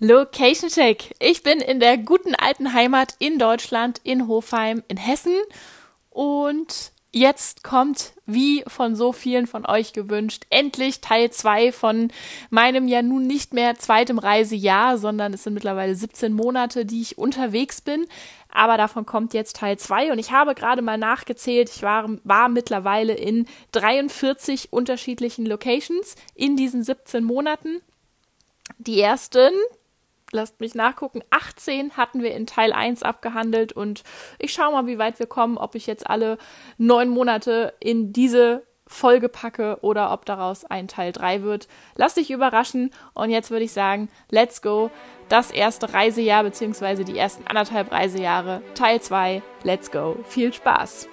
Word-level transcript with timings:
Location 0.00 0.70
Check. 0.70 1.16
Ich 1.18 1.42
bin 1.42 1.58
in 1.60 1.80
der 1.80 1.98
guten 1.98 2.36
alten 2.36 2.72
Heimat 2.72 3.16
in 3.18 3.40
Deutschland, 3.40 4.00
in 4.04 4.28
Hofheim, 4.28 4.84
in 4.86 4.96
Hessen. 4.96 5.34
Und 6.10 6.92
jetzt 7.10 7.64
kommt, 7.64 8.12
wie 8.24 8.62
von 8.68 8.94
so 8.94 9.12
vielen 9.12 9.48
von 9.48 9.66
euch 9.66 9.92
gewünscht, 9.92 10.44
endlich 10.50 11.00
Teil 11.00 11.32
2 11.32 11.72
von 11.72 12.12
meinem 12.48 12.86
ja 12.86 13.02
nun 13.02 13.26
nicht 13.26 13.54
mehr 13.54 13.74
zweitem 13.74 14.20
Reisejahr, 14.20 14.98
sondern 14.98 15.34
es 15.34 15.42
sind 15.42 15.54
mittlerweile 15.54 15.96
17 15.96 16.32
Monate, 16.32 16.86
die 16.86 17.02
ich 17.02 17.18
unterwegs 17.18 17.80
bin. 17.80 18.06
Aber 18.52 18.76
davon 18.76 19.04
kommt 19.04 19.34
jetzt 19.34 19.56
Teil 19.56 19.78
2 19.78 20.12
und 20.12 20.20
ich 20.20 20.30
habe 20.30 20.54
gerade 20.54 20.80
mal 20.80 20.96
nachgezählt. 20.96 21.70
Ich 21.74 21.82
war, 21.82 22.08
war 22.22 22.48
mittlerweile 22.48 23.14
in 23.14 23.46
43 23.72 24.72
unterschiedlichen 24.72 25.44
Locations 25.44 26.14
in 26.36 26.56
diesen 26.56 26.84
17 26.84 27.24
Monaten. 27.24 27.80
Die 28.78 29.00
ersten 29.00 29.50
lasst 30.32 30.60
mich 30.60 30.74
nachgucken, 30.74 31.22
18 31.30 31.96
hatten 31.96 32.22
wir 32.22 32.34
in 32.34 32.46
Teil 32.46 32.72
1 32.72 33.02
abgehandelt 33.02 33.72
und 33.72 34.02
ich 34.38 34.52
schaue 34.52 34.72
mal, 34.72 34.86
wie 34.86 34.98
weit 34.98 35.18
wir 35.18 35.26
kommen, 35.26 35.58
ob 35.58 35.74
ich 35.74 35.86
jetzt 35.86 36.08
alle 36.08 36.38
neun 36.76 37.08
Monate 37.08 37.74
in 37.80 38.12
diese 38.12 38.66
Folge 38.86 39.28
packe 39.28 39.78
oder 39.82 40.12
ob 40.12 40.24
daraus 40.24 40.64
ein 40.64 40.88
Teil 40.88 41.12
3 41.12 41.42
wird. 41.42 41.68
Lass 41.94 42.14
dich 42.14 42.30
überraschen 42.30 42.90
und 43.14 43.30
jetzt 43.30 43.50
würde 43.50 43.64
ich 43.64 43.72
sagen, 43.72 44.08
let's 44.30 44.62
go. 44.62 44.90
Das 45.28 45.50
erste 45.50 45.92
Reisejahr 45.92 46.42
bzw. 46.44 47.04
die 47.04 47.18
ersten 47.18 47.46
anderthalb 47.46 47.92
Reisejahre, 47.92 48.62
Teil 48.74 49.00
2, 49.00 49.42
let's 49.62 49.90
go. 49.90 50.16
Viel 50.26 50.52
Spaß! 50.52 51.08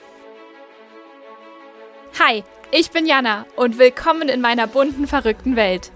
Hi, 2.17 2.45
ich 2.77 2.91
bin 2.91 3.05
Jana 3.05 3.45
und 3.55 3.79
willkommen 3.79 4.27
in 4.27 4.41
meiner 4.41 4.67
bunten, 4.67 5.07
verrückten 5.07 5.55
Welt. 5.55 5.91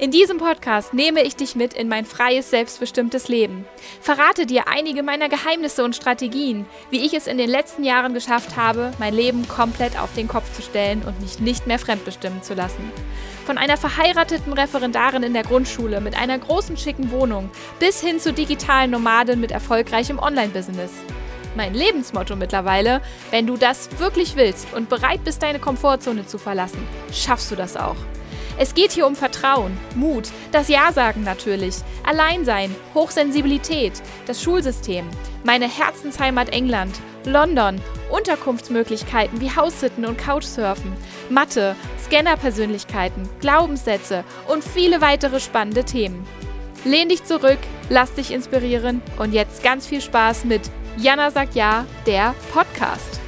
In 0.00 0.10
diesem 0.10 0.38
Podcast 0.38 0.92
nehme 0.92 1.22
ich 1.22 1.36
dich 1.36 1.54
mit 1.54 1.74
in 1.74 1.86
mein 1.86 2.04
freies, 2.04 2.50
selbstbestimmtes 2.50 3.28
Leben. 3.28 3.64
Verrate 4.00 4.44
dir 4.44 4.66
einige 4.66 5.04
meiner 5.04 5.28
Geheimnisse 5.28 5.84
und 5.84 5.94
Strategien, 5.94 6.66
wie 6.90 7.06
ich 7.06 7.14
es 7.14 7.28
in 7.28 7.38
den 7.38 7.48
letzten 7.48 7.84
Jahren 7.84 8.14
geschafft 8.14 8.56
habe, 8.56 8.90
mein 8.98 9.14
Leben 9.14 9.46
komplett 9.46 9.96
auf 9.96 10.12
den 10.16 10.26
Kopf 10.26 10.52
zu 10.56 10.62
stellen 10.62 11.04
und 11.06 11.20
mich 11.20 11.38
nicht 11.38 11.68
mehr 11.68 11.78
fremdbestimmen 11.78 12.42
zu 12.42 12.54
lassen. 12.54 12.90
Von 13.46 13.56
einer 13.56 13.76
verheirateten 13.76 14.54
Referendarin 14.54 15.22
in 15.22 15.34
der 15.34 15.44
Grundschule 15.44 16.00
mit 16.00 16.18
einer 16.18 16.36
großen 16.36 16.76
schicken 16.76 17.12
Wohnung 17.12 17.48
bis 17.78 18.00
hin 18.00 18.18
zu 18.18 18.32
digitalen 18.32 18.90
Nomaden 18.90 19.40
mit 19.40 19.52
erfolgreichem 19.52 20.18
Online-Business 20.18 20.90
mein 21.56 21.74
Lebensmotto 21.74 22.36
mittlerweile. 22.36 23.00
Wenn 23.30 23.46
du 23.46 23.56
das 23.56 23.88
wirklich 23.98 24.36
willst 24.36 24.72
und 24.74 24.88
bereit 24.88 25.24
bist, 25.24 25.42
deine 25.42 25.58
Komfortzone 25.58 26.26
zu 26.26 26.38
verlassen, 26.38 26.86
schaffst 27.12 27.50
du 27.50 27.56
das 27.56 27.76
auch. 27.76 27.96
Es 28.56 28.74
geht 28.74 28.92
hier 28.92 29.06
um 29.06 29.16
Vertrauen, 29.16 29.76
Mut, 29.96 30.28
das 30.52 30.68
Ja-Sagen 30.68 31.24
natürlich, 31.24 31.74
Alleinsein, 32.04 32.74
Hochsensibilität, 32.94 33.94
das 34.26 34.40
Schulsystem, 34.42 35.06
meine 35.42 35.68
Herzensheimat 35.68 36.50
England, 36.50 36.94
London, 37.24 37.80
Unterkunftsmöglichkeiten 38.10 39.40
wie 39.40 39.50
Haussitten 39.50 40.04
und 40.04 40.18
Couchsurfen, 40.18 40.92
Mathe, 41.30 41.74
Scannerpersönlichkeiten, 42.04 43.28
Glaubenssätze 43.40 44.22
und 44.46 44.62
viele 44.62 45.00
weitere 45.00 45.40
spannende 45.40 45.84
Themen. 45.84 46.24
Lehn 46.84 47.08
dich 47.08 47.24
zurück, 47.24 47.58
lass 47.88 48.14
dich 48.14 48.30
inspirieren 48.30 49.02
und 49.18 49.32
jetzt 49.32 49.64
ganz 49.64 49.86
viel 49.86 50.00
Spaß 50.00 50.44
mit 50.44 50.60
Jana 50.96 51.32
sagt 51.32 51.56
ja, 51.56 51.84
der 52.06 52.34
Podcast. 52.52 53.20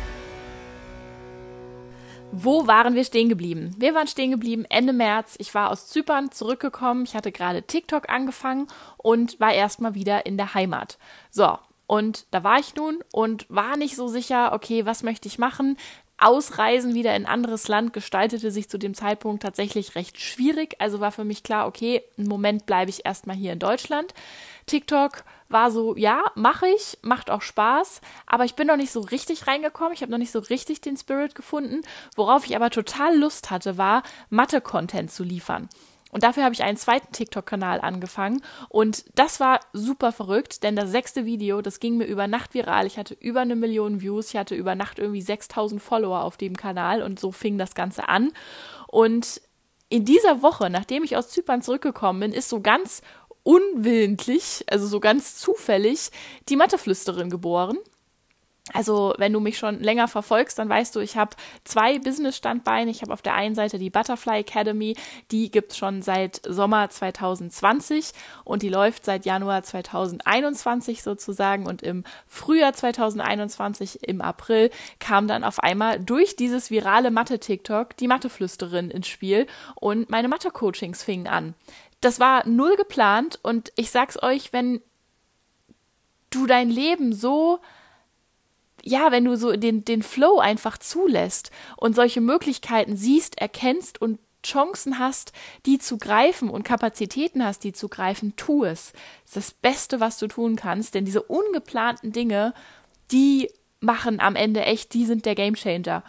Wo 2.31 2.69
waren 2.69 2.95
wir 2.95 3.03
stehen 3.03 3.29
geblieben? 3.29 3.75
Wir 3.77 3.93
waren 3.93 4.07
stehen 4.07 4.31
geblieben 4.31 4.65
Ende 4.69 4.93
März. 4.93 5.35
Ich 5.39 5.53
war 5.53 5.71
aus 5.71 5.89
Zypern 5.89 6.31
zurückgekommen. 6.31 7.05
Ich 7.05 7.17
hatte 7.17 7.33
gerade 7.33 7.65
TikTok 7.65 8.09
angefangen 8.09 8.69
und 8.99 9.41
war 9.41 9.53
erstmal 9.53 9.95
wieder 9.95 10.27
in 10.27 10.37
der 10.37 10.55
Heimat. 10.55 10.97
So, 11.31 11.59
und 11.89 12.27
da 12.31 12.45
war 12.45 12.61
ich 12.61 12.77
nun 12.77 13.03
und 13.11 13.47
war 13.49 13.77
nicht 13.77 13.97
so 13.97 14.07
sicher, 14.07 14.53
okay, 14.53 14.87
was 14.87 15.03
möchte 15.03 15.27
ich 15.27 15.39
machen? 15.39 15.77
Ausreisen 16.19 16.95
wieder 16.95 17.15
in 17.17 17.27
anderes 17.27 17.69
Land 17.69 17.93
gestaltete 17.93 18.51
sich 18.51 18.71
zu 18.71 18.79
dem 18.79 18.95
Zeitpunkt 18.95 19.43
tatsächlich 19.43 19.97
recht 19.97 20.21
schwierig. 20.21 20.77
Also 20.79 21.01
war 21.01 21.13
für 21.13 21.25
mich 21.25 21.43
klar, 21.43 21.67
okay, 21.67 22.03
einen 22.17 22.29
Moment 22.29 22.65
bleibe 22.65 22.91
ich 22.91 23.05
erstmal 23.05 23.37
hier 23.37 23.53
in 23.53 23.59
Deutschland. 23.59 24.15
TikTok 24.67 25.25
war 25.49 25.71
so, 25.71 25.97
ja, 25.97 26.23
mache 26.35 26.67
ich, 26.69 26.99
macht 27.03 27.31
auch 27.31 27.43
Spaß, 27.43 28.01
aber 28.27 28.45
ich 28.45 28.55
bin 28.55 28.67
noch 28.67 28.77
nicht 28.77 28.93
so 28.93 29.01
richtig 29.01 29.47
reingekommen, 29.47 29.93
ich 29.93 30.03
habe 30.03 30.13
noch 30.13 30.19
nicht 30.19 30.33
so 30.33 30.39
richtig 30.39 30.81
den 30.81 30.97
Spirit 30.97 31.35
gefunden. 31.35 31.83
Worauf 32.15 32.47
ich 32.47 32.57
aber 32.57 32.71
total 32.71 33.17
Lust 33.17 33.51
hatte, 33.51 33.79
war 33.79 34.03
Mathe-Content 34.31 35.11
zu 35.11 35.25
liefern. 35.25 35.69
Und 36.13 36.23
dafür 36.23 36.45
habe 36.45 36.55
ich 36.55 36.63
einen 36.63 36.79
zweiten 36.79 37.13
TikTok-Kanal 37.13 37.81
angefangen. 37.81 38.41
Und 38.69 39.05
das 39.17 39.41
war 39.41 39.61
super 39.73 40.13
verrückt, 40.13 40.63
denn 40.63 40.77
das 40.77 40.91
sechste 40.91 41.25
Video, 41.27 41.61
das 41.61 41.81
ging 41.81 41.97
mir 41.99 42.07
über 42.07 42.27
Nacht 42.27 42.55
viral. 42.55 42.87
Ich 42.87 42.97
hatte 42.97 43.15
über 43.15 43.41
eine 43.41 43.57
Million 43.57 44.01
Views. 44.01 44.29
Ich 44.29 44.37
hatte 44.37 44.55
über 44.55 44.75
Nacht 44.75 44.99
irgendwie 44.99 45.21
6000 45.21 45.83
Follower 45.83 46.23
auf 46.23 46.37
dem 46.37 46.57
Kanal. 46.57 47.03
Und 47.03 47.21
so 47.21 47.33
fing 47.33 47.59
das 47.59 47.75
Ganze 47.75 48.09
an. 48.09 48.33
Und 48.87 49.43
in 49.89 50.05
dieser 50.05 50.43
Woche, 50.43 50.71
nachdem 50.71 51.05
ich 51.05 51.17
aus 51.17 51.29
Zypern 51.29 51.61
zurückgekommen 51.61 52.21
bin, 52.21 52.33
ist 52.33 52.49
so 52.49 52.61
ganz 52.61 53.03
unwillentlich, 53.47 54.65
also 54.69 54.89
so 54.89 54.99
ganz 54.99 55.37
zufällig, 55.37 56.11
die 56.49 56.57
Matheflüsterin 56.57 57.31
geboren. 57.31 57.79
Also, 58.73 59.15
wenn 59.19 59.33
du 59.33 59.39
mich 59.39 59.59
schon 59.59 59.79
länger 59.81 60.09
verfolgst, 60.09 60.59
dann 60.59 60.69
weißt 60.69 60.97
du, 60.97 61.01
ich 61.01 61.17
habe 61.17 61.37
zwei 61.63 62.01
Business-Standbeine. 62.01 62.91
Ich 62.91 63.03
habe 63.03 63.13
auf 63.13 63.23
der 63.23 63.35
einen 63.35 63.55
Seite 63.55 63.79
die 63.79 63.91
Butterfly 63.91 64.41
Academy, 64.41 64.97
die 65.31 65.53
gibt's 65.53 65.77
schon 65.77 66.03
seit 66.03 66.41
Sommer 66.45 66.91
2020 66.91 68.11
und 68.43 68.63
die 68.63 68.69
läuft 68.69 69.05
seit 69.05 69.25
Januar 69.25 69.63
2021 69.63 71.05
sozusagen. 71.05 71.67
Und 71.67 71.83
im 71.83 72.03
Frühjahr 72.27 72.73
2021, 72.73 74.03
im 74.03 74.21
April, 74.21 74.71
kam 74.99 75.29
dann 75.29 75.45
auf 75.45 75.61
einmal 75.61 76.01
durch 76.01 76.35
dieses 76.35 76.69
virale 76.73 77.13
Mathe-TikTok 77.13 77.97
die 77.97 78.09
Matheflüsterin 78.09 78.91
ins 78.91 79.07
Spiel 79.07 79.47
und 79.77 80.11
meine 80.11 80.27
Mathe-Coachings 80.27 81.05
fingen 81.05 81.29
an. 81.29 81.55
Das 82.01 82.21
war 82.21 82.47
null 82.47 82.77
geplant 82.77 83.39
und 83.43 83.73
ich 83.77 83.91
sag's 83.91 84.23
euch, 84.23 84.53
wenn 84.53 84.81
du 86.31 86.47
dein 86.47 86.71
Leben 86.71 87.13
so 87.13 87.61
ja, 88.87 89.11
wenn 89.11 89.25
du 89.25 89.37
so 89.37 89.53
den, 89.57 89.85
den 89.85 90.03
Flow 90.05 90.39
einfach 90.39 90.79
zulässt 90.79 91.51
und 91.77 91.97
solche 91.97 92.21
Möglichkeiten 92.21 92.97
siehst, 92.97 93.37
erkennst 93.37 94.01
und 94.01 94.21
Chancen 94.45 95.01
hast, 95.01 95.33
die 95.67 95.79
zu 95.79 95.99
greifen 95.99 96.49
und 96.49 96.63
Kapazitäten 96.63 97.45
hast, 97.45 97.65
die 97.65 97.73
zu 97.73 97.89
greifen, 97.89 98.37
tu 98.37 98.65
es. 98.65 98.93
Das 99.25 99.27
ist 99.27 99.37
das 99.37 99.51
Beste, 99.51 99.99
was 99.99 100.19
du 100.19 100.29
tun 100.29 100.55
kannst, 100.55 100.95
denn 100.95 101.05
diese 101.05 101.23
ungeplanten 101.23 102.13
Dinge, 102.13 102.55
die 103.11 103.51
machen 103.81 104.21
am 104.21 104.37
Ende 104.37 104.63
echt, 104.63 104.95
die 104.95 105.05
sind 105.05 105.27
der 105.27 105.35
Gamechanger. 105.35 106.05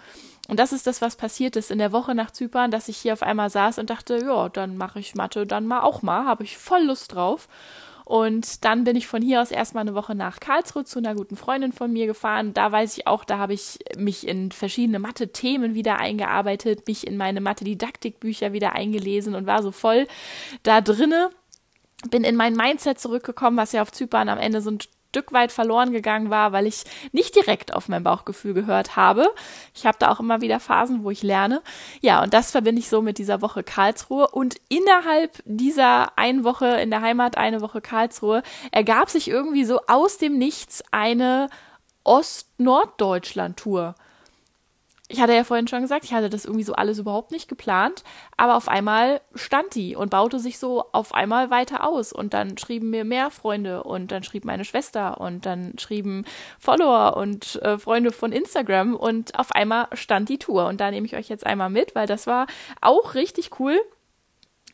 Und 0.47 0.59
das 0.59 0.71
ist 0.71 0.87
das, 0.87 1.01
was 1.01 1.15
passiert 1.15 1.55
ist 1.55 1.71
in 1.71 1.77
der 1.77 1.91
Woche 1.91 2.15
nach 2.15 2.31
Zypern, 2.31 2.71
dass 2.71 2.87
ich 2.87 2.97
hier 2.97 3.13
auf 3.13 3.23
einmal 3.23 3.49
saß 3.49 3.79
und 3.79 3.89
dachte, 3.89 4.17
ja, 4.17 4.49
dann 4.49 4.77
mache 4.77 4.99
ich 4.99 5.15
Mathe 5.15 5.45
dann 5.45 5.67
mal 5.67 5.81
auch 5.81 6.01
mal, 6.01 6.25
habe 6.25 6.43
ich 6.43 6.57
voll 6.57 6.83
Lust 6.83 7.13
drauf. 7.13 7.47
Und 8.05 8.63
dann 8.63 8.85
bin 8.85 8.95
ich 8.95 9.05
von 9.05 9.21
hier 9.21 9.41
aus 9.41 9.51
erstmal 9.51 9.81
eine 9.81 9.93
Woche 9.93 10.15
nach 10.15 10.39
Karlsruhe 10.39 10.85
zu 10.85 10.99
einer 10.99 11.13
guten 11.13 11.35
Freundin 11.35 11.73
von 11.73 11.91
mir 11.91 12.07
gefahren. 12.07 12.53
Da 12.53 12.71
weiß 12.71 12.97
ich 12.97 13.05
auch, 13.05 13.25
da 13.25 13.37
habe 13.37 13.53
ich 13.53 13.79
mich 13.97 14.25
in 14.25 14.53
verschiedene 14.53 14.99
Mathe-Themen 14.99 15.73
wieder 15.73 15.97
eingearbeitet, 15.97 16.87
mich 16.87 17.05
in 17.05 17.17
meine 17.17 17.41
Mathe-Didaktikbücher 17.41 18.53
wieder 18.53 18.71
eingelesen 18.71 19.35
und 19.35 19.45
war 19.45 19.61
so 19.61 19.73
voll 19.73 20.07
da 20.63 20.79
drinne 20.79 21.31
bin 22.09 22.23
in 22.23 22.35
mein 22.35 22.53
Mindset 22.53 22.99
zurückgekommen, 22.99 23.57
was 23.57 23.71
ja 23.71 23.81
auf 23.81 23.91
Zypern 23.91 24.29
am 24.29 24.37
Ende 24.37 24.61
so 24.61 24.71
ein 24.71 24.79
Stück 25.09 25.33
weit 25.33 25.51
verloren 25.51 25.91
gegangen 25.91 26.29
war, 26.29 26.51
weil 26.51 26.67
ich 26.67 26.83
nicht 27.11 27.35
direkt 27.35 27.73
auf 27.73 27.89
mein 27.89 28.03
Bauchgefühl 28.03 28.53
gehört 28.53 28.95
habe. 28.95 29.27
Ich 29.73 29.87
habe 29.87 29.97
da 29.99 30.11
auch 30.11 30.19
immer 30.19 30.41
wieder 30.41 30.59
Phasen, 30.59 31.03
wo 31.03 31.09
ich 31.09 31.23
lerne. 31.23 31.63
Ja, 32.01 32.21
und 32.21 32.33
das 32.33 32.51
verbinde 32.51 32.79
ich 32.79 32.89
so 32.89 33.01
mit 33.01 33.17
dieser 33.17 33.41
Woche 33.41 33.63
Karlsruhe. 33.63 34.27
Und 34.27 34.57
innerhalb 34.69 35.41
dieser 35.45 36.17
einen 36.17 36.43
Woche 36.43 36.67
in 36.67 36.91
der 36.91 37.01
Heimat, 37.01 37.35
eine 37.37 37.61
Woche 37.61 37.81
Karlsruhe, 37.81 38.43
ergab 38.71 39.09
sich 39.09 39.27
irgendwie 39.27 39.65
so 39.65 39.79
aus 39.87 40.19
dem 40.19 40.37
Nichts 40.37 40.83
eine 40.91 41.49
Ost-Norddeutschland-Tour 42.03 43.95
ich 45.09 45.21
hatte 45.21 45.33
ja 45.33 45.45
vorhin 45.45 45.67
schon 45.67 45.81
gesagt, 45.81 46.03
ich 46.03 46.13
hatte 46.13 46.29
das 46.29 46.43
irgendwie 46.43 46.65
so 46.65 46.73
alles 46.73 46.99
überhaupt 46.99 47.31
nicht 47.31 47.47
geplant, 47.47 48.03
aber 48.35 48.57
auf 48.57 48.67
einmal 48.67 49.21
stand 49.35 49.73
die 49.73 49.95
und 49.95 50.09
baute 50.09 50.39
sich 50.39 50.59
so 50.59 50.83
auf 50.91 51.13
einmal 51.13 51.49
weiter 51.49 51.87
aus. 51.87 52.11
Und 52.11 52.33
dann 52.33 52.57
schrieben 52.57 52.89
mir 52.89 53.05
mehr 53.05 53.31
Freunde 53.31 53.83
und 53.83 54.11
dann 54.11 54.23
schrieb 54.23 54.43
meine 54.43 54.65
Schwester 54.65 55.21
und 55.21 55.45
dann 55.45 55.77
schrieben 55.79 56.25
Follower 56.59 57.15
und 57.15 57.61
äh, 57.61 57.77
Freunde 57.77 58.11
von 58.11 58.33
Instagram 58.33 58.95
und 58.95 59.39
auf 59.39 59.53
einmal 59.53 59.87
stand 59.93 60.27
die 60.27 60.39
Tour. 60.39 60.67
Und 60.67 60.81
da 60.81 60.91
nehme 60.91 61.05
ich 61.05 61.15
euch 61.15 61.29
jetzt 61.29 61.45
einmal 61.45 61.69
mit, 61.69 61.95
weil 61.95 62.07
das 62.07 62.27
war 62.27 62.45
auch 62.81 63.15
richtig 63.15 63.59
cool 63.59 63.79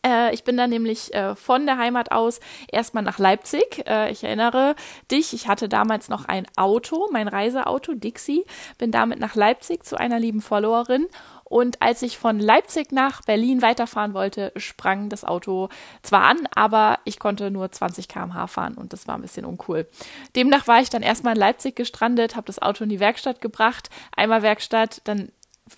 Äh, 0.05 0.33
ich 0.33 0.43
bin 0.43 0.57
dann 0.57 0.69
nämlich 0.69 1.13
äh, 1.13 1.35
von 1.35 1.65
der 1.65 1.77
Heimat 1.77 2.11
aus 2.11 2.39
erstmal 2.71 3.03
nach 3.03 3.19
Leipzig. 3.19 3.83
Äh, 3.87 4.11
ich 4.11 4.23
erinnere 4.23 4.75
dich, 5.11 5.33
ich 5.33 5.47
hatte 5.47 5.69
damals 5.69 6.09
noch 6.09 6.25
ein 6.25 6.45
Auto, 6.55 7.09
mein 7.11 7.27
Reiseauto, 7.27 7.93
Dixie. 7.93 8.43
Bin 8.77 8.91
damit 8.91 9.19
nach 9.19 9.35
Leipzig 9.35 9.85
zu 9.85 9.97
einer 9.97 10.19
lieben 10.19 10.41
Followerin. 10.41 11.07
Und 11.45 11.83
als 11.83 12.01
ich 12.01 12.17
von 12.17 12.39
Leipzig 12.39 12.91
nach 12.91 13.21
Berlin 13.21 13.61
weiterfahren 13.61 14.15
wollte, 14.15 14.51
sprang 14.55 15.09
das 15.09 15.23
Auto 15.23 15.69
zwar 16.01 16.23
an, 16.23 16.47
aber 16.55 16.97
ich 17.05 17.19
konnte 17.19 17.51
nur 17.51 17.71
20 17.71 18.07
km/h 18.07 18.47
fahren 18.47 18.73
und 18.73 18.91
das 18.91 19.07
war 19.07 19.13
ein 19.13 19.21
bisschen 19.21 19.45
uncool. 19.45 19.87
Demnach 20.35 20.67
war 20.67 20.81
ich 20.81 20.89
dann 20.89 21.03
erstmal 21.03 21.35
in 21.35 21.39
Leipzig 21.39 21.75
gestrandet, 21.75 22.35
habe 22.35 22.47
das 22.47 22.59
Auto 22.59 22.83
in 22.83 22.89
die 22.89 22.99
Werkstatt 22.99 23.39
gebracht, 23.39 23.91
einmal 24.15 24.41
Werkstatt, 24.41 25.01
dann 25.03 25.29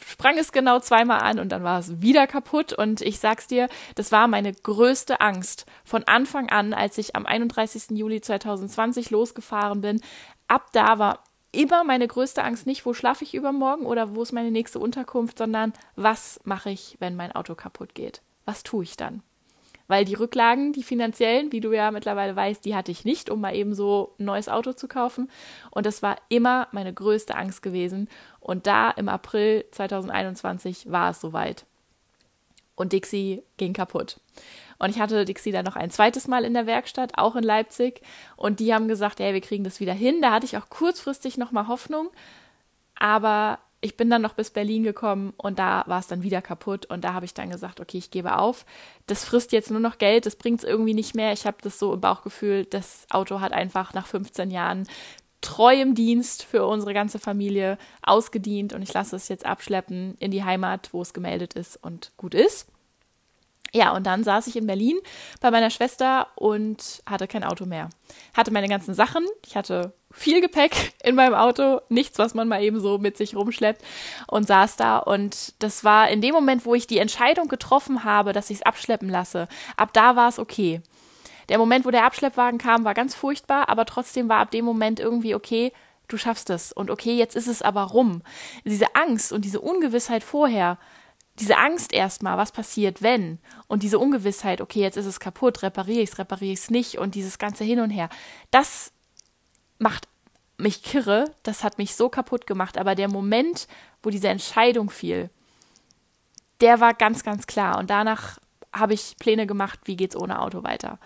sprang 0.10 0.38
es 0.38 0.52
genau 0.52 0.80
zweimal 0.80 1.22
an 1.22 1.40
und 1.40 1.50
dann 1.50 1.64
war 1.64 1.80
es 1.80 2.02
wieder 2.02 2.28
kaputt. 2.28 2.74
Und 2.74 3.02
ich 3.02 3.20
sag's 3.20 3.48
dir, 3.48 3.70
das 3.96 4.12
war 4.12 4.28
meine 4.28 4.54
größte 4.54 5.22
Angst 5.22 5.66
von 5.84 6.04
Anfang 6.06 6.50
an, 6.50 6.74
als 6.74 6.98
ich 6.98 7.16
am 7.16 7.26
31. 7.26 7.92
Juli 7.92 8.22
2020 8.22 9.10
losgefahren 9.10 9.82
bin. 9.82 10.02
Ab 10.48 10.70
da 10.74 11.00
war 11.00 11.24
immer 11.52 11.84
meine 11.84 12.08
größte 12.08 12.44
Angst 12.44 12.66
nicht, 12.66 12.86
wo 12.86 12.94
schlafe 12.94 13.24
ich 13.24 13.34
übermorgen 13.34 13.86
oder 13.86 14.16
wo 14.16 14.22
ist 14.22 14.34
meine 14.34 14.52
nächste 14.52 14.80
Unterkunft, 14.80 15.38
sondern 15.38 15.74
was 15.96 16.40
mache 16.44 16.70
ich, 16.70 16.98
wenn 17.00 17.16
mein 17.16 17.32
Auto 17.32 17.56
kaputt 17.56 17.96
geht? 17.96 18.22
Was 18.46 18.64
tue 18.64 18.84
ich 18.84 18.98
dann? 18.98 19.24
Weil 19.88 20.06
die 20.06 20.16
Rücklagen, 20.16 20.74
die 20.74 20.84
finanziellen, 20.84 21.52
wie 21.52 21.60
du 21.60 21.72
ja 21.72 21.92
mittlerweile 21.92 22.36
weißt, 22.36 22.66
die 22.66 22.76
hatte 22.76 22.92
ich 22.92 23.06
nicht, 23.06 23.30
um 23.30 23.42
mal 23.42 23.56
eben 23.56 23.76
so 23.76 24.16
ein 24.20 24.26
neues 24.26 24.50
Auto 24.50 24.74
zu 24.74 24.88
kaufen. 24.88 25.30
Und 25.70 25.86
das 25.86 26.02
war 26.02 26.18
immer 26.30 26.68
meine 26.72 26.94
größte 26.94 27.36
Angst 27.36 27.62
gewesen. 27.62 28.10
Und 28.40 28.68
da 28.68 28.90
im 28.92 29.10
April 29.10 29.66
2021 29.72 30.92
war 30.92 31.12
es 31.12 31.22
soweit. 31.22 31.66
Und 32.76 32.94
Dixie 32.94 33.44
ging 33.58 33.74
kaputt. 33.74 34.20
Und 34.80 34.90
ich 34.90 35.00
hatte 35.00 35.24
Dixie 35.24 35.52
dann 35.52 35.66
noch 35.66 35.76
ein 35.76 35.92
zweites 35.92 36.28
Mal 36.28 36.44
in 36.44 36.54
der 36.54 36.66
Werkstatt, 36.66 37.18
auch 37.18 37.36
in 37.36 37.44
Leipzig. 37.44 38.02
Und 38.36 38.60
die 38.60 38.74
haben 38.74 38.88
gesagt, 38.88 39.20
hey, 39.20 39.34
wir 39.34 39.42
kriegen 39.42 39.64
das 39.64 39.80
wieder 39.80 39.94
hin. 39.94 40.22
Da 40.22 40.32
hatte 40.32 40.46
ich 40.46 40.58
auch 40.58 40.70
kurzfristig 40.70 41.38
nochmal 41.38 41.68
Hoffnung. 41.68 42.10
Aber 42.96 43.60
ich 43.86 43.98
bin 43.98 44.10
dann 44.10 44.24
noch 44.24 44.34
bis 44.34 44.50
Berlin 44.50 44.84
gekommen 44.84 45.34
und 45.38 45.60
da 45.60 45.84
war 45.86 46.00
es 46.00 46.08
dann 46.08 46.24
wieder 46.24 46.42
kaputt 46.42 46.88
und 46.88 47.04
da 47.04 47.14
habe 47.14 47.26
ich 47.26 47.36
dann 47.36 47.52
gesagt, 47.52 47.80
okay, 47.80 48.00
ich 48.00 48.10
gebe 48.10 48.38
auf. 48.38 48.66
Das 49.06 49.24
frisst 49.24 49.52
jetzt 49.52 49.70
nur 49.70 49.80
noch 49.80 50.00
Geld, 50.00 50.26
das 50.26 50.36
bringt 50.36 50.60
es 50.60 50.66
irgendwie 50.66 50.96
nicht 50.96 51.16
mehr. 51.16 51.32
Ich 51.34 51.46
habe 51.46 51.58
das 51.62 51.78
so 51.78 51.94
im 51.94 52.02
Bauchgefühl, 52.02 52.66
das 52.66 53.06
Auto 53.12 53.42
hat 53.42 53.54
einfach 53.54 53.94
nach 53.94 54.08
15 54.08 54.50
Jahren 54.50 54.88
treuem 55.42 55.94
Dienst 55.94 56.44
für 56.44 56.66
unsere 56.66 56.96
ganze 56.96 57.20
Familie 57.20 57.78
ausgedient 58.02 58.74
und 58.74 58.82
ich 58.82 58.92
lasse 58.92 59.16
es 59.16 59.28
jetzt 59.28 59.46
abschleppen 59.46 60.16
in 60.18 60.32
die 60.32 60.44
Heimat, 60.44 60.90
wo 60.92 61.04
es 61.04 61.14
gemeldet 61.14 61.54
ist 61.54 61.78
und 61.78 62.12
gut 62.18 62.34
ist. 62.34 62.68
Ja, 63.72 63.94
und 63.94 64.08
dann 64.08 64.24
saß 64.24 64.48
ich 64.48 64.56
in 64.56 64.66
Berlin 64.66 64.98
bei 65.42 65.52
meiner 65.52 65.70
Schwester 65.70 66.30
und 66.36 67.04
hatte 67.06 67.28
kein 67.28 67.44
Auto 67.44 67.66
mehr. 67.66 67.90
Hatte 68.34 68.52
meine 68.52 68.70
ganzen 68.70 68.96
Sachen. 68.96 69.26
Ich 69.46 69.56
hatte 69.56 69.94
viel 70.16 70.42
Gepäck 70.42 70.94
in 71.04 71.16
meinem 71.16 71.34
Auto, 71.34 71.82
nichts, 71.90 72.18
was 72.18 72.34
man 72.34 72.48
mal 72.48 72.64
eben 72.64 72.80
so 72.80 72.98
mit 72.98 73.18
sich 73.18 73.36
rumschleppt 73.36 73.84
und 74.28 74.48
saß 74.48 74.78
da. 74.78 74.98
Und 74.98 75.54
das 75.62 75.84
war 75.84 76.10
in 76.10 76.22
dem 76.22 76.34
Moment, 76.34 76.66
wo 76.66 76.74
ich 76.74 76.88
die 76.88 77.00
Entscheidung 77.00 77.48
getroffen 77.48 78.04
habe, 78.06 78.32
dass 78.32 78.50
ich 78.50 78.58
es 78.58 78.64
abschleppen 78.64 79.10
lasse. 79.10 79.48
Ab 79.76 79.90
da 79.94 80.16
war 80.16 80.30
es 80.30 80.40
okay. 80.40 80.82
Der 81.50 81.58
Moment, 81.58 81.86
wo 81.86 81.92
der 81.92 82.06
Abschleppwagen 82.06 82.58
kam, 82.58 82.86
war 82.86 82.94
ganz 82.94 83.14
furchtbar, 83.14 83.70
aber 83.70 83.86
trotzdem 83.86 84.30
war 84.30 84.40
ab 84.40 84.52
dem 84.52 84.66
Moment 84.66 85.00
irgendwie 85.00 85.36
okay, 85.36 85.74
du 86.08 86.18
schaffst 86.18 86.50
es. 86.50 86.72
Und 86.72 86.90
okay, 86.90 87.16
jetzt 87.16 87.36
ist 87.36 87.48
es 87.48 87.62
aber 87.62 87.84
rum. 87.84 88.22
Diese 88.64 88.96
Angst 88.96 89.34
und 89.34 89.44
diese 89.44 89.62
Ungewissheit 89.62 90.24
vorher, 90.24 90.78
diese 91.40 91.58
Angst 91.58 91.92
erstmal, 91.92 92.38
was 92.38 92.54
passiert, 92.54 93.02
wenn? 93.02 93.40
Und 93.68 93.84
diese 93.84 94.00
Ungewissheit, 94.00 94.62
okay, 94.62 94.80
jetzt 94.80 94.96
ist 94.96 95.06
es 95.06 95.20
kaputt, 95.20 95.62
repariere 95.62 96.02
ich 96.02 96.12
es, 96.12 96.18
repariere 96.18 96.54
ich 96.54 96.60
es 96.60 96.70
nicht 96.70 96.98
und 96.98 97.16
dieses 97.16 97.38
ganze 97.38 97.66
Hin 97.66 97.82
und 97.82 97.90
Her, 97.90 98.10
das 98.52 98.94
macht 99.80 100.08
mich 100.58 100.84
kirre, 100.84 101.32
das 101.44 101.64
hat 101.64 101.78
mich 101.78 101.96
so 101.96 102.10
kaputt 102.10 102.48
gemacht. 102.48 102.78
Aber 102.78 102.96
der 102.96 103.10
Moment, 103.10 103.68
wo 104.02 104.10
diese 104.10 104.30
Entscheidung 104.30 104.90
fiel, 104.90 105.30
der 106.62 106.80
war 106.80 106.94
ganz, 106.94 107.24
ganz 107.24 107.48
klar. 107.48 107.78
Und 107.78 107.90
danach 107.90 108.40
habe 108.72 108.94
ich 108.94 109.16
Pläne 109.20 109.48
gemacht, 109.48 109.80
wie 109.86 109.96
geht's 109.96 110.16
ohne 110.16 110.40
Auto 110.40 110.64
weiter. 110.64 111.00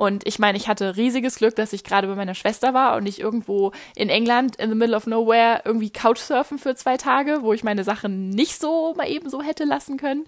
Und 0.00 0.26
ich 0.26 0.38
meine, 0.38 0.56
ich 0.56 0.66
hatte 0.66 0.96
riesiges 0.96 1.36
Glück, 1.36 1.56
dass 1.56 1.74
ich 1.74 1.84
gerade 1.84 2.08
bei 2.08 2.14
meiner 2.14 2.34
Schwester 2.34 2.72
war 2.72 2.96
und 2.96 3.02
nicht 3.02 3.18
irgendwo 3.18 3.72
in 3.94 4.08
England 4.08 4.56
in 4.56 4.70
the 4.70 4.74
middle 4.74 4.96
of 4.96 5.06
nowhere 5.06 5.60
irgendwie 5.66 5.90
Couchsurfen 5.90 6.56
für 6.56 6.74
zwei 6.74 6.96
Tage, 6.96 7.40
wo 7.42 7.52
ich 7.52 7.64
meine 7.64 7.84
Sachen 7.84 8.30
nicht 8.30 8.58
so 8.58 8.94
mal 8.94 9.10
eben 9.10 9.28
so 9.28 9.42
hätte 9.42 9.64
lassen 9.64 9.98
können. 9.98 10.24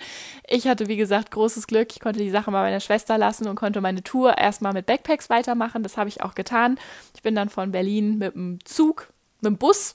Ich 0.46 0.68
hatte, 0.68 0.88
wie 0.88 0.98
gesagt, 0.98 1.30
großes 1.30 1.66
Glück. 1.66 1.88
Ich 1.92 2.00
konnte 2.00 2.20
die 2.20 2.28
Sachen 2.28 2.52
bei 2.52 2.60
meiner 2.60 2.80
Schwester 2.80 3.16
lassen 3.16 3.48
und 3.48 3.56
konnte 3.56 3.80
meine 3.80 4.02
Tour 4.02 4.36
erstmal 4.36 4.74
mit 4.74 4.84
Backpacks 4.84 5.30
weitermachen. 5.30 5.82
Das 5.82 5.96
habe 5.96 6.10
ich 6.10 6.20
auch 6.20 6.34
getan. 6.34 6.78
Ich 7.14 7.22
bin 7.22 7.34
dann 7.34 7.48
von 7.48 7.72
Berlin 7.72 8.18
mit 8.18 8.34
dem 8.34 8.58
Zug, 8.66 9.10
mit 9.40 9.52
dem 9.52 9.56
Bus 9.56 9.94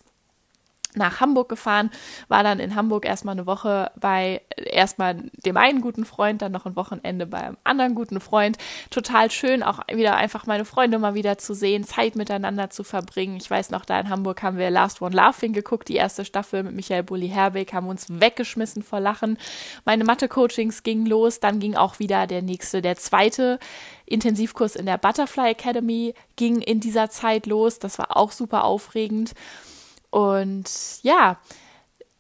nach 0.98 1.20
Hamburg 1.20 1.50
gefahren, 1.50 1.90
war 2.28 2.44
dann 2.44 2.60
in 2.60 2.76
Hamburg 2.76 3.06
erstmal 3.06 3.34
eine 3.34 3.46
Woche 3.46 3.92
bei 4.00 4.42
erstmal 4.56 5.16
dem 5.46 5.58
einen 5.58 5.82
guten 5.82 6.06
Freund, 6.06 6.42
dann 6.42 6.52
noch 6.52 6.66
ein 6.66 6.76
Wochenende 6.76 7.26
beim 7.26 7.58
anderen 7.64 7.96
guten 7.96 8.20
Freund. 8.20 8.58
Total 8.90 9.32
schön, 9.32 9.64
auch 9.64 9.80
wieder 9.92 10.16
einfach 10.16 10.46
meine 10.46 10.66
Freunde 10.66 11.00
mal 11.00 11.16
wieder 11.16 11.38
zu 11.38 11.54
sehen, 11.54 11.84
Zeit 11.84 12.16
miteinander 12.16 12.70
zu 12.70 12.84
verbringen. 12.84 13.38
Ich 13.38 13.50
weiß 13.50 13.70
noch, 13.70 13.86
da 13.86 14.00
in 14.00 14.10
Hamburg 14.10 14.44
haben 14.44 14.58
wir 14.58 14.70
Last 14.70 15.02
One 15.02 15.16
Laughing 15.16 15.54
geguckt, 15.54 15.88
die 15.88 15.96
erste 15.96 16.26
Staffel 16.26 16.64
mit 16.64 16.76
Michael 16.76 17.04
Bulli 17.04 17.30
Herbeck, 17.30 17.74
haben 17.74 17.88
uns 17.88 18.08
weggeschmissen 18.10 18.84
vor 18.84 19.00
Lachen. 19.00 19.38
Meine 19.86 20.04
Mathe-Coachings 20.04 20.84
gingen 20.84 21.06
los, 21.06 21.40
dann 21.40 21.60
ging 21.60 21.76
auch 21.76 22.00
wieder 22.00 22.28
der 22.28 22.42
nächste, 22.42 22.82
der 22.82 22.96
zweite 22.96 23.60
Intensivkurs 24.08 24.76
in 24.76 24.86
der 24.86 24.98
Butterfly 24.98 25.52
Academy 25.52 26.14
ging 26.36 26.62
in 26.62 26.80
dieser 26.80 27.10
Zeit 27.10 27.46
los. 27.46 27.80
Das 27.80 28.00
war 28.00 28.16
auch 28.16 28.32
super 28.32 28.64
aufregend. 28.64 29.34
Und 30.10 30.70
ja, 31.04 31.38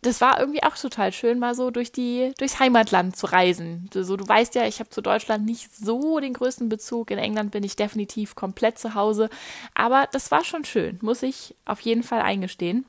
das 0.01 0.21
war 0.21 0.39
irgendwie 0.39 0.63
auch 0.63 0.75
total 0.75 1.11
schön, 1.11 1.39
mal 1.39 1.55
so 1.55 1.71
durch 1.71 1.91
die, 1.91 2.33
durchs 2.37 2.59
Heimatland 2.59 3.15
zu 3.15 3.25
reisen. 3.27 3.89
So, 3.93 4.15
du 4.15 4.27
weißt 4.27 4.55
ja, 4.55 4.65
ich 4.65 4.79
habe 4.79 4.89
zu 4.89 5.01
Deutschland 5.01 5.45
nicht 5.45 5.75
so 5.75 6.19
den 6.19 6.33
größten 6.33 6.69
Bezug. 6.69 7.11
In 7.11 7.17
England 7.17 7.51
bin 7.51 7.63
ich 7.63 7.75
definitiv 7.75 8.35
komplett 8.35 8.77
zu 8.77 8.93
Hause. 8.93 9.29
Aber 9.73 10.07
das 10.11 10.31
war 10.31 10.43
schon 10.43 10.65
schön, 10.65 10.99
muss 11.01 11.23
ich 11.23 11.55
auf 11.65 11.79
jeden 11.81 12.03
Fall 12.03 12.21
eingestehen. 12.21 12.85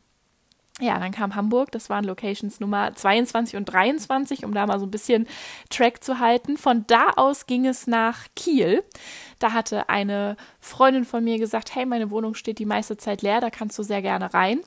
Ja, 0.80 0.98
dann 1.00 1.10
kam 1.10 1.34
Hamburg, 1.34 1.72
das 1.72 1.90
waren 1.90 2.04
Locations 2.04 2.60
Nummer 2.60 2.94
22 2.94 3.56
und 3.56 3.64
23, 3.64 4.44
um 4.44 4.54
da 4.54 4.64
mal 4.66 4.78
so 4.78 4.86
ein 4.86 4.92
bisschen 4.92 5.26
Track 5.70 6.04
zu 6.04 6.20
halten. 6.20 6.56
Von 6.56 6.84
da 6.86 7.10
aus 7.16 7.46
ging 7.46 7.66
es 7.66 7.88
nach 7.88 8.26
Kiel. 8.36 8.84
Da 9.40 9.52
hatte 9.52 9.88
eine 9.88 10.36
Freundin 10.60 11.04
von 11.04 11.24
mir 11.24 11.38
gesagt, 11.38 11.74
hey, 11.74 11.84
meine 11.84 12.10
Wohnung 12.10 12.34
steht 12.34 12.60
die 12.60 12.64
meiste 12.64 12.96
Zeit 12.96 13.22
leer, 13.22 13.40
da 13.40 13.50
kannst 13.50 13.76
du 13.78 13.82
sehr 13.82 14.02
gerne 14.02 14.32
rein. 14.32 14.60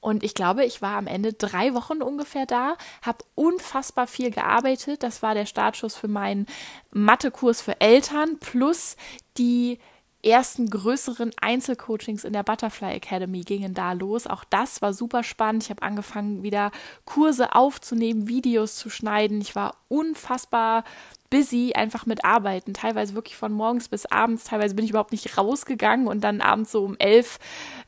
Und 0.00 0.22
ich 0.22 0.34
glaube, 0.34 0.66
ich 0.66 0.82
war 0.82 0.98
am 0.98 1.06
Ende 1.06 1.32
drei 1.32 1.72
Wochen 1.72 2.02
ungefähr 2.02 2.44
da, 2.44 2.76
habe 3.00 3.24
unfassbar 3.34 4.06
viel 4.06 4.30
gearbeitet. 4.30 5.02
Das 5.02 5.22
war 5.22 5.32
der 5.32 5.46
Startschuss 5.46 5.96
für 5.96 6.08
meinen 6.08 6.44
Mathekurs 6.92 7.62
für 7.62 7.80
Eltern 7.80 8.38
plus 8.38 8.98
die 9.38 9.78
ersten 10.24 10.70
größeren 10.70 11.32
Einzelcoachings 11.40 12.24
in 12.24 12.32
der 12.32 12.42
Butterfly 12.42 12.94
Academy 12.94 13.40
gingen 13.42 13.74
da 13.74 13.92
los. 13.92 14.26
Auch 14.26 14.44
das 14.44 14.82
war 14.82 14.92
super 14.92 15.22
spannend. 15.22 15.64
Ich 15.64 15.70
habe 15.70 15.82
angefangen, 15.82 16.42
wieder 16.42 16.70
Kurse 17.04 17.54
aufzunehmen, 17.54 18.28
Videos 18.28 18.76
zu 18.76 18.90
schneiden. 18.90 19.40
Ich 19.40 19.54
war 19.54 19.76
unfassbar 19.88 20.84
busy 21.30 21.72
einfach 21.74 22.06
mit 22.06 22.24
Arbeiten, 22.24 22.74
teilweise 22.74 23.14
wirklich 23.14 23.36
von 23.36 23.52
morgens 23.52 23.88
bis 23.88 24.06
abends, 24.06 24.44
teilweise 24.44 24.76
bin 24.76 24.84
ich 24.84 24.92
überhaupt 24.92 25.10
nicht 25.10 25.36
rausgegangen 25.36 26.06
und 26.06 26.22
dann 26.22 26.40
abends 26.40 26.70
so 26.70 26.84
um 26.84 26.94
elf 26.98 27.40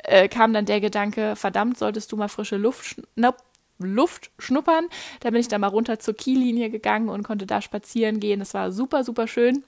äh, 0.02 0.28
kam 0.28 0.52
dann 0.52 0.66
der 0.66 0.81
Gedanke, 0.81 1.37
verdammt, 1.37 1.78
solltest 1.78 2.11
du 2.11 2.16
mal 2.16 2.28
frische 2.28 2.57
Luft 2.57 2.85
schnappen. 2.85 3.45
Luft 3.78 4.31
schnuppern. 4.38 4.87
Da 5.21 5.31
bin 5.31 5.40
ich 5.40 5.49
dann 5.49 5.61
mal 5.61 5.66
runter 5.66 5.99
zur 5.99 6.14
Kiellinie 6.14 6.71
gegangen 6.71 7.11
und 7.11 7.23
konnte 7.23 7.47
da 7.47 7.61
spazieren 7.61 8.21
gehen. 8.21 8.38
Das 8.38 8.55
war 8.55 8.73
super, 8.73 9.05
super 9.05 9.28
schön. 9.28 9.64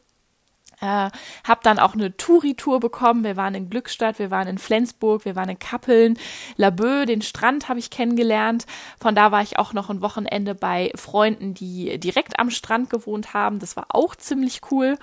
Äh, 0.81 1.11
hab 1.45 1.63
dann 1.63 1.79
auch 1.79 1.95
eine 1.95 2.17
Touri-Tour 2.17 2.79
bekommen. 2.79 3.25
Wir 3.25 3.37
waren 3.37 3.55
in 3.55 3.69
Glückstadt, 3.69 4.19
wir 4.19 4.31
waren 4.31 4.47
in 4.47 4.59
Flensburg, 4.59 5.25
wir 5.25 5.35
waren 5.35 5.49
in 5.49 5.59
Kappeln, 5.59 6.19
Laboe, 6.57 7.05
den 7.05 7.23
Strand 7.23 7.69
habe 7.69 7.81
ich 7.81 7.91
kennengelernt. 7.91 8.65
Von 9.01 9.15
da 9.15 9.33
war 9.33 9.43
ich 9.43 9.59
auch 9.59 9.73
noch 9.73 9.91
ein 9.91 10.03
Wochenende 10.03 10.55
bei 10.55 10.93
Freunden, 10.95 11.55
die 11.55 11.99
direkt 11.99 12.39
am 12.39 12.51
Strand 12.51 12.91
gewohnt 12.91 13.35
haben. 13.35 13.59
Das 13.59 13.77
war 13.77 13.87
auch 13.89 14.15
ziemlich 14.15 14.61
cool. 14.71 14.97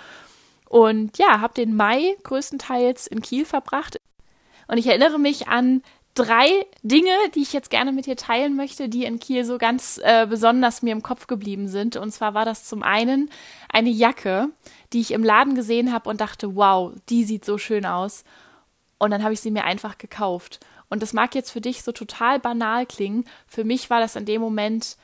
Und 0.69 1.17
ja, 1.17 1.41
habe 1.41 1.53
den 1.53 1.75
Mai 1.75 2.15
größtenteils 2.23 3.07
in 3.07 3.21
Kiel 3.21 3.45
verbracht. 3.45 3.99
Und 4.67 4.77
ich 4.77 4.87
erinnere 4.87 5.19
mich 5.19 5.47
an 5.47 5.83
drei 6.15 6.65
Dinge, 6.81 7.11
die 7.35 7.41
ich 7.41 7.53
jetzt 7.53 7.69
gerne 7.69 7.91
mit 7.91 8.05
dir 8.05 8.15
teilen 8.15 8.55
möchte, 8.55 8.89
die 8.89 9.03
in 9.03 9.19
Kiel 9.19 9.43
so 9.45 9.57
ganz 9.57 9.99
äh, 10.01 10.25
besonders 10.27 10.81
mir 10.81 10.93
im 10.93 11.03
Kopf 11.03 11.27
geblieben 11.27 11.67
sind. 11.67 11.97
Und 11.97 12.11
zwar 12.11 12.33
war 12.33 12.45
das 12.45 12.63
zum 12.63 12.81
einen 12.83 13.29
eine 13.69 13.89
Jacke, 13.89 14.49
die 14.93 15.01
ich 15.01 15.11
im 15.11 15.23
Laden 15.23 15.55
gesehen 15.55 15.93
habe 15.93 16.09
und 16.09 16.21
dachte, 16.21 16.55
wow, 16.55 16.93
die 17.09 17.25
sieht 17.25 17.45
so 17.45 17.57
schön 17.57 17.85
aus. 17.85 18.23
Und 18.97 19.11
dann 19.11 19.23
habe 19.23 19.33
ich 19.33 19.41
sie 19.41 19.51
mir 19.51 19.65
einfach 19.65 19.97
gekauft. 19.97 20.61
Und 20.89 21.03
das 21.03 21.13
mag 21.13 21.35
jetzt 21.35 21.51
für 21.51 21.61
dich 21.61 21.83
so 21.83 21.91
total 21.91 22.39
banal 22.39 22.85
klingen. 22.85 23.25
Für 23.45 23.65
mich 23.65 23.89
war 23.89 23.99
das 23.99 24.15
in 24.15 24.25
dem 24.25 24.41
Moment 24.41 24.95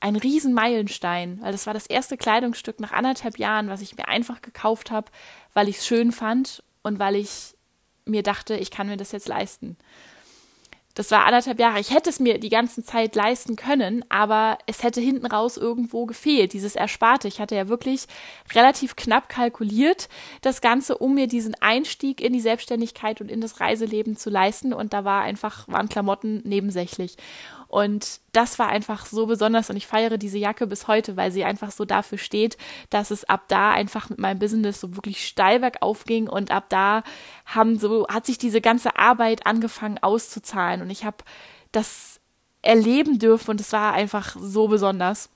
ein 0.00 0.16
Riesenmeilenstein, 0.16 1.40
weil 1.42 1.52
das 1.52 1.66
war 1.66 1.74
das 1.74 1.86
erste 1.86 2.16
Kleidungsstück 2.16 2.80
nach 2.80 2.92
anderthalb 2.92 3.38
Jahren, 3.38 3.68
was 3.68 3.82
ich 3.82 3.96
mir 3.96 4.08
einfach 4.08 4.40
gekauft 4.40 4.90
habe, 4.90 5.10
weil 5.52 5.68
ich 5.68 5.78
es 5.78 5.86
schön 5.86 6.12
fand 6.12 6.62
und 6.82 6.98
weil 6.98 7.16
ich 7.16 7.54
mir 8.06 8.22
dachte, 8.22 8.56
ich 8.56 8.70
kann 8.70 8.86
mir 8.86 8.96
das 8.96 9.12
jetzt 9.12 9.28
leisten. 9.28 9.76
Das 10.96 11.10
war 11.10 11.26
anderthalb 11.26 11.60
Jahre. 11.60 11.78
Ich 11.78 11.92
hätte 11.92 12.08
es 12.08 12.20
mir 12.20 12.38
die 12.38 12.48
ganze 12.48 12.82
Zeit 12.82 13.14
leisten 13.16 13.54
können, 13.54 14.02
aber 14.08 14.56
es 14.64 14.82
hätte 14.82 15.02
hinten 15.02 15.26
raus 15.26 15.58
irgendwo 15.58 16.06
gefehlt, 16.06 16.54
dieses 16.54 16.74
Ersparte. 16.74 17.28
Ich 17.28 17.38
hatte 17.38 17.54
ja 17.54 17.68
wirklich 17.68 18.06
relativ 18.54 18.96
knapp 18.96 19.28
kalkuliert, 19.28 20.08
das 20.40 20.62
Ganze, 20.62 20.96
um 20.96 21.14
mir 21.14 21.26
diesen 21.26 21.54
Einstieg 21.60 22.22
in 22.22 22.32
die 22.32 22.40
Selbstständigkeit 22.40 23.20
und 23.20 23.30
in 23.30 23.42
das 23.42 23.60
Reiseleben 23.60 24.16
zu 24.16 24.30
leisten. 24.30 24.72
Und 24.72 24.94
da 24.94 25.04
war 25.04 25.20
einfach, 25.20 25.68
waren 25.68 25.90
Klamotten 25.90 26.40
nebensächlich. 26.44 27.18
Und 27.68 28.20
das 28.32 28.58
war 28.58 28.68
einfach 28.68 29.06
so 29.06 29.26
besonders 29.26 29.70
und 29.70 29.76
ich 29.76 29.86
feiere 29.86 30.18
diese 30.18 30.38
Jacke 30.38 30.66
bis 30.66 30.86
heute, 30.88 31.16
weil 31.16 31.32
sie 31.32 31.44
einfach 31.44 31.70
so 31.70 31.84
dafür 31.84 32.18
steht, 32.18 32.56
dass 32.90 33.10
es 33.10 33.24
ab 33.24 33.44
da 33.48 33.72
einfach 33.72 34.08
mit 34.08 34.18
meinem 34.18 34.38
Business 34.38 34.80
so 34.80 34.94
wirklich 34.94 35.26
steil 35.26 35.60
bergauf 35.60 36.04
ging 36.04 36.28
und 36.28 36.50
ab 36.50 36.66
da 36.68 37.02
haben 37.44 37.78
so, 37.78 38.06
hat 38.08 38.26
sich 38.26 38.38
diese 38.38 38.60
ganze 38.60 38.96
Arbeit 38.96 39.46
angefangen 39.46 39.98
auszuzahlen 39.98 40.80
und 40.82 40.90
ich 40.90 41.04
habe 41.04 41.18
das 41.72 42.20
erleben 42.62 43.18
dürfen 43.18 43.50
und 43.52 43.60
es 43.60 43.72
war 43.72 43.92
einfach 43.92 44.36
so 44.38 44.68
besonders. 44.68 45.28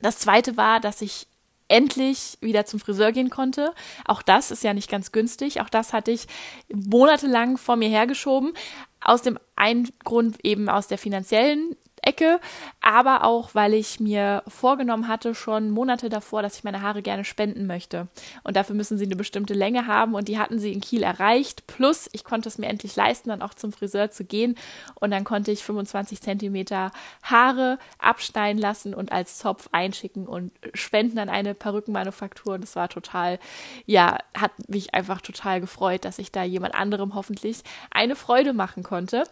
Das 0.00 0.18
zweite 0.18 0.56
war, 0.56 0.80
dass 0.80 1.00
ich 1.00 1.26
endlich 1.72 2.36
wieder 2.42 2.66
zum 2.66 2.78
Friseur 2.78 3.12
gehen 3.12 3.30
konnte. 3.30 3.72
Auch 4.04 4.20
das 4.20 4.50
ist 4.50 4.62
ja 4.62 4.74
nicht 4.74 4.90
ganz 4.90 5.10
günstig. 5.10 5.62
Auch 5.62 5.70
das 5.70 5.94
hatte 5.94 6.10
ich 6.10 6.26
monatelang 6.72 7.56
vor 7.56 7.76
mir 7.76 7.88
hergeschoben. 7.88 8.52
Aus 9.00 9.22
dem 9.22 9.38
einen 9.56 9.88
Grund 10.04 10.36
eben 10.44 10.68
aus 10.68 10.86
der 10.86 10.98
finanziellen 10.98 11.76
Ecke, 12.02 12.40
aber 12.80 13.24
auch, 13.24 13.54
weil 13.54 13.74
ich 13.74 14.00
mir 14.00 14.42
vorgenommen 14.48 15.08
hatte, 15.08 15.34
schon 15.34 15.70
Monate 15.70 16.08
davor, 16.08 16.42
dass 16.42 16.56
ich 16.56 16.64
meine 16.64 16.82
Haare 16.82 17.02
gerne 17.02 17.24
spenden 17.24 17.66
möchte. 17.66 18.08
Und 18.42 18.56
dafür 18.56 18.74
müssen 18.74 18.98
sie 18.98 19.06
eine 19.06 19.16
bestimmte 19.16 19.54
Länge 19.54 19.86
haben 19.86 20.14
und 20.14 20.28
die 20.28 20.38
hatten 20.38 20.58
sie 20.58 20.72
in 20.72 20.80
Kiel 20.80 21.02
erreicht. 21.02 21.66
Plus, 21.66 22.08
ich 22.12 22.24
konnte 22.24 22.48
es 22.48 22.58
mir 22.58 22.66
endlich 22.66 22.96
leisten, 22.96 23.28
dann 23.28 23.42
auch 23.42 23.54
zum 23.54 23.72
Friseur 23.72 24.10
zu 24.10 24.24
gehen. 24.24 24.56
Und 24.94 25.10
dann 25.10 25.24
konnte 25.24 25.52
ich 25.52 25.62
25 25.62 26.20
Zentimeter 26.20 26.90
Haare 27.22 27.78
abschneiden 27.98 28.60
lassen 28.60 28.94
und 28.94 29.12
als 29.12 29.38
Zopf 29.38 29.68
einschicken 29.72 30.26
und 30.26 30.52
spenden 30.74 31.18
an 31.18 31.28
eine 31.28 31.54
Perückenmanufaktur. 31.54 32.54
Und 32.54 32.62
das 32.62 32.76
war 32.76 32.88
total, 32.88 33.38
ja, 33.86 34.18
hat 34.36 34.52
mich 34.68 34.94
einfach 34.94 35.20
total 35.20 35.60
gefreut, 35.60 36.04
dass 36.04 36.18
ich 36.18 36.32
da 36.32 36.42
jemand 36.42 36.74
anderem 36.74 37.14
hoffentlich 37.14 37.62
eine 37.90 38.16
Freude 38.16 38.52
machen 38.52 38.82
konnte. 38.82 39.24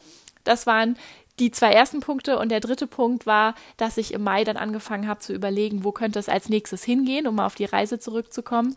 Das 0.44 0.66
waren 0.66 0.96
die 1.38 1.50
zwei 1.50 1.72
ersten 1.72 2.00
Punkte 2.00 2.38
und 2.38 2.50
der 2.50 2.60
dritte 2.60 2.86
Punkt 2.86 3.26
war, 3.26 3.54
dass 3.76 3.96
ich 3.96 4.12
im 4.12 4.22
Mai 4.22 4.44
dann 4.44 4.56
angefangen 4.56 5.08
habe 5.08 5.20
zu 5.20 5.32
überlegen, 5.32 5.84
wo 5.84 5.92
könnte 5.92 6.18
es 6.18 6.28
als 6.28 6.48
nächstes 6.48 6.84
hingehen, 6.84 7.26
um 7.26 7.36
mal 7.36 7.46
auf 7.46 7.54
die 7.54 7.64
Reise 7.64 7.98
zurückzukommen. 7.98 8.76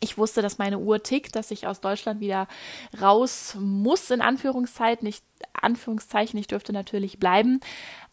Ich 0.00 0.18
wusste, 0.18 0.42
dass 0.42 0.58
meine 0.58 0.78
Uhr 0.78 1.02
tickt, 1.02 1.36
dass 1.36 1.50
ich 1.50 1.66
aus 1.66 1.80
Deutschland 1.80 2.20
wieder 2.20 2.48
raus 3.00 3.56
muss, 3.58 4.10
in 4.10 4.20
Anführungszeichen. 4.20 5.08
Ich, 5.08 5.22
Anführungszeichen, 5.54 6.38
ich 6.38 6.48
dürfte 6.48 6.74
natürlich 6.74 7.18
bleiben, 7.18 7.60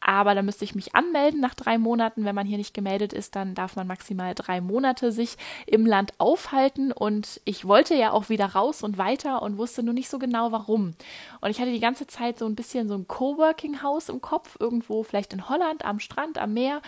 aber 0.05 0.35
da 0.35 0.41
müsste 0.41 0.65
ich 0.65 0.75
mich 0.75 0.95
anmelden 0.95 1.39
nach 1.39 1.53
drei 1.53 1.77
Monaten. 1.77 2.25
Wenn 2.25 2.35
man 2.35 2.45
hier 2.45 2.57
nicht 2.57 2.73
gemeldet 2.73 3.13
ist, 3.13 3.35
dann 3.35 3.55
darf 3.55 3.75
man 3.75 3.87
maximal 3.87 4.35
drei 4.35 4.59
Monate 4.59 5.11
sich 5.11 5.37
im 5.65 5.85
Land 5.85 6.11
aufhalten. 6.17 6.91
Und 6.91 7.39
ich 7.45 7.65
wollte 7.65 7.95
ja 7.95 8.11
auch 8.11 8.27
wieder 8.27 8.47
raus 8.47 8.83
und 8.83 8.97
weiter 8.97 9.41
und 9.41 9.57
wusste 9.57 9.81
nur 9.81 9.93
nicht 9.93 10.09
so 10.09 10.19
genau 10.19 10.51
warum. 10.51 10.93
Und 11.39 11.49
ich 11.49 11.61
hatte 11.61 11.71
die 11.71 11.79
ganze 11.79 12.05
Zeit 12.05 12.37
so 12.37 12.45
ein 12.45 12.55
bisschen 12.55 12.89
so 12.89 12.95
ein 12.95 13.07
Coworking-Haus 13.07 14.09
im 14.09 14.19
Kopf, 14.19 14.57
irgendwo 14.59 15.03
vielleicht 15.03 15.31
in 15.31 15.47
Holland, 15.47 15.85
am 15.85 15.99
Strand, 15.99 16.37
am 16.37 16.53
Meer, 16.53 16.81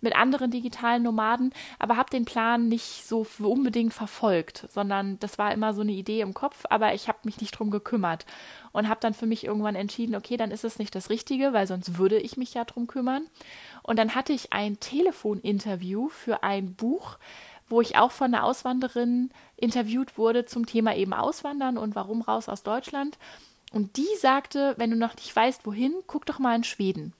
mit 0.00 0.16
anderen 0.16 0.50
digitalen 0.50 1.02
Nomaden, 1.02 1.52
aber 1.78 1.96
habe 1.96 2.10
den 2.10 2.24
Plan 2.24 2.68
nicht 2.68 3.06
so 3.06 3.26
unbedingt 3.38 3.92
verfolgt, 3.92 4.66
sondern 4.70 5.18
das 5.20 5.38
war 5.38 5.52
immer 5.52 5.74
so 5.74 5.82
eine 5.82 5.92
Idee 5.92 6.20
im 6.20 6.34
Kopf, 6.34 6.64
aber 6.70 6.94
ich 6.94 7.08
habe 7.08 7.18
mich 7.24 7.40
nicht 7.40 7.52
drum 7.52 7.70
gekümmert 7.70 8.24
und 8.72 8.88
habe 8.88 9.00
dann 9.00 9.14
für 9.14 9.26
mich 9.26 9.44
irgendwann 9.44 9.74
entschieden, 9.74 10.14
okay, 10.14 10.36
dann 10.36 10.50
ist 10.50 10.64
es 10.64 10.78
nicht 10.78 10.94
das 10.94 11.10
Richtige, 11.10 11.52
weil 11.52 11.66
sonst 11.66 11.98
würde 11.98 12.18
ich 12.18 12.36
mich 12.36 12.54
ja 12.54 12.64
drum 12.64 12.86
kümmern. 12.86 13.26
Und 13.82 13.98
dann 13.98 14.14
hatte 14.14 14.32
ich 14.32 14.52
ein 14.52 14.80
Telefoninterview 14.80 16.08
für 16.08 16.42
ein 16.42 16.74
Buch, 16.74 17.18
wo 17.68 17.80
ich 17.80 17.96
auch 17.96 18.10
von 18.10 18.34
einer 18.34 18.44
Auswanderin 18.44 19.30
interviewt 19.56 20.18
wurde 20.18 20.44
zum 20.44 20.66
Thema 20.66 20.94
eben 20.94 21.12
Auswandern 21.12 21.78
und 21.78 21.94
warum 21.94 22.22
raus 22.22 22.48
aus 22.48 22.62
Deutschland. 22.62 23.18
Und 23.72 23.96
die 23.96 24.08
sagte, 24.20 24.74
wenn 24.76 24.90
du 24.90 24.96
noch 24.96 25.16
nicht 25.16 25.34
weißt, 25.34 25.64
wohin, 25.64 25.94
guck 26.06 26.26
doch 26.26 26.38
mal 26.38 26.54
in 26.54 26.64
Schweden. 26.64 27.14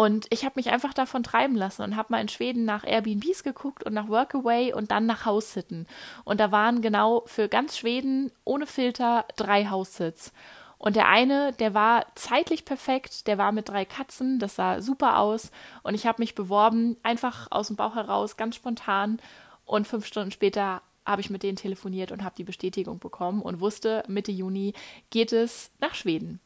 Und 0.00 0.28
ich 0.30 0.46
habe 0.46 0.54
mich 0.56 0.70
einfach 0.70 0.94
davon 0.94 1.22
treiben 1.22 1.54
lassen 1.54 1.82
und 1.82 1.94
habe 1.94 2.10
mal 2.10 2.22
in 2.22 2.30
Schweden 2.30 2.64
nach 2.64 2.84
Airbnbs 2.84 3.42
geguckt 3.42 3.84
und 3.84 3.92
nach 3.92 4.08
Workaway 4.08 4.72
und 4.72 4.90
dann 4.92 5.04
nach 5.04 5.26
Haussitten. 5.26 5.86
Und 6.24 6.40
da 6.40 6.50
waren 6.50 6.80
genau 6.80 7.22
für 7.26 7.48
ganz 7.48 7.76
Schweden 7.76 8.32
ohne 8.44 8.64
Filter 8.64 9.26
drei 9.36 9.66
Haussits. 9.66 10.32
Und 10.78 10.96
der 10.96 11.06
eine, 11.08 11.52
der 11.52 11.74
war 11.74 12.06
zeitlich 12.14 12.64
perfekt, 12.64 13.26
der 13.26 13.36
war 13.36 13.52
mit 13.52 13.68
drei 13.68 13.84
Katzen, 13.84 14.38
das 14.38 14.56
sah 14.56 14.80
super 14.80 15.18
aus. 15.18 15.50
Und 15.82 15.94
ich 15.94 16.06
habe 16.06 16.22
mich 16.22 16.34
beworben, 16.34 16.96
einfach 17.02 17.48
aus 17.50 17.66
dem 17.66 17.76
Bauch 17.76 17.94
heraus, 17.94 18.38
ganz 18.38 18.56
spontan. 18.56 19.20
Und 19.66 19.86
fünf 19.86 20.06
Stunden 20.06 20.30
später 20.30 20.80
habe 21.04 21.20
ich 21.20 21.28
mit 21.28 21.42
denen 21.42 21.56
telefoniert 21.56 22.10
und 22.10 22.24
habe 22.24 22.36
die 22.38 22.44
Bestätigung 22.44 23.00
bekommen 23.00 23.42
und 23.42 23.60
wusste, 23.60 24.02
Mitte 24.08 24.32
Juni 24.32 24.72
geht 25.10 25.34
es 25.34 25.72
nach 25.78 25.94
Schweden. 25.94 26.40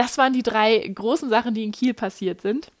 Das 0.00 0.16
waren 0.16 0.32
die 0.32 0.42
drei 0.42 0.78
großen 0.78 1.28
Sachen, 1.28 1.52
die 1.52 1.62
in 1.62 1.72
Kiel 1.72 1.92
passiert 1.92 2.40
sind. 2.40 2.72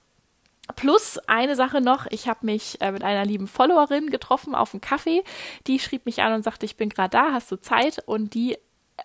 Plus 0.74 1.18
eine 1.26 1.54
Sache 1.54 1.82
noch, 1.82 2.06
ich 2.08 2.28
habe 2.28 2.46
mich 2.46 2.80
äh, 2.80 2.92
mit 2.92 3.04
einer 3.04 3.26
lieben 3.26 3.46
Followerin 3.46 4.08
getroffen 4.08 4.54
auf 4.54 4.70
dem 4.70 4.80
Kaffee. 4.80 5.22
Die 5.66 5.78
schrieb 5.80 6.06
mich 6.06 6.22
an 6.22 6.32
und 6.32 6.44
sagte, 6.44 6.64
ich 6.64 6.78
bin 6.78 6.88
gerade 6.88 7.10
da, 7.10 7.32
hast 7.32 7.52
du 7.52 7.60
Zeit? 7.60 8.02
Und 8.06 8.32
die 8.32 8.56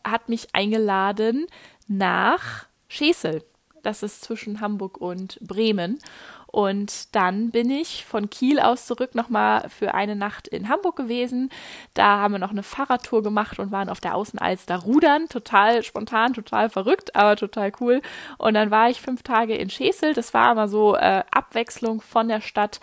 hat 0.05 0.29
mich 0.29 0.47
eingeladen 0.53 1.47
nach 1.89 2.67
Schesel. 2.87 3.43
Das 3.83 4.01
ist 4.01 4.23
zwischen 4.23 4.61
Hamburg 4.61 4.97
und 4.97 5.37
Bremen. 5.41 5.99
Und 6.55 7.13
dann 7.13 7.51
bin 7.51 7.69
ich 7.69 8.05
von 8.05 8.29
Kiel 8.29 8.61
aus 8.61 8.85
zurück 8.85 9.13
nochmal 9.13 9.67
für 9.67 9.93
eine 9.93 10.15
Nacht 10.15 10.47
in 10.47 10.69
Hamburg 10.69 10.95
gewesen. 10.95 11.49
Da 11.95 12.19
haben 12.19 12.33
wir 12.33 12.39
noch 12.39 12.51
eine 12.51 12.63
Fahrradtour 12.63 13.23
gemacht 13.23 13.59
und 13.59 13.73
waren 13.73 13.89
auf 13.89 13.99
der 13.99 14.15
Außenalster 14.15 14.77
rudern. 14.77 15.27
Total 15.27 15.83
spontan, 15.83 16.33
total 16.33 16.69
verrückt, 16.69 17.13
aber 17.13 17.35
total 17.35 17.73
cool. 17.81 18.01
Und 18.37 18.53
dann 18.53 18.71
war 18.71 18.89
ich 18.89 19.01
fünf 19.01 19.21
Tage 19.21 19.53
in 19.53 19.69
Schesel. 19.69 20.13
Das 20.13 20.33
war 20.33 20.53
immer 20.53 20.69
so 20.69 20.95
äh, 20.95 21.23
Abwechslung 21.29 21.99
von 21.99 22.29
der 22.29 22.39
Stadt 22.39 22.79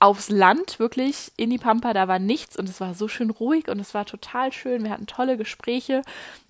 aufs 0.00 0.30
Land, 0.30 0.78
wirklich 0.78 1.32
in 1.36 1.50
die 1.50 1.58
Pampa, 1.58 1.92
da 1.92 2.08
war 2.08 2.18
nichts 2.18 2.56
und 2.56 2.66
es 2.66 2.80
war 2.80 2.94
so 2.94 3.08
schön 3.08 3.28
ruhig 3.28 3.68
und 3.68 3.78
es 3.78 3.92
war 3.92 4.06
total 4.06 4.52
schön. 4.52 4.84
Wir 4.84 4.90
hatten 4.90 5.06
tolle 5.06 5.36
Gespräche 5.36 6.00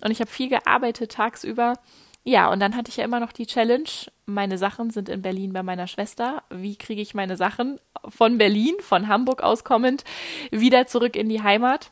und 0.01 0.11
ich 0.11 0.21
habe 0.21 0.31
viel 0.31 0.47
gearbeitet 0.47 1.11
tagsüber 1.11 1.75
ja, 2.23 2.49
und 2.51 2.59
dann 2.59 2.75
hatte 2.75 2.89
ich 2.89 2.97
ja 2.97 3.03
immer 3.03 3.19
noch 3.19 3.33
die 3.33 3.45
Challenge, 3.45 3.89
meine 4.25 4.57
Sachen 4.57 4.89
sind 4.91 5.09
in 5.09 5.21
Berlin 5.21 5.51
bei 5.51 5.63
meiner 5.63 5.87
Schwester. 5.87 6.43
Wie 6.49 6.77
kriege 6.77 7.01
ich 7.01 7.13
meine 7.13 7.35
Sachen 7.35 7.79
von 8.07 8.37
Berlin, 8.37 8.75
von 8.79 9.09
Hamburg 9.09 9.43
aus 9.43 9.63
kommend, 9.63 10.03
wieder 10.49 10.87
zurück 10.87 11.15
in 11.17 11.27
die 11.27 11.43
Heimat? 11.43 11.91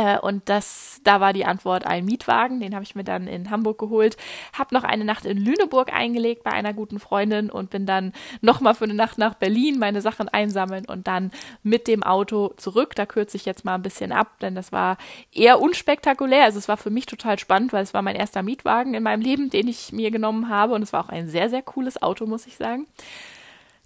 Äh, 0.00 0.18
und 0.18 0.48
das, 0.48 1.00
da 1.04 1.20
war 1.20 1.32
die 1.32 1.44
Antwort 1.44 1.86
ein 1.86 2.04
Mietwagen, 2.04 2.60
den 2.60 2.74
habe 2.74 2.84
ich 2.84 2.94
mir 2.94 3.04
dann 3.04 3.26
in 3.26 3.50
Hamburg 3.50 3.78
geholt, 3.78 4.16
habe 4.52 4.74
noch 4.74 4.84
eine 4.84 5.04
Nacht 5.04 5.26
in 5.26 5.36
Lüneburg 5.36 5.92
eingelegt 5.92 6.42
bei 6.42 6.52
einer 6.52 6.72
guten 6.72 6.98
Freundin 6.98 7.50
und 7.50 7.70
bin 7.70 7.84
dann 7.84 8.12
nochmal 8.40 8.74
für 8.74 8.84
eine 8.84 8.94
Nacht 8.94 9.18
nach 9.18 9.34
Berlin 9.34 9.78
meine 9.78 10.00
Sachen 10.00 10.28
einsammeln 10.28 10.86
und 10.86 11.06
dann 11.06 11.30
mit 11.62 11.86
dem 11.86 12.02
Auto 12.02 12.54
zurück. 12.56 12.94
Da 12.94 13.04
kürze 13.04 13.36
ich 13.36 13.44
jetzt 13.44 13.64
mal 13.64 13.74
ein 13.74 13.82
bisschen 13.82 14.12
ab, 14.12 14.38
denn 14.40 14.54
das 14.54 14.72
war 14.72 14.96
eher 15.32 15.60
unspektakulär. 15.60 16.44
Also 16.44 16.58
es 16.58 16.68
war 16.68 16.76
für 16.78 16.90
mich 16.90 17.06
total 17.06 17.38
spannend, 17.38 17.72
weil 17.72 17.82
es 17.82 17.92
war 17.92 18.02
mein 18.02 18.16
erster 18.16 18.42
Mietwagen 18.42 18.94
in 18.94 19.02
meinem 19.02 19.20
Leben, 19.20 19.50
den 19.50 19.68
ich 19.68 19.92
mir 19.92 20.10
genommen 20.10 20.48
habe 20.48 20.74
und 20.74 20.82
es 20.82 20.92
war 20.92 21.04
auch 21.04 21.10
ein 21.10 21.28
sehr, 21.28 21.50
sehr 21.50 21.62
cooles 21.62 22.00
Auto, 22.02 22.26
muss 22.26 22.46
ich 22.46 22.56
sagen. 22.56 22.86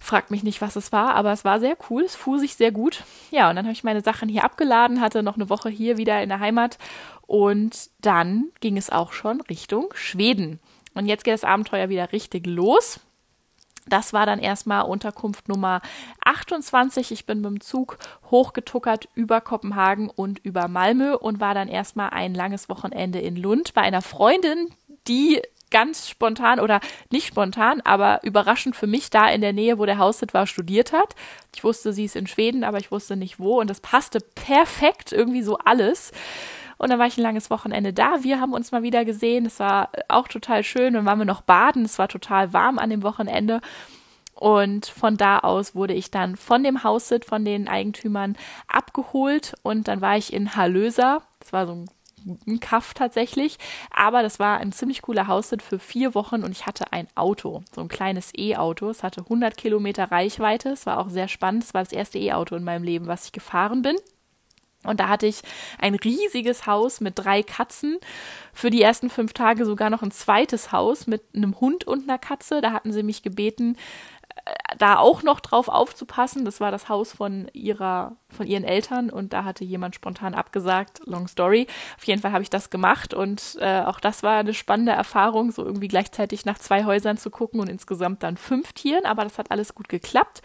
Fragt 0.05 0.29
mich 0.29 0.43
nicht, 0.43 0.61
was 0.61 0.75
es 0.75 0.91
war, 0.91 1.15
aber 1.15 1.31
es 1.31 1.45
war 1.45 1.59
sehr 1.59 1.75
cool. 1.89 2.03
Es 2.03 2.15
fuhr 2.15 2.37
sich 2.37 2.55
sehr 2.55 2.71
gut. 2.71 3.03
Ja, 3.31 3.49
und 3.49 3.55
dann 3.55 3.65
habe 3.65 3.73
ich 3.73 3.83
meine 3.83 4.01
Sachen 4.01 4.29
hier 4.29 4.43
abgeladen, 4.43 5.01
hatte 5.01 5.23
noch 5.23 5.33
eine 5.33 5.49
Woche 5.49 5.67
hier 5.67 5.97
wieder 5.97 6.21
in 6.21 6.29
der 6.29 6.39
Heimat 6.39 6.77
und 7.25 7.89
dann 8.01 8.51
ging 8.59 8.77
es 8.77 8.91
auch 8.91 9.13
schon 9.13 9.41
Richtung 9.41 9.91
Schweden. 9.95 10.59
Und 10.93 11.07
jetzt 11.07 11.23
geht 11.23 11.33
das 11.33 11.43
Abenteuer 11.43 11.89
wieder 11.89 12.11
richtig 12.11 12.45
los. 12.45 12.99
Das 13.87 14.13
war 14.13 14.27
dann 14.27 14.37
erstmal 14.37 14.85
Unterkunft 14.85 15.49
Nummer 15.49 15.81
28. 16.23 17.11
Ich 17.11 17.25
bin 17.25 17.41
mit 17.41 17.49
dem 17.49 17.61
Zug 17.61 17.97
hochgetuckert 18.29 19.09
über 19.15 19.41
Kopenhagen 19.41 20.11
und 20.11 20.37
über 20.37 20.67
Malmö 20.67 21.15
und 21.15 21.39
war 21.39 21.55
dann 21.55 21.67
erstmal 21.67 22.11
ein 22.11 22.35
langes 22.35 22.69
Wochenende 22.69 23.17
in 23.17 23.35
Lund 23.35 23.73
bei 23.73 23.81
einer 23.81 24.03
Freundin, 24.03 24.67
die 25.07 25.41
ganz 25.75 26.07
spontan 26.07 26.61
oder 26.61 26.79
nicht 27.11 27.27
spontan, 27.27 27.81
aber 27.81 28.21
überraschend 28.23 28.77
für 28.77 28.87
mich 28.87 29.09
da 29.09 29.27
in 29.27 29.41
der 29.41 29.51
Nähe, 29.51 29.77
wo 29.77 29.85
der 29.85 29.97
Haussit 29.97 30.33
war, 30.33 30.47
studiert 30.47 30.93
hat. 30.93 31.15
Ich 31.53 31.65
wusste, 31.65 31.91
sie 31.91 32.05
ist 32.05 32.15
in 32.15 32.27
Schweden, 32.27 32.63
aber 32.63 32.77
ich 32.77 32.93
wusste 32.93 33.17
nicht 33.17 33.41
wo 33.41 33.59
und 33.59 33.69
das 33.69 33.81
passte 33.81 34.19
perfekt, 34.21 35.11
irgendwie 35.11 35.43
so 35.43 35.57
alles. 35.57 36.13
Und 36.77 36.91
dann 36.91 36.99
war 36.99 37.07
ich 37.07 37.17
ein 37.17 37.23
langes 37.23 37.49
Wochenende 37.49 37.91
da. 37.91 38.23
Wir 38.23 38.39
haben 38.39 38.53
uns 38.53 38.71
mal 38.71 38.83
wieder 38.83 39.03
gesehen. 39.03 39.45
Es 39.45 39.59
war 39.59 39.89
auch 40.07 40.29
total 40.29 40.63
schön. 40.63 40.93
Dann 40.93 41.05
waren 41.05 41.19
wir 41.19 41.25
noch 41.25 41.41
baden. 41.41 41.83
Es 41.83 41.99
war 41.99 42.07
total 42.07 42.53
warm 42.53 42.79
an 42.79 42.89
dem 42.89 43.03
Wochenende. 43.03 43.59
Und 44.33 44.85
von 44.85 45.17
da 45.17 45.39
aus 45.39 45.75
wurde 45.75 45.93
ich 45.93 46.09
dann 46.09 46.37
von 46.37 46.63
dem 46.63 46.83
Haussit, 46.83 47.25
von 47.25 47.43
den 47.43 47.67
Eigentümern 47.67 48.37
abgeholt 48.69 49.55
und 49.61 49.87
dann 49.89 50.01
war 50.01 50.17
ich 50.17 50.31
in 50.31 50.55
Hallöser. 50.55 51.21
Das 51.39 51.51
war 51.53 51.65
so 51.65 51.73
ein 51.73 51.89
ein 52.47 52.59
Kaff 52.59 52.93
tatsächlich. 52.93 53.57
Aber 53.91 54.21
das 54.21 54.39
war 54.39 54.57
ein 54.57 54.71
ziemlich 54.71 55.01
cooler 55.01 55.27
Haussit 55.27 55.61
für 55.61 55.79
vier 55.79 56.15
Wochen 56.15 56.43
und 56.43 56.51
ich 56.51 56.65
hatte 56.65 56.91
ein 56.91 57.07
Auto, 57.15 57.63
so 57.73 57.81
ein 57.81 57.87
kleines 57.87 58.31
E-Auto. 58.35 58.89
Es 58.89 59.03
hatte 59.03 59.21
100 59.21 59.57
Kilometer 59.57 60.11
Reichweite. 60.11 60.69
Es 60.69 60.85
war 60.85 60.99
auch 60.99 61.09
sehr 61.09 61.27
spannend. 61.27 61.63
Es 61.63 61.73
war 61.73 61.83
das 61.83 61.93
erste 61.93 62.19
E-Auto 62.19 62.55
in 62.55 62.63
meinem 62.63 62.83
Leben, 62.83 63.07
was 63.07 63.25
ich 63.25 63.31
gefahren 63.31 63.81
bin. 63.81 63.97
Und 64.85 64.99
da 64.99 65.09
hatte 65.09 65.25
ich 65.25 65.41
ein 65.79 65.95
riesiges 65.95 66.67
Haus 66.67 67.01
mit 67.01 67.13
drei 67.17 67.43
Katzen. 67.43 67.97
Für 68.53 68.69
die 68.69 68.81
ersten 68.81 69.09
fünf 69.09 69.33
Tage 69.33 69.65
sogar 69.65 69.89
noch 69.89 70.01
ein 70.01 70.11
zweites 70.11 70.71
Haus 70.71 71.07
mit 71.07 71.23
einem 71.35 71.59
Hund 71.59 71.85
und 71.85 72.03
einer 72.03 72.19
Katze. 72.19 72.61
Da 72.61 72.71
hatten 72.71 72.93
sie 72.93 73.03
mich 73.03 73.23
gebeten, 73.23 73.77
da 74.77 74.97
auch 74.97 75.23
noch 75.23 75.39
drauf 75.39 75.67
aufzupassen. 75.67 76.45
Das 76.45 76.59
war 76.59 76.71
das 76.71 76.89
Haus 76.89 77.13
von 77.13 77.49
ihrer, 77.53 78.15
von 78.29 78.45
ihren 78.45 78.63
Eltern 78.63 79.09
und 79.09 79.33
da 79.33 79.43
hatte 79.43 79.63
jemand 79.63 79.95
spontan 79.95 80.33
abgesagt. 80.33 81.01
Long 81.05 81.27
story. 81.27 81.67
Auf 81.97 82.03
jeden 82.05 82.21
Fall 82.21 82.31
habe 82.31 82.43
ich 82.43 82.49
das 82.49 82.69
gemacht 82.69 83.13
und 83.13 83.57
äh, 83.59 83.81
auch 83.81 83.99
das 83.99 84.23
war 84.23 84.37
eine 84.37 84.53
spannende 84.53 84.91
Erfahrung, 84.91 85.51
so 85.51 85.65
irgendwie 85.65 85.87
gleichzeitig 85.87 86.45
nach 86.45 86.59
zwei 86.59 86.85
Häusern 86.85 87.17
zu 87.17 87.29
gucken 87.29 87.59
und 87.59 87.69
insgesamt 87.69 88.23
dann 88.23 88.37
fünf 88.37 88.73
Tieren. 88.73 89.05
Aber 89.05 89.23
das 89.23 89.37
hat 89.37 89.51
alles 89.51 89.73
gut 89.73 89.89
geklappt. 89.89 90.41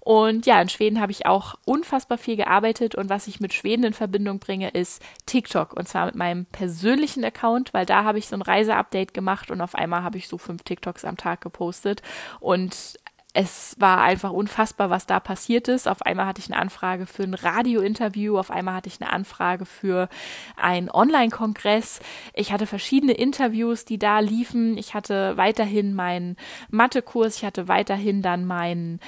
Und 0.00 0.46
ja, 0.46 0.60
in 0.62 0.70
Schweden 0.70 1.00
habe 1.00 1.12
ich 1.12 1.26
auch 1.26 1.56
unfassbar 1.66 2.16
viel 2.16 2.36
gearbeitet 2.36 2.94
und 2.94 3.10
was 3.10 3.26
ich 3.26 3.40
mit 3.40 3.52
Schweden 3.52 3.84
in 3.84 3.92
Verbindung 3.92 4.38
bringe, 4.38 4.70
ist 4.70 5.02
TikTok 5.26 5.74
und 5.74 5.86
zwar 5.86 6.06
mit 6.06 6.14
meinem 6.14 6.46
persönlichen 6.46 7.22
Account, 7.24 7.74
weil 7.74 7.84
da 7.84 8.04
habe 8.04 8.18
ich 8.18 8.26
so 8.26 8.34
ein 8.34 8.40
Reiseupdate 8.40 9.12
gemacht 9.12 9.50
und 9.50 9.60
auf 9.60 9.74
einmal 9.74 10.04
habe 10.04 10.16
ich 10.16 10.26
so 10.26 10.38
fünf 10.38 10.62
TikToks 10.62 11.04
am 11.04 11.18
Tag 11.18 11.42
gepostet 11.42 12.00
und 12.40 12.98
es 13.34 13.76
war 13.78 14.00
einfach 14.00 14.32
unfassbar, 14.32 14.90
was 14.90 15.06
da 15.06 15.20
passiert 15.20 15.68
ist. 15.68 15.86
Auf 15.86 16.02
einmal 16.02 16.26
hatte 16.26 16.40
ich 16.40 16.50
eine 16.50 16.60
Anfrage 16.60 17.06
für 17.06 17.24
ein 17.24 17.34
Radiointerview, 17.34 18.38
auf 18.38 18.50
einmal 18.50 18.74
hatte 18.74 18.88
ich 18.88 19.00
eine 19.00 19.12
Anfrage 19.12 19.64
für 19.66 20.08
einen 20.56 20.90
Online-Kongress. 20.90 22.00
Ich 22.32 22.52
hatte 22.52 22.66
verschiedene 22.66 23.12
Interviews, 23.12 23.84
die 23.84 23.98
da 23.98 24.20
liefen. 24.20 24.78
Ich 24.78 24.94
hatte 24.94 25.36
weiterhin 25.36 25.94
meinen 25.94 26.36
Mathekurs, 26.70 27.36
ich 27.36 27.44
hatte 27.44 27.68
weiterhin 27.68 28.22
dann 28.22 28.46
meinen 28.46 28.98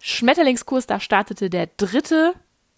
Schmetterlingskurs, 0.00 0.86
da 0.86 0.98
startete 0.98 1.50
der 1.50 1.66
dritte 1.76 2.34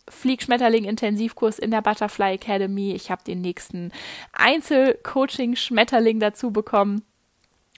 Fliegschmetterling-Intensivkurs 0.08 1.58
in 1.58 1.70
der 1.70 1.82
Butterfly 1.82 2.34
Academy. 2.34 2.92
Ich 2.92 3.10
habe 3.10 3.22
den 3.22 3.40
nächsten 3.40 3.92
Einzelcoaching-Schmetterling 4.32 6.18
dazu 6.18 6.50
bekommen. 6.50 7.02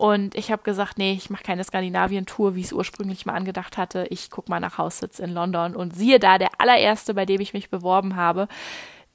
Und 0.00 0.34
ich 0.34 0.50
habe 0.50 0.62
gesagt, 0.62 0.96
nee, 0.96 1.12
ich 1.12 1.28
mache 1.28 1.42
keine 1.42 1.62
Skandinavien-Tour, 1.62 2.54
wie 2.54 2.60
ich 2.60 2.66
es 2.68 2.72
ursprünglich 2.72 3.26
mal 3.26 3.34
angedacht 3.34 3.76
hatte. 3.76 4.06
Ich 4.08 4.30
gucke 4.30 4.50
mal 4.50 4.58
nach 4.58 4.78
Haussitz 4.78 5.18
in 5.18 5.28
London. 5.28 5.76
Und 5.76 5.94
siehe 5.94 6.18
da, 6.18 6.38
der 6.38 6.58
allererste, 6.58 7.12
bei 7.12 7.26
dem 7.26 7.42
ich 7.42 7.52
mich 7.52 7.68
beworben 7.68 8.16
habe, 8.16 8.48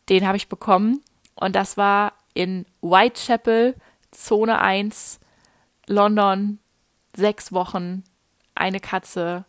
den 0.09 0.27
habe 0.27 0.37
ich 0.37 0.47
bekommen. 0.47 1.01
Und 1.33 1.55
das 1.55 1.75
war 1.75 2.13
in 2.35 2.67
Whitechapel, 2.83 3.73
Zone 4.11 4.61
1, 4.61 5.19
London, 5.87 6.59
sechs 7.15 7.51
Wochen, 7.51 8.03
eine 8.53 8.79
Katze 8.79 9.45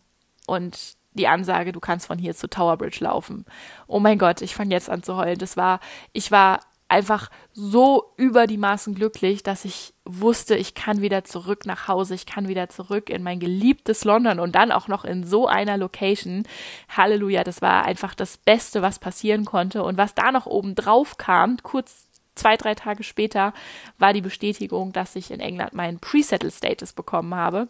und 0.47 0.95
die 1.12 1.28
Ansage, 1.28 1.73
du 1.73 1.81
kannst 1.81 2.07
von 2.07 2.16
hier 2.16 2.35
zu 2.35 2.49
Tower 2.49 2.78
Bridge 2.78 3.05
laufen. 3.05 3.45
Oh 3.88 4.00
mein 4.00 4.16
Gott, 4.16 4.40
ich 4.40 4.55
fange 4.55 4.75
jetzt 4.75 4.88
an 4.88 5.02
zu 5.02 5.19
heulen. 5.19 5.37
Das 5.37 5.59
war, 5.59 5.81
ich 6.14 6.31
war 6.31 6.61
einfach 6.88 7.31
so 7.52 8.12
über 8.16 8.47
die 8.47 8.59
Maßen 8.59 8.95
glücklich, 8.95 9.43
dass 9.43 9.64
ich 9.64 9.95
wusste, 10.05 10.57
ich 10.57 10.75
kann 10.75 11.00
wieder 11.00 11.25
zurück 11.25 11.66
nach 11.66 11.88
Hause, 11.88 12.14
ich 12.14 12.26
kann 12.26 12.49
wieder 12.49 12.69
zurück 12.69 13.11
in 13.11 13.23
mein 13.23 13.40
geliebtes 13.40 14.05
London 14.05 14.38
und 14.38 14.55
dann 14.55 14.71
auch 14.71 14.87
noch 14.87 15.05
in 15.05 15.25
so 15.25 15.49
einer 15.49 15.76
Location. 15.76 16.45
Halleluja, 16.88 17.43
das 17.45 17.61
war 17.61 17.85
einfach 17.85 18.14
das 18.14 18.37
Beste, 18.37 18.83
was 18.83 18.99
passieren 18.99 19.44
konnte. 19.44 19.83
Und 19.83 19.96
was 19.96 20.14
da 20.14 20.31
noch 20.31 20.46
oben 20.46 20.75
drauf 20.75 21.18
kam, 21.18 21.57
kurz 21.62 22.07
zwei, 22.35 22.57
drei 22.57 22.75
Tage 22.75 23.03
später, 23.03 23.53
war 23.99 24.12
die 24.12 24.20
Bestätigung, 24.20 24.92
dass 24.92 25.16
ich 25.16 25.31
in 25.31 25.40
England 25.40 25.75
meinen 25.75 25.99
Pre-Settle-Status 25.99 26.92
bekommen 26.92 27.35
habe 27.35 27.68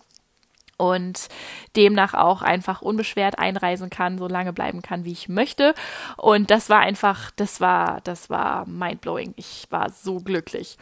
und 0.77 1.29
demnach 1.75 2.15
auch 2.15 2.43
einfach 2.43 2.83
unbeschwert 2.83 3.39
einreisen 3.39 3.91
kann, 3.91 4.19
so 4.19 4.29
lange 4.29 4.53
bleiben 4.53 4.83
kann, 4.83 5.05
wie 5.05 5.13
ich 5.13 5.29
möchte. 5.29 5.75
Und 6.17 6.51
das 6.51 6.69
war 6.69 6.81
einfach, 6.81 7.31
das 7.33 7.61
war, 7.61 8.01
das 8.03 8.31
war 8.31 8.67
mindblowing. 8.67 9.35
Ich 9.37 9.67
war 9.71 9.91
so 9.91 10.21
glücklich. 10.21 10.77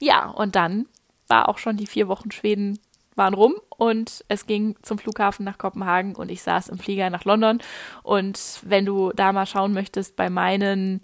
Ja, 0.00 0.28
und 0.28 0.54
dann 0.54 0.86
war 1.26 1.48
auch 1.48 1.58
schon 1.58 1.76
die 1.76 1.86
vier 1.86 2.08
Wochen 2.08 2.30
Schweden 2.30 2.78
waren 3.18 3.34
rum 3.34 3.56
und 3.76 4.24
es 4.28 4.46
ging 4.46 4.76
zum 4.82 4.96
Flughafen 4.96 5.44
nach 5.44 5.58
Kopenhagen 5.58 6.14
und 6.14 6.30
ich 6.30 6.40
saß 6.40 6.68
im 6.68 6.78
Flieger 6.78 7.10
nach 7.10 7.24
London. 7.24 7.58
Und 8.04 8.60
wenn 8.62 8.86
du 8.86 9.12
da 9.12 9.32
mal 9.32 9.44
schauen 9.44 9.74
möchtest, 9.74 10.16
bei 10.16 10.30
meinen 10.30 11.00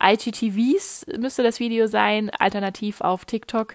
IGTVs 0.00 1.06
müsste 1.18 1.42
das 1.42 1.58
Video 1.58 1.88
sein, 1.88 2.30
alternativ 2.30 3.00
auf 3.00 3.24
TikTok. 3.24 3.74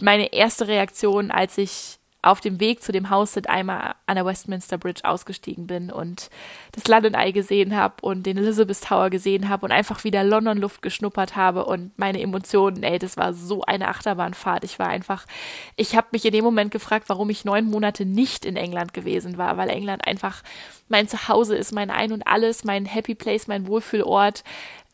Meine 0.00 0.32
erste 0.32 0.68
Reaktion, 0.68 1.30
als 1.30 1.56
ich 1.56 1.98
auf 2.24 2.40
dem 2.40 2.58
Weg 2.58 2.82
zu 2.82 2.90
dem 2.90 3.10
Haus 3.10 3.34
sind 3.34 3.48
einmal 3.48 3.94
an 4.06 4.14
der 4.14 4.24
Westminster 4.24 4.78
Bridge 4.78 5.02
ausgestiegen 5.04 5.66
bin 5.66 5.90
und 5.90 6.30
das 6.72 6.88
London 6.88 7.14
Eye 7.14 7.32
gesehen 7.32 7.76
habe 7.76 7.96
und 8.00 8.24
den 8.24 8.38
Elizabeth 8.38 8.82
Tower 8.82 9.10
gesehen 9.10 9.48
habe 9.48 9.66
und 9.66 9.72
einfach 9.72 10.04
wieder 10.04 10.24
London 10.24 10.58
Luft 10.58 10.80
geschnuppert 10.80 11.36
habe 11.36 11.66
und 11.66 11.98
meine 11.98 12.20
Emotionen, 12.20 12.82
ey, 12.82 12.98
das 12.98 13.16
war 13.16 13.34
so 13.34 13.62
eine 13.62 13.88
Achterbahnfahrt. 13.88 14.64
Ich 14.64 14.78
war 14.78 14.88
einfach, 14.88 15.26
ich 15.76 15.96
habe 15.96 16.08
mich 16.12 16.24
in 16.24 16.32
dem 16.32 16.44
Moment 16.44 16.70
gefragt, 16.70 17.08
warum 17.08 17.28
ich 17.28 17.44
neun 17.44 17.66
Monate 17.66 18.06
nicht 18.06 18.44
in 18.44 18.56
England 18.56 18.94
gewesen 18.94 19.36
war, 19.36 19.56
weil 19.58 19.68
England 19.68 20.06
einfach 20.06 20.42
mein 20.88 21.08
Zuhause 21.08 21.56
ist, 21.56 21.72
mein 21.72 21.90
Ein 21.90 22.12
und 22.12 22.26
Alles, 22.26 22.64
mein 22.64 22.86
Happy 22.86 23.14
Place, 23.14 23.48
mein 23.48 23.66
Wohlfühlort, 23.66 24.44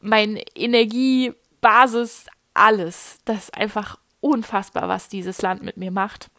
mein 0.00 0.36
Energiebasis, 0.56 2.26
alles. 2.54 3.20
Das 3.24 3.44
ist 3.44 3.54
einfach 3.54 3.98
unfassbar, 4.20 4.88
was 4.88 5.08
dieses 5.08 5.40
Land 5.42 5.62
mit 5.62 5.76
mir 5.76 5.92
macht. 5.92 6.30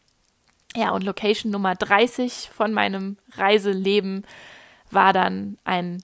Ja, 0.75 0.91
und 0.91 1.03
Location 1.03 1.51
Nummer 1.51 1.75
30 1.75 2.49
von 2.53 2.71
meinem 2.71 3.17
Reiseleben 3.35 4.25
war 4.89 5.13
dann 5.13 5.57
ein 5.63 6.01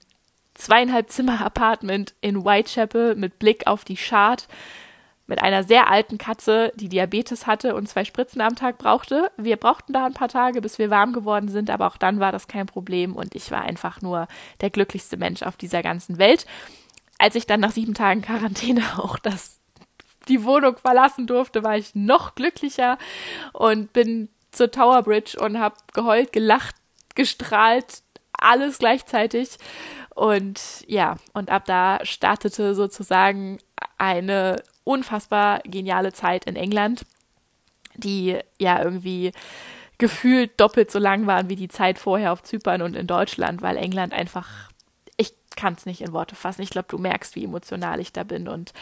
zweieinhalb 0.54 1.10
Zimmer 1.10 1.40
Apartment 1.44 2.14
in 2.20 2.44
Whitechapel 2.44 3.14
mit 3.14 3.38
Blick 3.38 3.66
auf 3.66 3.84
die 3.84 3.96
Chart 3.96 4.46
mit 5.28 5.42
einer 5.42 5.62
sehr 5.62 5.90
alten 5.90 6.16
Katze, 6.16 6.72
die 6.74 6.88
Diabetes 6.88 7.46
hatte 7.46 7.74
und 7.74 7.86
zwei 7.86 8.04
Spritzen 8.04 8.40
am 8.40 8.56
Tag 8.56 8.78
brauchte. 8.78 9.30
Wir 9.36 9.58
brauchten 9.58 9.92
da 9.92 10.06
ein 10.06 10.14
paar 10.14 10.28
Tage, 10.28 10.62
bis 10.62 10.78
wir 10.78 10.88
warm 10.88 11.12
geworden 11.12 11.48
sind, 11.48 11.68
aber 11.70 11.86
auch 11.86 11.98
dann 11.98 12.18
war 12.18 12.32
das 12.32 12.48
kein 12.48 12.66
Problem 12.66 13.14
und 13.14 13.34
ich 13.34 13.50
war 13.50 13.60
einfach 13.62 14.00
nur 14.00 14.26
der 14.62 14.70
glücklichste 14.70 15.18
Mensch 15.18 15.42
auf 15.42 15.58
dieser 15.58 15.82
ganzen 15.82 16.18
Welt. 16.18 16.46
Als 17.18 17.34
ich 17.34 17.46
dann 17.46 17.60
nach 17.60 17.72
sieben 17.72 17.94
Tagen 17.94 18.22
Quarantäne 18.22 18.82
auch 18.98 19.18
das 19.18 19.60
die 20.28 20.44
Wohnung 20.44 20.76
verlassen 20.76 21.26
durfte, 21.26 21.62
war 21.62 21.76
ich 21.76 21.94
noch 21.94 22.34
glücklicher 22.34 22.98
und 23.52 23.92
bin 23.92 24.28
zur 24.50 24.70
Tower 24.70 25.02
Bridge 25.02 25.38
und 25.38 25.58
habe 25.58 25.76
geheult, 25.92 26.32
gelacht, 26.32 26.74
gestrahlt, 27.14 28.02
alles 28.32 28.78
gleichzeitig. 28.78 29.58
Und 30.14 30.84
ja, 30.86 31.16
und 31.32 31.50
ab 31.50 31.64
da 31.66 32.00
startete 32.02 32.74
sozusagen 32.74 33.58
eine 33.98 34.62
unfassbar 34.84 35.60
geniale 35.64 36.12
Zeit 36.12 36.44
in 36.44 36.56
England, 36.56 37.04
die 37.94 38.38
ja 38.58 38.82
irgendwie 38.82 39.32
gefühlt 39.98 40.58
doppelt 40.58 40.90
so 40.90 40.98
lang 40.98 41.26
waren 41.26 41.48
wie 41.48 41.56
die 41.56 41.68
Zeit 41.68 41.98
vorher 41.98 42.32
auf 42.32 42.42
Zypern 42.42 42.82
und 42.82 42.96
in 42.96 43.06
Deutschland, 43.06 43.62
weil 43.62 43.76
England 43.76 44.12
einfach, 44.12 44.70
ich 45.16 45.34
kann 45.56 45.74
es 45.74 45.86
nicht 45.86 46.00
in 46.00 46.12
Worte 46.12 46.36
fassen. 46.36 46.62
Ich 46.62 46.70
glaube, 46.70 46.88
du 46.88 46.98
merkst, 46.98 47.34
wie 47.34 47.44
emotional 47.44 47.98
ich 48.00 48.12
da 48.12 48.22
bin 48.22 48.48
und 48.48 48.72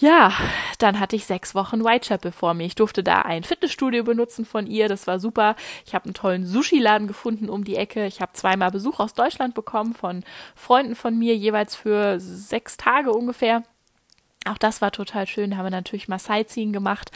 ja, 0.00 0.32
dann 0.78 0.98
hatte 0.98 1.16
ich 1.16 1.26
sechs 1.26 1.54
Wochen 1.54 1.84
Whitechapel 1.84 2.32
vor 2.32 2.54
mir. 2.54 2.64
Ich 2.64 2.74
durfte 2.74 3.02
da 3.02 3.22
ein 3.22 3.44
Fitnessstudio 3.44 4.04
benutzen 4.04 4.44
von 4.44 4.66
ihr. 4.66 4.88
Das 4.88 5.06
war 5.06 5.20
super. 5.20 5.56
Ich 5.86 5.94
habe 5.94 6.06
einen 6.06 6.14
tollen 6.14 6.46
Sushi-Laden 6.46 7.06
gefunden 7.06 7.48
um 7.48 7.64
die 7.64 7.76
Ecke. 7.76 8.06
Ich 8.06 8.20
habe 8.20 8.32
zweimal 8.32 8.70
Besuch 8.70 9.00
aus 9.00 9.14
Deutschland 9.14 9.54
bekommen 9.54 9.94
von 9.94 10.24
Freunden 10.54 10.94
von 10.94 11.18
mir, 11.18 11.36
jeweils 11.36 11.76
für 11.76 12.18
sechs 12.20 12.76
Tage 12.76 13.12
ungefähr. 13.12 13.62
Auch 14.46 14.58
das 14.58 14.82
war 14.82 14.92
total 14.92 15.26
schön. 15.26 15.50
Da 15.50 15.56
haben 15.56 15.66
wir 15.66 15.70
natürlich 15.70 16.08
mal 16.08 16.18
Sightseeing 16.18 16.72
gemacht. 16.72 17.10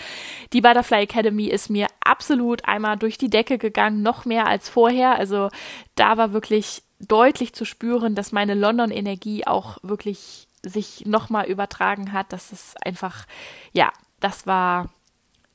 Die 0.53 0.61
Butterfly 0.61 1.03
Academy 1.03 1.47
ist 1.47 1.69
mir 1.69 1.87
absolut 2.01 2.64
einmal 2.64 2.97
durch 2.97 3.19
die 3.19 3.31
Decke 3.31 3.59
gegangen, 3.59 4.03
noch 4.03 4.25
mehr 4.25 4.47
als 4.47 4.69
vorher. 4.69 5.17
Also 5.17 5.51
da 5.95 6.17
war 6.17 6.33
wirklich 6.33 6.83
deutlich 7.01 7.53
zu 7.53 7.64
spüren, 7.64 8.14
dass 8.14 8.33
meine 8.33 8.55
London-Energie 8.55 9.47
auch 9.47 9.79
wirklich 9.83 10.48
sich 10.64 11.07
nochmal 11.07 11.47
übertragen 11.47 12.12
hat. 12.12 12.33
Das 12.33 12.53
ist 12.53 12.75
einfach, 12.85 13.27
ja, 13.73 13.92
das 14.21 14.47
war, 14.47 14.88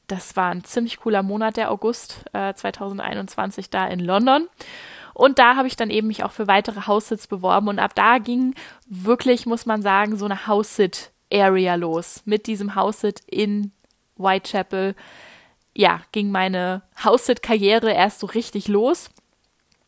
das 0.08 0.36
war 0.36 0.52
ein 0.52 0.64
ziemlich 0.64 0.98
cooler 1.00 1.24
Monat, 1.24 1.58
der 1.58 1.72
August 1.72 2.26
äh, 2.34 2.54
2021 2.54 3.70
da 3.70 3.88
in 3.88 4.00
London. 4.00 4.48
Und 5.14 5.40
da 5.40 5.56
habe 5.56 5.68
ich 5.68 5.76
dann 5.76 5.90
eben 5.90 6.08
mich 6.08 6.24
auch 6.24 6.32
für 6.32 6.48
weitere 6.48 6.88
House-Sits 6.88 7.28
beworben. 7.28 7.68
Und 7.68 7.80
ab 7.80 7.94
da 7.96 8.18
ging 8.18 8.56
wirklich, 8.88 9.46
muss 9.46 9.66
man 9.66 9.82
sagen, 9.82 10.18
so 10.18 10.26
eine 10.26 10.48
House-Sit-Area 10.48 11.76
los. 11.76 12.24
Mit 12.26 12.48
diesem 12.48 12.76
House-Sit 12.76 13.22
in 13.28 13.72
Whitechapel. 14.18 14.96
Ja, 15.76 16.02
ging 16.12 16.32
meine 16.32 16.82
House-Sit-Karriere 17.04 17.92
erst 17.92 18.20
so 18.20 18.28
richtig 18.28 18.68
los. 18.68 19.10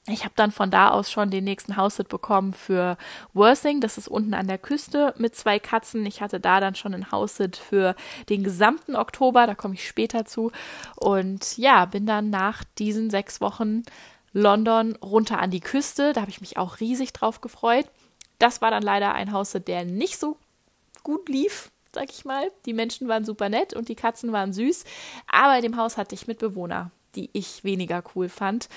Ich 0.08 0.24
habe 0.24 0.34
dann 0.36 0.52
von 0.52 0.70
da 0.70 0.91
aus 0.91 1.12
schon 1.12 1.32
den 1.32 1.46
nächsten 1.46 1.78
House-Sit 1.78 2.10
bekommen 2.10 2.54
für 2.54 2.96
Worthing. 3.34 3.82
Das 3.82 3.98
ist 3.98 4.08
unten 4.08 4.36
an 4.36 4.48
der 4.48 4.60
Küste 4.60 5.15
mit 5.18 5.36
zwei 5.36 5.58
Katzen. 5.58 6.06
Ich 6.06 6.22
hatte 6.22 6.39
da 6.39 6.60
dann 6.60 6.76
schon 6.76 6.94
einen 6.94 7.12
House-Sit 7.12 7.58
für 7.58 7.96
den 8.30 8.44
gesamten 8.44 8.96
Oktober. 8.96 9.48
Da 9.48 9.56
komme 9.56 9.74
ich 9.74 9.88
später 9.88 10.26
zu. 10.26 10.52
Und 10.96 11.58
ja, 11.58 11.86
bin 11.86 12.06
dann 12.06 12.30
nach 12.30 12.63
diesen 12.78 13.10
sechs 13.10 13.41
Wochen 13.41 13.82
London 14.32 14.96
runter 14.98 15.39
an 15.39 15.50
die 15.50 15.60
Küste. 15.60 16.13
Da 16.13 16.22
habe 16.22 16.30
ich 16.30 16.41
mich 16.41 16.58
auch 16.58 16.80
riesig 16.80 17.12
drauf 17.12 17.41
gefreut. 17.41 17.88
Das 18.38 18.62
war 18.62 18.70
dann 18.70 18.84
leider 18.84 19.15
ein 19.15 19.32
Haus, 19.32 19.54
der 19.54 19.86
nicht 19.86 20.20
so 20.20 20.38
gut 21.02 21.30
lief, 21.30 21.72
sag 21.94 22.12
ich 22.12 22.26
mal. 22.26 22.52
Die 22.68 22.74
Menschen 22.74 23.08
waren 23.08 23.26
super 23.26 23.50
nett 23.50 23.74
und 23.74 23.89
die 23.89 23.96
Katzen 23.96 24.32
waren 24.32 24.54
süß. 24.54 24.84
Aber 25.32 25.56
in 25.56 25.63
dem 25.63 25.78
Haus 25.78 25.98
hatte 25.98 26.13
ich 26.13 26.28
Mitbewohner, 26.28 26.91
die 27.15 27.30
ich 27.34 27.63
weniger 27.63 28.04
cool 28.15 28.30
fand. 28.30 28.69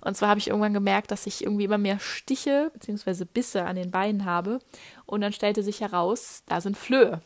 Und 0.00 0.16
zwar 0.16 0.28
habe 0.28 0.40
ich 0.40 0.48
irgendwann 0.48 0.74
gemerkt, 0.74 1.10
dass 1.10 1.26
ich 1.26 1.42
irgendwie 1.42 1.64
immer 1.64 1.78
mehr 1.78 1.98
Stiche 1.98 2.70
bzw. 2.74 3.24
Bisse 3.24 3.64
an 3.64 3.76
den 3.76 3.90
Beinen 3.90 4.24
habe. 4.24 4.60
Und 5.04 5.20
dann 5.20 5.32
stellte 5.32 5.62
sich 5.62 5.80
heraus, 5.80 6.42
da 6.46 6.60
sind 6.60 6.76
Flöhe. 6.76 7.20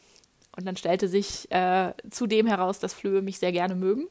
Und 0.56 0.66
dann 0.66 0.76
stellte 0.76 1.08
sich 1.08 1.50
äh, 1.50 1.92
zudem 2.10 2.46
heraus, 2.46 2.78
dass 2.78 2.94
Flöhe 2.94 3.22
mich 3.22 3.38
sehr 3.38 3.52
gerne 3.52 3.74
mögen. 3.74 4.08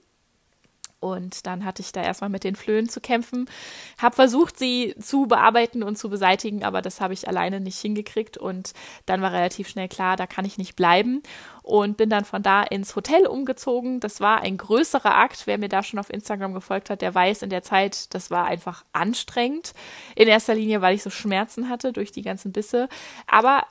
Und 1.00 1.46
dann 1.48 1.64
hatte 1.64 1.82
ich 1.82 1.92
da 1.92 2.04
erstmal 2.04 2.30
mit 2.30 2.44
den 2.44 2.56
Flöhen 2.56 2.90
zu 2.90 3.00
kämpfen, 3.00 3.50
habe 3.98 4.16
versucht, 4.16 4.60
sie 4.60 4.96
zu 5.00 5.28
bearbeiten 5.28 5.82
und 5.82 5.98
zu 5.98 6.10
beseitigen, 6.10 6.64
aber 6.64 6.82
das 6.82 7.00
habe 7.00 7.14
ich 7.14 7.28
alleine 7.28 7.62
nicht 7.62 7.80
hingekriegt. 7.80 8.38
Und 8.38 8.74
dann 9.06 9.22
war 9.22 9.32
relativ 9.32 9.70
schnell 9.70 9.88
klar, 9.88 10.18
da 10.18 10.28
kann 10.28 10.46
ich 10.46 10.58
nicht 10.58 10.76
bleiben. 10.76 11.22
Und 11.70 11.98
bin 11.98 12.10
dann 12.10 12.26
von 12.26 12.42
da 12.42 12.64
ins 12.64 12.96
Hotel 12.96 13.28
umgezogen. 13.28 14.00
Das 14.00 14.20
war 14.22 14.42
ein 14.42 14.58
größerer 14.58 15.14
Akt. 15.14 15.46
Wer 15.46 15.60
mir 15.60 15.70
da 15.70 15.84
schon 15.84 16.00
auf 16.00 16.10
Instagram 16.10 16.56
gefolgt 16.56 16.90
hat, 16.90 17.04
der 17.04 17.14
weiß 17.14 17.44
in 17.44 17.52
der 17.52 17.62
Zeit, 17.62 18.12
das 18.16 18.32
war 18.32 18.46
einfach 18.46 18.84
anstrengend. 18.92 19.74
In 20.16 20.28
erster 20.28 20.56
Linie, 20.56 20.82
weil 20.82 20.96
ich 20.96 21.04
so 21.04 21.12
Schmerzen 21.12 21.70
hatte 21.70 21.94
durch 21.94 22.12
die 22.12 22.24
ganzen 22.24 22.52
Bisse. 22.52 22.90
Aber 23.28 23.68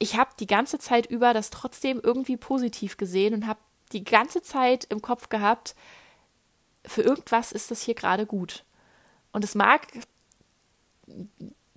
ich 0.00 0.16
habe 0.16 0.30
die 0.40 0.48
ganze 0.48 0.80
Zeit 0.80 1.06
über 1.06 1.32
das 1.32 1.50
trotzdem 1.50 2.00
irgendwie 2.02 2.36
positiv 2.36 2.96
gesehen 2.96 3.32
und 3.32 3.46
habe 3.46 3.60
die 3.92 4.02
ganze 4.02 4.42
Zeit 4.42 4.86
im 4.90 5.00
Kopf 5.00 5.28
gehabt, 5.28 5.76
für 6.84 7.02
irgendwas 7.02 7.52
ist 7.52 7.70
das 7.70 7.80
hier 7.80 7.94
gerade 7.94 8.26
gut. 8.26 8.64
Und 9.30 9.44
es 9.44 9.54
mag, 9.54 9.86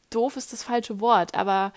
doof 0.10 0.36
ist 0.36 0.52
das 0.52 0.64
falsche 0.64 1.00
Wort, 1.00 1.36
aber 1.36 1.74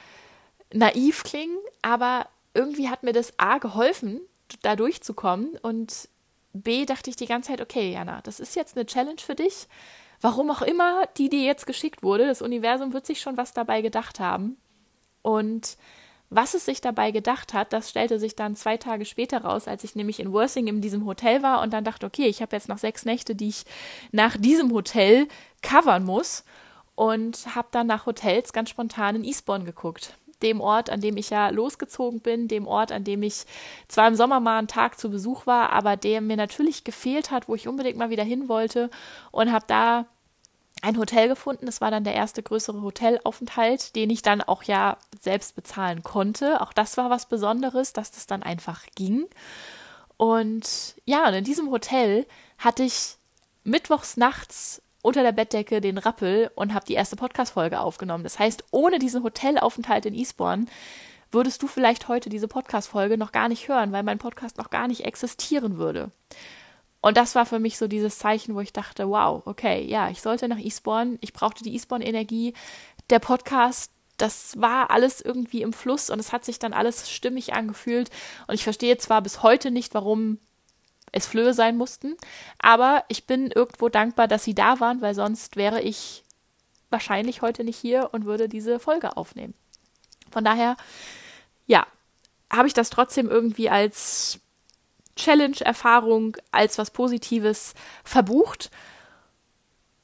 naiv 0.73 1.25
klingen, 1.25 1.59
aber 1.83 2.27
irgendwie 2.57 2.89
hat 2.89 3.03
mir 3.03 3.13
das 3.13 3.39
A 3.39 3.59
geholfen, 3.59 4.21
da 4.63 4.77
durchzukommen 4.77 5.59
und 5.63 6.09
B 6.53 6.87
dachte 6.87 7.11
ich 7.11 7.17
die 7.17 7.27
ganze 7.27 7.51
Zeit, 7.51 7.61
okay, 7.61 7.93
Jana, 7.93 8.21
das 8.23 8.41
ist 8.41 8.57
jetzt 8.57 8.77
eine 8.77 8.87
Challenge 8.87 9.21
für 9.21 9.35
dich. 9.35 9.69
Warum 10.21 10.51
auch 10.51 10.63
immer 10.63 11.07
die 11.19 11.29
dir 11.29 11.43
jetzt 11.43 11.67
geschickt 11.67 12.03
wurde, 12.03 12.27
das 12.27 12.43
Universum 12.43 12.93
wird 12.93 13.07
sich 13.07 13.21
schon 13.21 13.37
was 13.37 13.53
dabei 13.53 13.83
gedacht 13.83 14.19
haben. 14.19 14.57
Und 15.23 15.77
was 16.31 16.55
es 16.55 16.65
sich 16.65 16.81
dabei 16.81 17.11
gedacht 17.11 17.53
hat, 17.53 17.73
das 17.73 17.91
stellte 17.91 18.19
sich 18.19 18.35
dann 18.35 18.57
zwei 18.57 18.77
Tage 18.79 19.05
später 19.05 19.43
raus, 19.43 19.69
als 19.69 19.85
ich 19.85 19.95
nämlich 19.95 20.19
in 20.19 20.33
Worthing 20.33 20.67
in 20.67 20.81
diesem 20.81 21.05
Hotel 21.05 21.43
war 21.43 21.61
und 21.63 21.73
dann 21.73 21.85
dachte, 21.85 22.07
okay, 22.07 22.27
ich 22.27 22.43
habe 22.43 22.57
jetzt 22.57 22.69
noch 22.69 22.79
sechs 22.79 23.05
Nächte, 23.05 23.35
die 23.37 23.49
ich 23.49 23.65
nach 24.11 24.37
diesem 24.37 24.73
Hotel 24.73 25.29
covern 25.63 26.05
muss 26.05 26.45
und 26.95 27.55
habe 27.55 27.69
dann 27.71 27.87
nach 27.87 28.07
Hotels 28.07 28.53
ganz 28.53 28.71
spontan 28.71 29.17
in 29.17 29.25
Eastbourne 29.25 29.65
geguckt. 29.65 30.15
Dem 30.43 30.61
Ort, 30.61 30.91
an 30.91 31.01
dem 31.01 31.17
ich 31.17 31.31
ja 31.31 31.49
losgezogen 31.49 32.21
bin, 32.21 32.49
dem 32.49 32.67
Ort, 32.67 32.93
an 32.93 33.05
dem 33.05 33.23
ich 33.23 33.45
zwar 33.89 34.09
im 34.09 34.15
Sommer 34.15 34.41
mal 34.41 34.59
einen 34.59 34.69
Tag 34.69 34.99
zu 34.99 35.11
Besuch 35.11 35.47
war, 35.47 35.71
aber 35.71 35.97
der 35.97 36.21
mir 36.21 36.37
natürlich 36.37 36.85
gefehlt 36.85 37.31
hat, 37.31 37.49
wo 37.49 37.55
ich 37.55 37.69
unbedingt 37.69 37.97
mal 37.97 38.11
wieder 38.11 38.25
hin 38.25 38.49
wollte 38.49 38.91
und 39.31 39.53
habe 39.53 39.65
da 39.67 40.07
ein 40.83 40.99
Hotel 40.99 41.29
gefunden. 41.29 41.67
Das 41.67 41.81
war 41.81 41.91
dann 41.91 42.05
der 42.05 42.15
erste 42.15 42.43
größere 42.43 42.83
Hotelaufenthalt, 42.83 43.97
den 43.97 44.11
ich 44.11 44.23
dann 44.23 44.43
auch 44.43 44.63
ja 44.63 44.99
selbst 45.19 45.57
bezahlen 45.57 46.03
konnte. 46.03 46.61
Auch 46.61 46.73
das 46.73 46.97
war 46.97 47.11
was 47.11 47.27
Besonderes, 47.27 47.93
dass 47.93 48.11
das 48.11 48.27
dann 48.27 48.43
einfach 48.43 48.85
ging. 48.95 49.27
Und 50.17 50.95
ja, 51.05 51.29
und 51.29 51.35
in 51.35 51.45
diesem 51.45 51.71
Hotel 51.71 52.27
hatte 52.59 52.83
ich 52.83 53.17
mittwochs 53.65 54.17
nachts 54.17 54.83
unter 55.07 55.23
der 55.23 55.31
Bettdecke 55.31 55.81
den 55.81 55.99
Rappel 55.99 56.51
und 56.57 56.75
habe 56.75 56.85
die 56.85 56.95
erste 56.95 57.15
Podcast-Folge 57.15 57.79
aufgenommen. 57.79 58.25
Das 58.25 58.41
heißt, 58.41 58.65
ohne 58.73 58.99
diesen 58.99 59.23
Hotelaufenthalt 59.23 60.05
in 60.05 60.15
Eastbourne 60.15 60.67
würdest 61.31 61.63
du 61.63 61.69
vielleicht 61.69 62.09
heute 62.09 62.29
diese 62.29 62.49
Podcast-Folge 62.49 63.17
noch 63.17 63.31
gar 63.31 63.49
nicht 63.49 63.69
hören, 63.69 63.93
weil 63.93 64.03
mein 64.03 64.19
Podcast 64.19 64.59
noch 64.59 64.69
gar 64.69 64.89
nicht 64.89 65.05
existieren 65.05 65.79
würde. 65.79 66.11
Und 67.01 67.17
das 67.17 67.37
war 67.37 67.47
für 67.47 67.61
mich 67.61 67.79
so 67.79 67.87
dieses 67.87 68.19
Zeichen, 68.19 68.57
wo 68.57 68.61
ich 68.61 68.73
dachte, 68.73 69.09
wow, 69.09 69.43
okay, 69.47 69.85
ja, 69.85 70.11
ich 70.11 70.21
sollte 70.21 70.49
nach 70.49 70.59
Eastbourne, 70.59 71.19
ich 71.21 71.33
brauchte 71.33 71.63
die 71.63 71.75
Eastbourne-Energie. 71.75 72.55
Der 73.09 73.21
Podcast, 73.21 73.93
das 74.19 74.61
war 74.61 74.91
alles 74.91 75.21
irgendwie 75.21 75.63
im 75.63 75.73
Fluss 75.73 76.11
und 76.11 76.19
es 76.19 76.33
hat 76.33 76.45
sich 76.45 76.59
dann 76.59 76.73
alles 76.73 77.09
stimmig 77.09 77.55
angefühlt. 77.55 78.11
Und 78.49 78.55
ich 78.55 78.65
verstehe 78.65 78.99
zwar 78.99 79.23
bis 79.23 79.45
heute 79.45 79.71
nicht, 79.71 79.95
warum 79.95 80.41
es 81.17 81.27
Flöhe 81.27 81.55
sein 81.55 81.77
mussten, 81.77 82.17
aber 82.59 83.05
ich 83.09 83.27
bin 83.27 83.51
irgendwo 83.51 83.89
dankbar, 83.89 84.29
dass 84.29 84.45
sie 84.45 84.55
da 84.55 84.81
waren, 84.81 85.01
weil 85.01 85.15
sonst 85.15 85.57
wäre 85.57 85.81
ich 85.81 86.25
wahrscheinlich 86.91 87.43
heute 87.43 87.65
nicht 87.65 87.79
hier 87.79 88.11
und 88.13 88.25
würde 88.27 88.49
diese 88.49 88.79
Folge 88.79 89.17
aufnehmen. 89.17 89.55
Von 90.31 90.45
daher, 90.45 90.77
ja, 91.67 91.87
habe 92.53 92.69
ich 92.69 92.75
das 92.75 92.91
trotzdem 92.91 93.29
irgendwie 93.29 93.71
als 93.71 94.41
Challenge-Erfahrung 95.17 96.37
als 96.53 96.79
was 96.79 96.91
Positives 96.91 97.75
verbucht. 98.05 98.71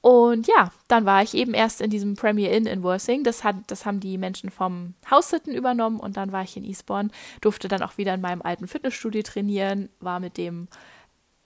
Und 0.01 0.49
ja, 0.49 0.73
dann 0.89 1.05
war 1.05 1.23
ich 1.23 1.35
eben 1.35 1.55
erst 1.55 1.81
in 1.81 1.91
diesem 1.91 2.17
Premier 2.17 2.51
Inn 2.51 2.67
in 2.67 2.83
Worthing. 2.83 3.23
Das, 3.23 3.45
hat, 3.45 3.57
das 3.69 3.87
haben 3.87 4.01
die 4.01 4.19
Menschen 4.19 4.51
vom 4.51 4.95
Haussitten 5.09 5.55
übernommen 5.55 6.01
und 6.01 6.17
dann 6.17 6.33
war 6.33 6.43
ich 6.43 6.57
in 6.57 6.65
Eastbourne, 6.65 7.11
durfte 7.41 7.69
dann 7.69 7.83
auch 7.83 7.99
wieder 7.99 8.13
in 8.15 8.21
meinem 8.21 8.43
alten 8.43 8.67
Fitnessstudio 8.67 9.23
trainieren, 9.23 9.91
war 10.01 10.19
mit 10.19 10.39
dem 10.39 10.67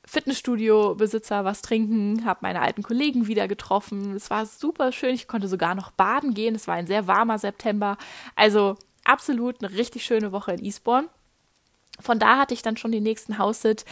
Fitnessstudio-Besitzer 0.07 1.45
was 1.45 1.62
trinken, 1.62 2.25
habe 2.25 2.40
meine 2.42 2.62
alten 2.62 2.83
Kollegen 2.83 3.27
wieder 3.27 3.49
getroffen. 3.49 4.14
Es 4.14 4.31
war 4.31 4.47
super 4.47 4.92
schön. 4.92 5.14
Ich 5.14 5.27
konnte 5.27 5.49
sogar 5.49 5.75
noch 5.75 5.90
baden 5.90 6.33
gehen. 6.33 6.55
Es 6.55 6.69
war 6.69 6.77
ein 6.77 6.87
sehr 6.87 7.07
warmer 7.09 7.38
September. 7.38 7.99
Also 8.37 8.77
absolut 9.05 9.62
eine 9.62 9.77
richtig 9.77 10.05
schöne 10.05 10.33
Woche 10.33 10.53
in 10.53 10.64
Eastbourne. 10.64 11.09
Von 11.99 12.19
da 12.19 12.38
hatte 12.38 12.55
ich 12.55 12.62
dann 12.62 12.77
schon 12.77 12.92
den 12.92 13.03
nächsten 13.03 13.38
House-Sit 13.38 13.85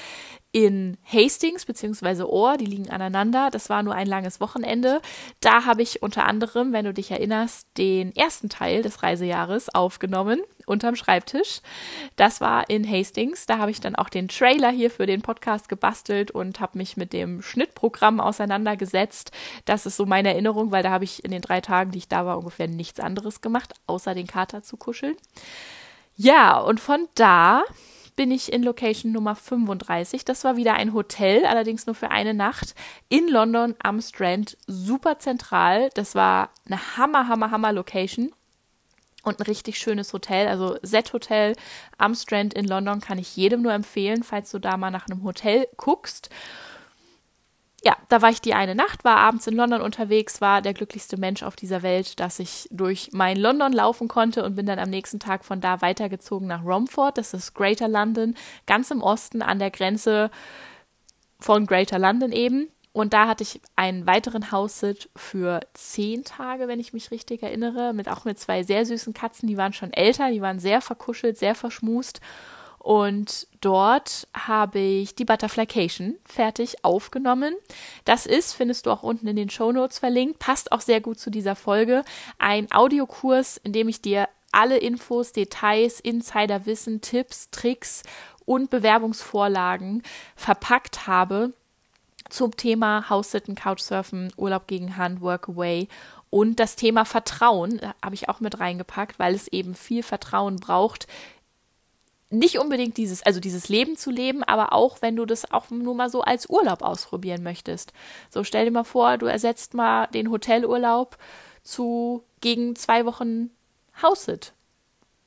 in 0.52 0.98
Hastings 1.04 1.64
bzw. 1.64 2.22
Ohr, 2.24 2.56
die 2.58 2.66
liegen 2.66 2.90
aneinander. 2.90 3.50
Das 3.50 3.70
war 3.70 3.82
nur 3.82 3.94
ein 3.94 4.06
langes 4.06 4.40
Wochenende. 4.40 5.00
Da 5.40 5.64
habe 5.64 5.82
ich 5.82 6.02
unter 6.02 6.26
anderem, 6.26 6.72
wenn 6.72 6.84
du 6.84 6.92
dich 6.92 7.10
erinnerst, 7.10 7.66
den 7.76 8.14
ersten 8.14 8.48
Teil 8.48 8.82
des 8.82 9.02
Reisejahres 9.02 9.74
aufgenommen 9.74 10.42
unterm 10.66 10.96
Schreibtisch. 10.96 11.60
Das 12.16 12.40
war 12.40 12.68
in 12.70 12.88
Hastings. 12.88 13.46
Da 13.46 13.58
habe 13.58 13.70
ich 13.70 13.80
dann 13.80 13.94
auch 13.96 14.08
den 14.08 14.28
Trailer 14.28 14.70
hier 14.70 14.90
für 14.90 15.06
den 15.06 15.22
Podcast 15.22 15.68
gebastelt 15.68 16.30
und 16.30 16.60
habe 16.60 16.78
mich 16.78 16.96
mit 16.96 17.12
dem 17.12 17.42
Schnittprogramm 17.42 18.20
auseinandergesetzt. 18.20 19.32
Das 19.64 19.86
ist 19.86 19.96
so 19.96 20.06
meine 20.06 20.30
Erinnerung, 20.30 20.70
weil 20.70 20.82
da 20.82 20.90
habe 20.90 21.04
ich 21.04 21.24
in 21.24 21.30
den 21.30 21.42
drei 21.42 21.60
Tagen, 21.60 21.90
die 21.90 21.98
ich 21.98 22.08
da 22.08 22.26
war, 22.26 22.38
ungefähr 22.38 22.68
nichts 22.68 23.00
anderes 23.00 23.40
gemacht, 23.40 23.72
außer 23.86 24.14
den 24.14 24.26
Kater 24.26 24.62
zu 24.62 24.76
kuscheln. 24.76 25.16
Ja, 26.16 26.58
und 26.58 26.80
von 26.80 27.08
da 27.14 27.64
bin 28.16 28.30
ich 28.30 28.52
in 28.52 28.62
Location 28.62 29.12
Nummer 29.12 29.34
35. 29.34 30.24
Das 30.24 30.44
war 30.44 30.56
wieder 30.56 30.74
ein 30.74 30.94
Hotel, 30.94 31.44
allerdings 31.44 31.86
nur 31.86 31.94
für 31.94 32.10
eine 32.10 32.34
Nacht 32.34 32.74
in 33.08 33.28
London 33.28 33.74
am 33.82 34.00
Strand, 34.00 34.56
super 34.66 35.18
zentral. 35.18 35.90
Das 35.94 36.14
war 36.14 36.50
eine 36.66 36.96
Hammer, 36.96 37.28
Hammer, 37.28 37.50
Hammer 37.50 37.72
Location 37.72 38.32
und 39.24 39.40
ein 39.40 39.46
richtig 39.46 39.78
schönes 39.78 40.12
Hotel. 40.12 40.48
Also 40.48 40.76
Z 40.82 41.12
Hotel 41.12 41.54
am 41.98 42.14
Strand 42.14 42.54
in 42.54 42.66
London 42.66 43.00
kann 43.00 43.18
ich 43.18 43.36
jedem 43.36 43.62
nur 43.62 43.72
empfehlen, 43.72 44.22
falls 44.22 44.50
du 44.50 44.58
da 44.58 44.76
mal 44.76 44.90
nach 44.90 45.08
einem 45.08 45.24
Hotel 45.24 45.66
guckst 45.76 46.30
ja, 47.84 47.96
da 48.08 48.22
war 48.22 48.30
ich 48.30 48.40
die 48.40 48.54
eine 48.54 48.74
Nacht, 48.74 49.04
war 49.04 49.18
abends 49.18 49.46
in 49.46 49.54
London 49.54 49.82
unterwegs, 49.82 50.40
war 50.40 50.62
der 50.62 50.72
glücklichste 50.72 51.18
Mensch 51.18 51.42
auf 51.42 51.54
dieser 51.54 51.82
Welt, 51.82 52.18
dass 52.18 52.38
ich 52.38 52.66
durch 52.70 53.10
mein 53.12 53.36
London 53.36 53.72
laufen 53.74 54.08
konnte 54.08 54.42
und 54.42 54.54
bin 54.54 54.64
dann 54.64 54.78
am 54.78 54.88
nächsten 54.88 55.20
Tag 55.20 55.44
von 55.44 55.60
da 55.60 55.82
weitergezogen 55.82 56.48
nach 56.48 56.64
Romford. 56.64 57.18
Das 57.18 57.34
ist 57.34 57.54
Greater 57.54 57.88
London, 57.88 58.36
ganz 58.66 58.90
im 58.90 59.02
Osten 59.02 59.42
an 59.42 59.58
der 59.58 59.70
Grenze 59.70 60.30
von 61.38 61.66
Greater 61.66 61.98
London 61.98 62.32
eben. 62.32 62.68
Und 62.94 63.12
da 63.12 63.26
hatte 63.26 63.42
ich 63.42 63.60
einen 63.74 64.06
weiteren 64.06 64.52
House-Sit 64.52 65.10
für 65.16 65.58
zehn 65.74 66.22
Tage, 66.22 66.68
wenn 66.68 66.78
ich 66.78 66.92
mich 66.92 67.10
richtig 67.10 67.42
erinnere, 67.42 67.92
mit 67.92 68.08
auch 68.08 68.24
mit 68.24 68.38
zwei 68.38 68.62
sehr 68.62 68.86
süßen 68.86 69.12
Katzen. 69.12 69.48
Die 69.48 69.56
waren 69.56 69.72
schon 69.72 69.92
älter, 69.92 70.30
die 70.30 70.40
waren 70.40 70.60
sehr 70.60 70.80
verkuschelt, 70.80 71.36
sehr 71.36 71.56
verschmust. 71.56 72.20
Und 72.78 73.48
dort 73.60 74.28
habe 74.32 74.78
ich 74.78 75.16
die 75.16 75.24
Butterflycation 75.24 76.14
fertig 76.24 76.84
aufgenommen. 76.84 77.56
Das 78.04 78.26
ist, 78.26 78.52
findest 78.52 78.86
du 78.86 78.92
auch 78.92 79.02
unten 79.02 79.26
in 79.26 79.34
den 79.34 79.50
Show 79.50 79.72
Notes 79.72 79.98
verlinkt, 79.98 80.38
passt 80.38 80.70
auch 80.70 80.80
sehr 80.80 81.00
gut 81.00 81.18
zu 81.18 81.30
dieser 81.30 81.56
Folge. 81.56 82.04
Ein 82.38 82.70
Audiokurs, 82.70 83.56
in 83.56 83.72
dem 83.72 83.88
ich 83.88 84.02
dir 84.02 84.28
alle 84.52 84.76
Infos, 84.76 85.32
Details, 85.32 85.98
Insiderwissen, 85.98 87.00
Tipps, 87.00 87.50
Tricks 87.50 88.04
und 88.44 88.70
Bewerbungsvorlagen 88.70 90.04
verpackt 90.36 91.08
habe 91.08 91.52
zum 92.30 92.56
Thema 92.56 93.08
House-Sitten, 93.08 93.54
Couchsurfen, 93.54 94.32
Urlaub 94.36 94.66
gegen 94.66 94.96
Hand, 94.96 95.20
Workaway 95.20 95.88
und 96.34 96.58
das 96.58 96.74
Thema 96.74 97.04
Vertrauen 97.04 97.78
äh, 97.78 97.90
habe 98.02 98.16
ich 98.16 98.28
auch 98.28 98.40
mit 98.40 98.58
reingepackt, 98.58 99.20
weil 99.20 99.36
es 99.36 99.46
eben 99.46 99.76
viel 99.76 100.02
Vertrauen 100.02 100.56
braucht. 100.56 101.06
Nicht 102.28 102.58
unbedingt 102.58 102.96
dieses, 102.96 103.22
also 103.22 103.38
dieses 103.38 103.68
Leben 103.68 103.96
zu 103.96 104.10
leben, 104.10 104.42
aber 104.42 104.72
auch 104.72 105.00
wenn 105.00 105.14
du 105.14 105.26
das 105.26 105.52
auch 105.52 105.70
nur 105.70 105.94
mal 105.94 106.10
so 106.10 106.22
als 106.22 106.50
Urlaub 106.50 106.82
ausprobieren 106.82 107.44
möchtest. 107.44 107.92
So 108.30 108.42
stell 108.42 108.64
dir 108.64 108.72
mal 108.72 108.82
vor, 108.82 109.16
du 109.16 109.26
ersetzt 109.26 109.74
mal 109.74 110.08
den 110.08 110.28
Hotelurlaub 110.28 111.18
zu 111.62 112.24
gegen 112.40 112.74
zwei 112.74 113.06
Wochen 113.06 113.50
House-Sit. 114.02 114.54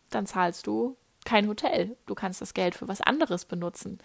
Dann 0.09 0.25
zahlst 0.25 0.67
du 0.67 0.97
kein 1.27 1.49
Hotel. 1.49 1.97
Du 2.05 2.15
kannst 2.15 2.41
das 2.41 2.53
Geld 2.53 2.73
für 2.73 2.87
was 2.87 3.01
anderes 3.01 3.43
benutzen. 3.43 3.99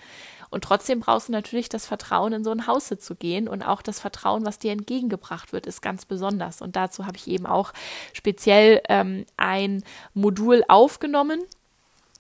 Und 0.51 0.65
trotzdem 0.65 0.99
brauchst 0.99 1.29
du 1.29 1.33
natürlich 1.33 1.69
das 1.69 1.87
Vertrauen, 1.87 2.33
in 2.33 2.45
so 2.45 2.51
ein 2.51 2.67
Haus 2.67 2.93
zu 2.99 3.15
gehen. 3.15 3.49
Und 3.49 3.63
auch 3.63 3.81
das 3.81 4.01
Vertrauen, 4.01 4.45
was 4.45 4.59
dir 4.59 4.73
entgegengebracht 4.73 5.53
wird, 5.53 5.67
ist 5.67 5.83
ganz 5.83 6.05
besonders. 6.05 6.61
Und 6.61 6.75
dazu 6.75 7.07
habe 7.07 7.17
ich 7.17 7.29
eben 7.29 7.47
auch 7.47 7.73
speziell 8.13 8.83
ähm, 8.89 9.25
ein 9.37 9.85
Modul 10.15 10.65
aufgenommen. 10.67 11.41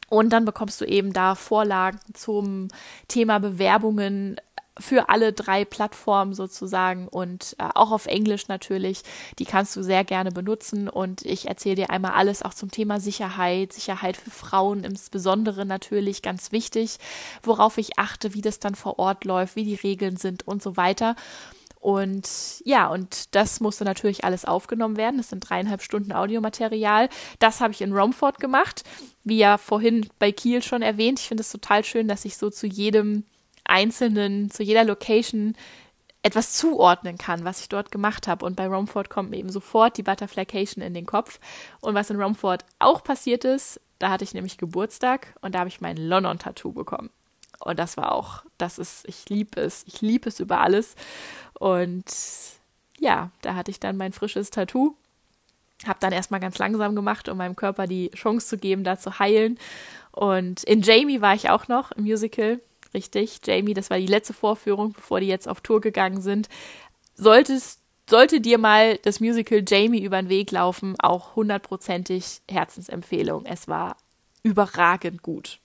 Und 0.08 0.30
dann 0.30 0.44
bekommst 0.44 0.80
du 0.80 0.84
eben 0.84 1.12
da 1.12 1.34
Vorlagen 1.34 1.98
zum 2.14 2.68
Thema 3.08 3.40
Bewerbungen, 3.40 4.36
für 4.78 5.08
alle 5.08 5.32
drei 5.32 5.64
Plattformen 5.64 6.35
sozusagen 6.35 7.08
und 7.08 7.56
äh, 7.58 7.64
auch 7.74 7.90
auf 7.90 8.06
Englisch 8.06 8.48
natürlich. 8.48 9.02
Die 9.38 9.44
kannst 9.44 9.76
du 9.76 9.82
sehr 9.82 10.04
gerne 10.04 10.32
benutzen 10.32 10.88
und 10.88 11.22
ich 11.22 11.48
erzähle 11.48 11.76
dir 11.76 11.90
einmal 11.90 12.12
alles 12.12 12.42
auch 12.42 12.54
zum 12.54 12.70
Thema 12.70 12.98
Sicherheit, 12.98 13.72
Sicherheit 13.72 14.16
für 14.16 14.30
Frauen 14.30 14.85
insbesondere 14.85 15.66
natürlich 15.66 16.22
ganz 16.22 16.52
wichtig, 16.52 16.96
worauf 17.42 17.76
ich 17.78 17.98
achte, 17.98 18.35
wie 18.35 18.40
das 18.40 18.61
dann 18.61 18.74
vor 18.74 18.98
Ort 18.98 19.24
läuft, 19.24 19.56
wie 19.56 19.64
die 19.64 19.74
Regeln 19.74 20.16
sind 20.16 20.46
und 20.46 20.62
so 20.62 20.76
weiter. 20.76 21.16
Und 21.82 22.62
ja, 22.64 22.87
und 22.87 23.35
das 23.35 23.58
musste 23.58 23.85
natürlich 23.85 24.24
alles 24.24 24.44
aufgenommen 24.44 24.96
werden. 24.96 25.16
Das 25.16 25.30
sind 25.30 25.40
dreieinhalb 25.40 25.82
Stunden 25.82 26.12
Audiomaterial. 26.12 27.08
Das 27.40 27.61
habe 27.61 27.72
ich 27.72 27.82
in 27.82 27.92
Romford 27.92 28.38
gemacht, 28.38 28.85
wie 29.24 29.38
ja 29.38 29.58
vorhin 29.58 30.08
bei 30.20 30.30
Kiel 30.30 30.62
schon 30.62 30.80
erwähnt. 30.80 31.18
Ich 31.18 31.26
finde 31.26 31.40
es 31.40 31.50
total 31.50 31.82
schön, 31.82 32.06
dass 32.06 32.24
ich 32.24 32.37
so 32.37 32.50
zu 32.50 32.68
jedem 32.68 33.24
einzelnen, 33.64 34.51
zu 34.51 34.62
jeder 34.62 34.85
Location 34.85 35.55
etwas 36.22 36.53
zuordnen 36.55 37.18
kann, 37.18 37.44
was 37.44 37.61
ich 37.61 37.68
dort 37.68 37.90
gemacht 37.90 38.29
habe. 38.29 38.46
Und 38.46 38.55
bei 38.55 38.66
Romford 38.66 39.11
kommt 39.11 39.31
mir 39.31 39.38
eben 39.38 39.51
sofort 39.51 39.96
die 39.96 40.05
Butterflycation 40.05 40.83
in 40.83 40.94
den 40.94 41.07
Kopf. 41.07 41.40
Und 41.81 41.94
was 41.94 42.11
in 42.11 42.20
Romford 42.20 42.64
auch 42.79 43.03
passiert 43.03 43.44
ist, 43.44 43.81
da 43.98 44.11
hatte 44.11 44.25
ich 44.25 44.35
nämlich 44.35 44.59
Geburtstag 44.59 45.35
und 45.42 45.55
da 45.55 45.61
habe 45.61 45.68
ich 45.68 45.81
mein 45.81 45.96
London-Tattoo 45.96 46.72
bekommen. 46.72 47.11
Und 47.61 47.79
das 47.79 47.96
war 47.96 48.12
auch, 48.12 48.44
das 48.59 48.79
ist, 48.79 49.07
ich 49.09 49.29
liebe 49.29 49.61
es, 49.61 49.85
ich 49.87 50.01
liebe 50.01 50.29
es 50.29 50.40
über 50.40 50.61
alles. 50.61 50.96
Und 51.59 52.05
ja, 52.98 53.31
da 53.42 53.55
hatte 53.55 53.70
ich 53.70 53.81
dann 53.81 53.96
mein 53.96 54.12
frisches 54.12 54.51
Tattoo. 54.51 54.96
Habe 55.87 55.98
dann 56.01 56.12
erstmal 56.12 56.40
ganz 56.40 56.59
langsam 56.59 56.94
gemacht, 56.94 57.29
um 57.29 57.38
meinem 57.38 57.57
Körper 57.57 57.87
die 57.87 58.11
Chance 58.11 58.46
zu 58.46 58.59
geben, 58.59 58.85
da 58.85 58.98
zu 58.98 59.18
heilen. 59.18 59.59
Und 60.12 60.62
in 60.64 60.83
Jamie 60.83 61.20
war 61.20 61.35
ich 61.35 61.51
auch 61.51 61.68
noch 61.68 61.92
im 61.92 62.05
Musical 62.05 62.61
richtig. 62.94 63.40
Jamie, 63.44 63.74
das 63.74 63.90
war 63.90 63.98
die 63.98 64.07
letzte 64.07 64.33
Vorführung, 64.33 64.92
bevor 64.92 65.20
die 65.20 65.26
jetzt 65.26 65.48
auf 65.48 65.61
Tour 65.61 65.81
gegangen 65.81 66.20
sind. 66.20 66.48
Solltest, 67.14 67.81
sollte 68.09 68.40
dir 68.40 68.59
mal 68.59 68.98
das 68.98 69.20
Musical 69.20 69.62
Jamie 69.66 70.02
über 70.02 70.20
den 70.20 70.28
Weg 70.28 70.50
laufen, 70.50 70.96
auch 70.98 71.37
hundertprozentig 71.37 72.42
Herzensempfehlung. 72.50 73.46
Es 73.46 73.68
war 73.68 73.96
überragend 74.42 75.22
gut. 75.22 75.59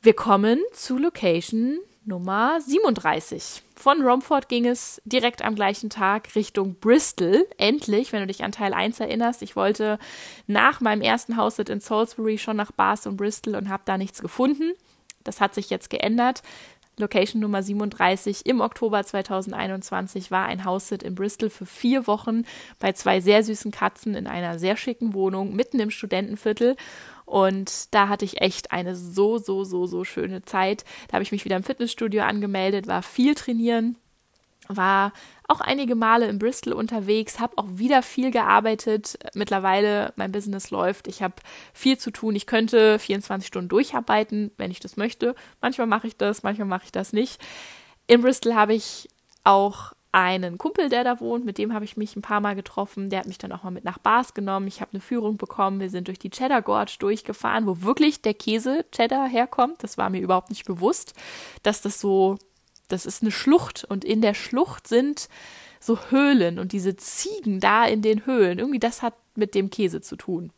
Wir 0.00 0.14
kommen 0.14 0.60
zu 0.72 0.98
Location 0.98 1.78
Nummer 2.04 2.60
37. 2.60 3.62
Von 3.76 4.02
Romford 4.02 4.48
ging 4.48 4.66
es 4.66 5.00
direkt 5.04 5.42
am 5.42 5.54
gleichen 5.54 5.88
Tag 5.90 6.34
Richtung 6.34 6.74
Bristol. 6.74 7.46
Endlich, 7.58 8.12
wenn 8.12 8.20
du 8.20 8.26
dich 8.26 8.42
an 8.42 8.50
Teil 8.50 8.74
1 8.74 8.98
erinnerst. 8.98 9.42
Ich 9.42 9.54
wollte 9.54 10.00
nach 10.48 10.80
meinem 10.80 11.02
ersten 11.02 11.36
Haussit 11.36 11.68
in 11.68 11.78
Salisbury 11.78 12.38
schon 12.38 12.56
nach 12.56 12.72
Bath 12.72 13.06
und 13.06 13.16
Bristol 13.16 13.54
und 13.54 13.68
habe 13.68 13.84
da 13.86 13.98
nichts 13.98 14.20
gefunden. 14.20 14.72
Das 15.24 15.40
hat 15.40 15.54
sich 15.54 15.70
jetzt 15.70 15.90
geändert. 15.90 16.42
Location 16.98 17.40
Nummer 17.40 17.62
37 17.62 18.44
im 18.44 18.60
Oktober 18.60 19.02
2021 19.02 20.30
war 20.30 20.46
ein 20.46 20.64
House-Sit 20.64 21.02
in 21.02 21.14
Bristol 21.14 21.48
für 21.48 21.64
vier 21.64 22.06
Wochen 22.06 22.44
bei 22.78 22.92
zwei 22.92 23.20
sehr 23.20 23.42
süßen 23.42 23.70
Katzen 23.70 24.14
in 24.14 24.26
einer 24.26 24.58
sehr 24.58 24.76
schicken 24.76 25.14
Wohnung 25.14 25.56
mitten 25.56 25.80
im 25.80 25.90
Studentenviertel. 25.90 26.76
Und 27.24 27.94
da 27.94 28.08
hatte 28.08 28.26
ich 28.26 28.42
echt 28.42 28.72
eine 28.72 28.94
so, 28.94 29.38
so, 29.38 29.64
so, 29.64 29.86
so 29.86 30.04
schöne 30.04 30.42
Zeit. 30.42 30.84
Da 31.08 31.14
habe 31.14 31.22
ich 31.22 31.32
mich 31.32 31.46
wieder 31.46 31.56
im 31.56 31.62
Fitnessstudio 31.62 32.24
angemeldet, 32.24 32.86
war 32.86 33.02
viel 33.02 33.34
trainieren, 33.34 33.96
war 34.68 35.12
auch 35.48 35.60
einige 35.60 35.94
Male 35.94 36.26
in 36.28 36.38
Bristol 36.38 36.72
unterwegs, 36.72 37.40
habe 37.40 37.58
auch 37.58 37.66
wieder 37.68 38.02
viel 38.02 38.30
gearbeitet. 38.30 39.18
Mittlerweile 39.34 40.12
mein 40.16 40.32
Business 40.32 40.70
läuft, 40.70 41.08
ich 41.08 41.22
habe 41.22 41.34
viel 41.74 41.98
zu 41.98 42.10
tun. 42.10 42.34
Ich 42.34 42.46
könnte 42.46 42.98
24 42.98 43.46
Stunden 43.46 43.68
durcharbeiten, 43.68 44.50
wenn 44.56 44.70
ich 44.70 44.80
das 44.80 44.96
möchte. 44.96 45.34
Manchmal 45.60 45.86
mache 45.86 46.06
ich 46.06 46.16
das, 46.16 46.42
manchmal 46.42 46.68
mache 46.68 46.84
ich 46.84 46.92
das 46.92 47.12
nicht. 47.12 47.40
In 48.06 48.22
Bristol 48.22 48.54
habe 48.54 48.74
ich 48.74 49.08
auch 49.44 49.92
einen 50.12 50.58
Kumpel, 50.58 50.90
der 50.90 51.04
da 51.04 51.20
wohnt, 51.20 51.46
mit 51.46 51.56
dem 51.56 51.72
habe 51.72 51.86
ich 51.86 51.96
mich 51.96 52.16
ein 52.16 52.22
paar 52.22 52.40
Mal 52.40 52.54
getroffen. 52.54 53.08
Der 53.08 53.20
hat 53.20 53.26
mich 53.26 53.38
dann 53.38 53.50
auch 53.50 53.62
mal 53.62 53.70
mit 53.70 53.84
nach 53.84 53.98
Bars 53.98 54.34
genommen. 54.34 54.68
Ich 54.68 54.82
habe 54.82 54.92
eine 54.92 55.00
Führung 55.00 55.38
bekommen. 55.38 55.80
Wir 55.80 55.88
sind 55.88 56.08
durch 56.08 56.18
die 56.18 56.30
Cheddar 56.30 56.60
Gorge 56.60 56.96
durchgefahren, 56.98 57.66
wo 57.66 57.80
wirklich 57.80 58.20
der 58.20 58.34
Käse 58.34 58.84
Cheddar 58.92 59.26
herkommt. 59.26 59.82
Das 59.82 59.96
war 59.96 60.10
mir 60.10 60.20
überhaupt 60.20 60.50
nicht 60.50 60.66
bewusst, 60.66 61.14
dass 61.62 61.80
das 61.80 61.98
so 61.98 62.36
das 62.92 63.06
ist 63.06 63.22
eine 63.22 63.30
Schlucht 63.30 63.84
und 63.84 64.04
in 64.04 64.20
der 64.20 64.34
Schlucht 64.34 64.86
sind 64.86 65.28
so 65.80 65.98
Höhlen 66.10 66.58
und 66.58 66.72
diese 66.72 66.96
Ziegen 66.96 67.58
da 67.58 67.84
in 67.84 68.02
den 68.02 68.26
Höhlen, 68.26 68.58
irgendwie 68.58 68.78
das 68.78 69.02
hat 69.02 69.14
mit 69.34 69.54
dem 69.54 69.70
Käse 69.70 70.00
zu 70.00 70.16
tun. 70.16 70.52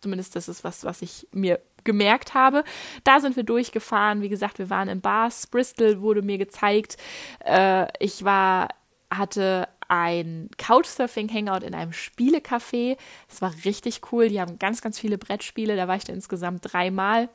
Zumindest 0.00 0.36
das 0.36 0.48
ist 0.48 0.64
was, 0.64 0.84
was 0.84 1.02
ich 1.02 1.26
mir 1.32 1.60
gemerkt 1.84 2.34
habe. 2.34 2.64
Da 3.04 3.20
sind 3.20 3.36
wir 3.36 3.44
durchgefahren. 3.44 4.22
Wie 4.22 4.28
gesagt, 4.28 4.58
wir 4.58 4.70
waren 4.70 4.88
in 4.88 5.00
Bars. 5.00 5.46
Bristol 5.46 6.00
wurde 6.00 6.22
mir 6.22 6.38
gezeigt. 6.38 6.96
Äh, 7.44 7.86
ich 7.98 8.24
war, 8.24 8.68
hatte 9.10 9.68
ein 9.88 10.48
Couchsurfing-Hangout 10.58 11.64
in 11.64 11.74
einem 11.74 11.92
Spielecafé. 11.92 12.96
Das 13.28 13.42
war 13.42 13.52
richtig 13.64 14.00
cool. 14.10 14.28
Die 14.28 14.40
haben 14.40 14.58
ganz, 14.58 14.80
ganz 14.80 14.98
viele 14.98 15.18
Brettspiele. 15.18 15.76
Da 15.76 15.86
war 15.86 15.96
ich 15.96 16.04
da 16.04 16.12
insgesamt 16.12 16.72
dreimal. 16.72 17.28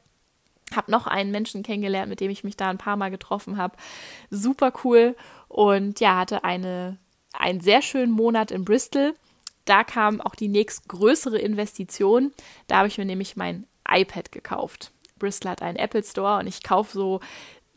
Habe 0.76 0.92
noch 0.92 1.08
einen 1.08 1.32
Menschen 1.32 1.64
kennengelernt, 1.64 2.10
mit 2.10 2.20
dem 2.20 2.30
ich 2.30 2.44
mich 2.44 2.58
da 2.58 2.70
ein 2.70 2.78
paar 2.78 2.98
Mal 2.98 3.10
getroffen 3.10 3.58
habe. 3.58 3.78
Super 4.30 4.74
cool. 4.84 5.16
Und 5.48 6.00
ja, 6.00 6.18
hatte 6.18 6.44
eine, 6.44 6.98
einen 7.34 7.62
sehr 7.62 7.82
schönen 7.82 8.12
Monat 8.12 8.52
in 8.52 8.66
Bristol. 8.66 9.14
Da 9.66 9.84
kam 9.84 10.22
auch 10.22 10.36
die 10.36 10.48
nächstgrößere 10.48 11.38
Investition. 11.38 12.32
Da 12.68 12.78
habe 12.78 12.88
ich 12.88 12.98
mir 12.98 13.06
nämlich 13.06 13.36
mein 13.36 13.66
iPad 13.90 14.32
gekauft. 14.32 14.92
Bristol 15.18 15.52
hat 15.52 15.62
einen 15.62 15.78
Apple 15.78 16.04
Store 16.04 16.40
und 16.40 16.48
ich 16.48 16.64
kaufe 16.64 16.94
so 16.94 17.20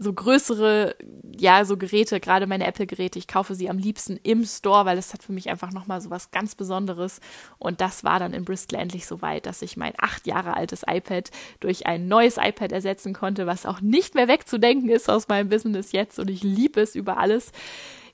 so 0.03 0.15
größere, 0.15 0.97
ja, 1.39 1.67
so 1.67 1.77
Geräte, 1.77 2.21
gerade 2.21 2.47
meine 2.47 2.67
Apple-Geräte, 2.67 3.19
ich 3.19 3.29
kaufe 3.29 3.55
sie 3.55 3.69
am 3.69 3.77
liebsten 3.77 4.19
im 4.23 4.47
Store, 4.47 4.87
weil 4.87 4.97
es 4.97 5.13
hat 5.13 5.23
für 5.23 5.33
mich 5.33 5.51
einfach 5.51 5.73
nochmal 5.73 6.01
so 6.01 6.09
was 6.09 6.31
ganz 6.31 6.55
Besonderes. 6.55 7.21
Und 7.59 7.83
das 7.83 8.03
war 8.03 8.19
dann 8.19 8.33
in 8.33 8.47
Bristol 8.47 8.79
endlich 8.79 9.07
so 9.07 9.21
weit, 9.21 9.45
dass 9.45 9.61
ich 9.61 9.77
mein 9.77 9.93
acht 9.99 10.27
Jahre 10.27 10.57
altes 10.57 10.85
iPad 10.89 11.31
durch 11.61 11.87
ein 11.87 12.09
neues 12.09 12.39
iPad 12.39 12.73
ersetzen 12.73 13.13
konnte, 13.13 13.47
was 13.47 13.67
auch 13.67 13.83
nicht 13.83 14.15
mehr 14.15 14.27
wegzudenken 14.27 14.89
ist 14.89 15.11
aus 15.11 15.29
meinem 15.29 15.51
Business 15.51 15.93
jetzt. 15.93 16.19
Und 16.19 16.31
ich 16.31 16.43
liebe 16.43 16.81
es 16.81 16.95
über 16.95 17.19
alles. 17.19 17.53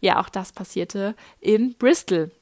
Ja, 0.01 0.21
auch 0.21 0.29
das 0.29 0.51
passierte 0.51 1.15
in 1.41 1.75
Bristol. 1.75 2.33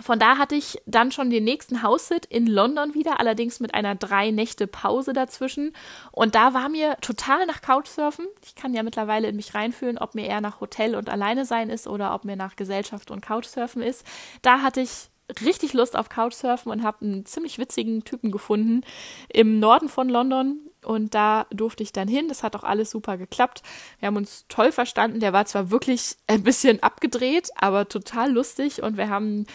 Von 0.00 0.18
da 0.18 0.38
hatte 0.38 0.54
ich 0.54 0.80
dann 0.86 1.12
schon 1.12 1.30
den 1.30 1.44
nächsten 1.44 1.82
House-Sit 1.82 2.26
in 2.26 2.46
London 2.46 2.94
wieder, 2.94 3.20
allerdings 3.20 3.60
mit 3.60 3.74
einer 3.74 3.94
drei 3.94 4.30
Nächte 4.30 4.66
Pause 4.66 5.12
dazwischen. 5.12 5.74
Und 6.12 6.34
da 6.34 6.54
war 6.54 6.68
mir 6.68 6.96
total 7.00 7.46
nach 7.46 7.60
Couchsurfen. 7.62 8.26
Ich 8.44 8.54
kann 8.54 8.74
ja 8.74 8.82
mittlerweile 8.82 9.28
in 9.28 9.36
mich 9.36 9.54
reinfühlen, 9.54 9.98
ob 9.98 10.14
mir 10.14 10.26
eher 10.26 10.40
nach 10.40 10.60
Hotel 10.60 10.94
und 10.94 11.08
alleine 11.08 11.44
sein 11.44 11.70
ist 11.70 11.86
oder 11.86 12.14
ob 12.14 12.24
mir 12.24 12.36
nach 12.36 12.56
Gesellschaft 12.56 13.10
und 13.10 13.20
Couchsurfen 13.20 13.82
ist. 13.82 14.04
Da 14.42 14.62
hatte 14.62 14.80
ich 14.80 15.10
richtig 15.44 15.72
Lust 15.74 15.96
auf 15.96 16.08
Couchsurfen 16.08 16.72
und 16.72 16.82
habe 16.82 17.04
einen 17.04 17.26
ziemlich 17.26 17.58
witzigen 17.58 18.04
Typen 18.04 18.30
gefunden 18.30 18.82
im 19.28 19.60
Norden 19.60 19.88
von 19.88 20.08
London. 20.08 20.60
und 20.84 21.14
da 21.14 21.46
durfte 21.50 21.82
ich 21.82 21.92
dann 21.92 22.08
hin. 22.08 22.28
Das 22.28 22.42
hat 22.42 22.56
auch 22.56 22.64
alles 22.64 22.90
super 22.90 23.18
geklappt. 23.18 23.62
Wir 23.98 24.06
haben 24.06 24.16
uns 24.16 24.46
toll 24.48 24.72
verstanden. 24.72 25.20
Der 25.20 25.32
war 25.32 25.44
zwar 25.44 25.70
wirklich 25.70 26.16
ein 26.26 26.42
bisschen 26.42 26.82
abgedreht, 26.82 27.50
aber 27.56 27.88
total 27.88 28.32
lustig. 28.32 28.82
Und 28.82 28.96
wir 28.96 29.10
haben 29.10 29.46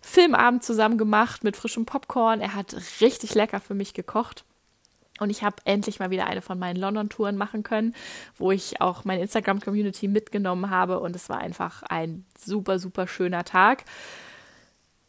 Filmabend 0.00 0.62
zusammen 0.62 0.98
gemacht 0.98 1.44
mit 1.44 1.56
frischem 1.56 1.86
Popcorn. 1.86 2.40
Er 2.40 2.54
hat 2.54 2.74
richtig 3.00 3.34
lecker 3.34 3.60
für 3.60 3.74
mich 3.74 3.94
gekocht. 3.94 4.44
Und 5.20 5.30
ich 5.30 5.42
habe 5.42 5.56
endlich 5.64 5.98
mal 5.98 6.10
wieder 6.10 6.26
eine 6.26 6.42
von 6.42 6.58
meinen 6.58 6.76
London-Touren 6.76 7.36
machen 7.36 7.62
können, 7.64 7.94
wo 8.36 8.52
ich 8.52 8.80
auch 8.80 9.04
meine 9.04 9.22
Instagram-Community 9.22 10.06
mitgenommen 10.06 10.70
habe. 10.70 11.00
Und 11.00 11.16
es 11.16 11.28
war 11.28 11.38
einfach 11.38 11.82
ein 11.82 12.24
super, 12.38 12.78
super 12.78 13.08
schöner 13.08 13.44
Tag. 13.44 13.84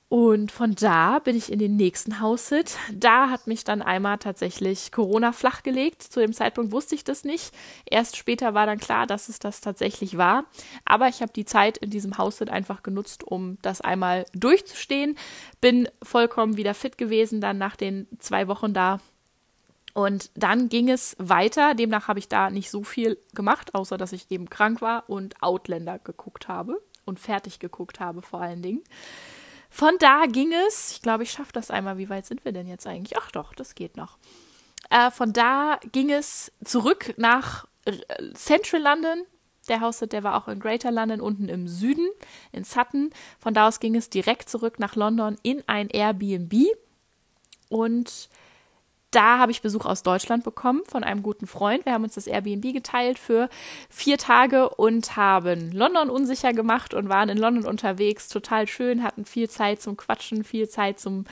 Und 0.09 0.51
von 0.51 0.73
da 0.73 1.19
bin 1.19 1.37
ich 1.37 1.51
in 1.51 1.59
den 1.59 1.75
nächsten 1.75 2.19
House-Sit. 2.19 2.77
Da 2.91 3.29
hat 3.29 3.45
mich 3.45 3.63
dann 3.63 3.83
einmal 3.83 4.17
tatsächlich 4.17 4.91
Corona 4.91 5.31
flachgelegt. 5.31 6.01
Zu 6.01 6.19
dem 6.19 6.33
Zeitpunkt 6.33 6.71
wusste 6.71 6.95
ich 6.95 7.03
das 7.03 7.23
nicht. 7.23 7.53
Erst 7.85 8.17
später 8.17 8.55
war 8.55 8.65
dann 8.65 8.79
klar, 8.79 9.05
dass 9.05 9.29
es 9.29 9.37
das 9.37 9.61
tatsächlich 9.61 10.17
war. 10.17 10.45
Aber 10.83 11.09
ich 11.09 11.21
habe 11.21 11.31
die 11.31 11.45
Zeit 11.45 11.77
in 11.77 11.91
diesem 11.91 12.17
House-Sit 12.17 12.49
einfach 12.49 12.81
genutzt, 12.81 13.23
um 13.23 13.59
das 13.61 13.81
einmal 13.81 14.25
durchzustehen. 14.33 15.15
Bin 15.61 15.87
vollkommen 16.01 16.57
wieder 16.57 16.73
fit 16.73 16.97
gewesen, 16.97 17.39
dann 17.39 17.59
nach 17.59 17.75
den 17.75 18.07
zwei 18.17 18.47
Wochen 18.47 18.73
da. 18.73 18.99
Und 19.93 20.31
dann 20.33 20.69
ging 20.69 20.89
es 20.89 21.15
weiter. 21.19 21.75
Demnach 21.75 22.07
habe 22.07 22.17
ich 22.17 22.27
da 22.27 22.49
nicht 22.49 22.71
so 22.71 22.83
viel 22.83 23.19
gemacht, 23.35 23.75
außer 23.75 23.99
dass 23.99 24.11
ich 24.11 24.31
eben 24.31 24.49
krank 24.49 24.81
war 24.81 25.07
und 25.07 25.43
Outlander 25.43 25.99
geguckt 25.99 26.47
habe 26.47 26.81
und 27.05 27.19
fertig 27.19 27.59
geguckt 27.59 27.99
habe 27.99 28.23
vor 28.23 28.41
allen 28.41 28.63
Dingen. 28.63 28.81
Von 29.69 29.97
da 29.99 30.25
ging 30.25 30.51
es, 30.67 30.91
ich 30.91 31.01
glaube, 31.01 31.23
ich 31.23 31.31
schaffe 31.31 31.53
das 31.53 31.71
einmal. 31.71 31.97
Wie 31.97 32.09
weit 32.09 32.25
sind 32.25 32.43
wir 32.43 32.51
denn 32.51 32.67
jetzt 32.67 32.87
eigentlich? 32.87 33.17
Ach 33.17 33.31
doch, 33.31 33.53
das 33.53 33.75
geht 33.75 33.97
noch. 33.97 34.17
Äh, 34.89 35.11
von 35.11 35.33
da 35.33 35.79
ging 35.91 36.09
es 36.11 36.51
zurück 36.63 37.13
nach 37.17 37.67
äh, 37.85 37.93
Central 38.33 38.81
London. 38.81 39.23
Der 39.67 39.81
Haussitz, 39.81 40.09
der 40.09 40.23
war 40.23 40.35
auch 40.35 40.47
in 40.47 40.59
Greater 40.59 40.91
London, 40.91 41.21
unten 41.21 41.47
im 41.47 41.67
Süden, 41.67 42.09
in 42.51 42.63
Sutton. 42.63 43.11
Von 43.37 43.53
da 43.53 43.67
aus 43.67 43.79
ging 43.79 43.95
es 43.95 44.09
direkt 44.09 44.49
zurück 44.49 44.79
nach 44.79 44.95
London 44.95 45.37
in 45.43 45.63
ein 45.67 45.89
Airbnb. 45.89 46.53
Und 47.69 48.29
da 49.11 49.39
habe 49.39 49.51
ich 49.51 49.61
Besuch 49.61 49.85
aus 49.85 50.03
Deutschland 50.03 50.43
bekommen 50.43 50.81
von 50.87 51.03
einem 51.03 51.23
guten 51.23 51.47
Freund. 51.47 51.85
Wir 51.85 51.93
haben 51.93 52.03
uns 52.03 52.15
das 52.15 52.27
Airbnb 52.27 52.73
geteilt 52.73 53.17
für 53.17 53.49
vier 53.89 54.17
Tage 54.17 54.69
und 54.69 55.15
haben 55.15 55.71
London 55.71 56.09
unsicher 56.09 56.53
gemacht 56.53 56.93
und 56.93 57.09
waren 57.09 57.29
in 57.29 57.37
London 57.37 57.65
unterwegs. 57.65 58.29
Total 58.29 58.67
schön, 58.67 59.03
hatten 59.03 59.25
viel 59.25 59.49
Zeit 59.49 59.81
zum 59.81 59.97
Quatschen, 59.97 60.43
viel 60.43 60.69
Zeit 60.69 60.99
zum 60.99 61.25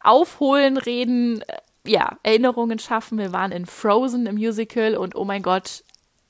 Aufholen, 0.00 0.76
Reden, 0.76 1.42
äh, 1.42 1.58
ja, 1.86 2.18
Erinnerungen 2.22 2.78
schaffen. 2.78 3.18
Wir 3.18 3.32
waren 3.32 3.52
in 3.52 3.66
Frozen 3.66 4.26
im 4.26 4.36
Musical 4.36 4.96
und 4.96 5.16
oh 5.16 5.24
mein 5.24 5.42
Gott, 5.42 5.82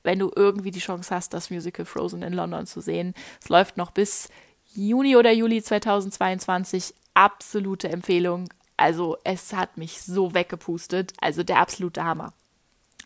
wenn 0.03 0.19
du 0.19 0.31
irgendwie 0.35 0.71
die 0.71 0.79
Chance 0.79 1.13
hast, 1.13 1.33
das 1.33 1.49
Musical 1.51 1.85
Frozen 1.85 2.23
in 2.23 2.33
London 2.33 2.65
zu 2.65 2.81
sehen. 2.81 3.13
Es 3.41 3.49
läuft 3.49 3.77
noch 3.77 3.91
bis 3.91 4.29
Juni 4.73 5.15
oder 5.15 5.31
Juli 5.31 5.61
2022. 5.61 6.93
Absolute 7.13 7.89
Empfehlung. 7.89 8.49
Also 8.77 9.17
es 9.23 9.53
hat 9.53 9.77
mich 9.77 10.01
so 10.01 10.33
weggepustet. 10.33 11.13
Also 11.21 11.43
der 11.43 11.57
absolute 11.57 12.03
Hammer. 12.03 12.33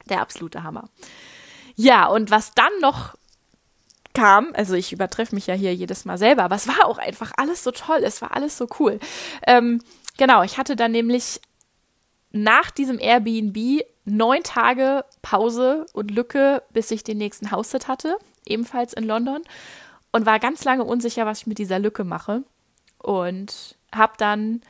Der 0.09 0.21
absolute 0.21 0.63
Hammer. 0.63 0.89
Ja, 1.75 2.07
und 2.07 2.31
was 2.31 2.53
dann 2.53 2.71
noch 2.81 3.15
kam, 4.13 4.49
also 4.53 4.73
ich 4.73 4.91
übertreffe 4.91 5.35
mich 5.35 5.47
ja 5.47 5.53
hier 5.53 5.73
jedes 5.73 6.03
Mal 6.05 6.17
selber, 6.17 6.43
aber 6.43 6.55
es 6.55 6.67
war 6.67 6.85
auch 6.85 6.97
einfach 6.97 7.31
alles 7.37 7.63
so 7.63 7.71
toll, 7.71 8.01
es 8.03 8.21
war 8.21 8.35
alles 8.35 8.57
so 8.57 8.67
cool. 8.79 8.99
Ähm, 9.45 9.81
genau, 10.17 10.43
ich 10.43 10.57
hatte 10.57 10.75
dann 10.75 10.91
nämlich 10.91 11.39
nach 12.31 12.71
diesem 12.71 12.99
Airbnb 12.99 13.81
neun 14.05 14.43
Tage 14.43 15.05
Pause 15.21 15.85
und 15.93 16.11
Lücke, 16.11 16.63
bis 16.73 16.91
ich 16.91 17.03
den 17.03 17.17
nächsten 17.17 17.51
Haussit 17.51 17.87
hatte, 17.87 18.17
ebenfalls 18.45 18.93
in 18.93 19.03
London, 19.03 19.41
und 20.11 20.25
war 20.25 20.39
ganz 20.39 20.63
lange 20.63 20.83
unsicher, 20.83 21.25
was 21.25 21.41
ich 21.41 21.47
mit 21.47 21.59
dieser 21.59 21.79
Lücke 21.79 22.03
mache. 22.03 22.43
Und 22.97 23.77
habe 23.93 24.13
dann 24.17 24.61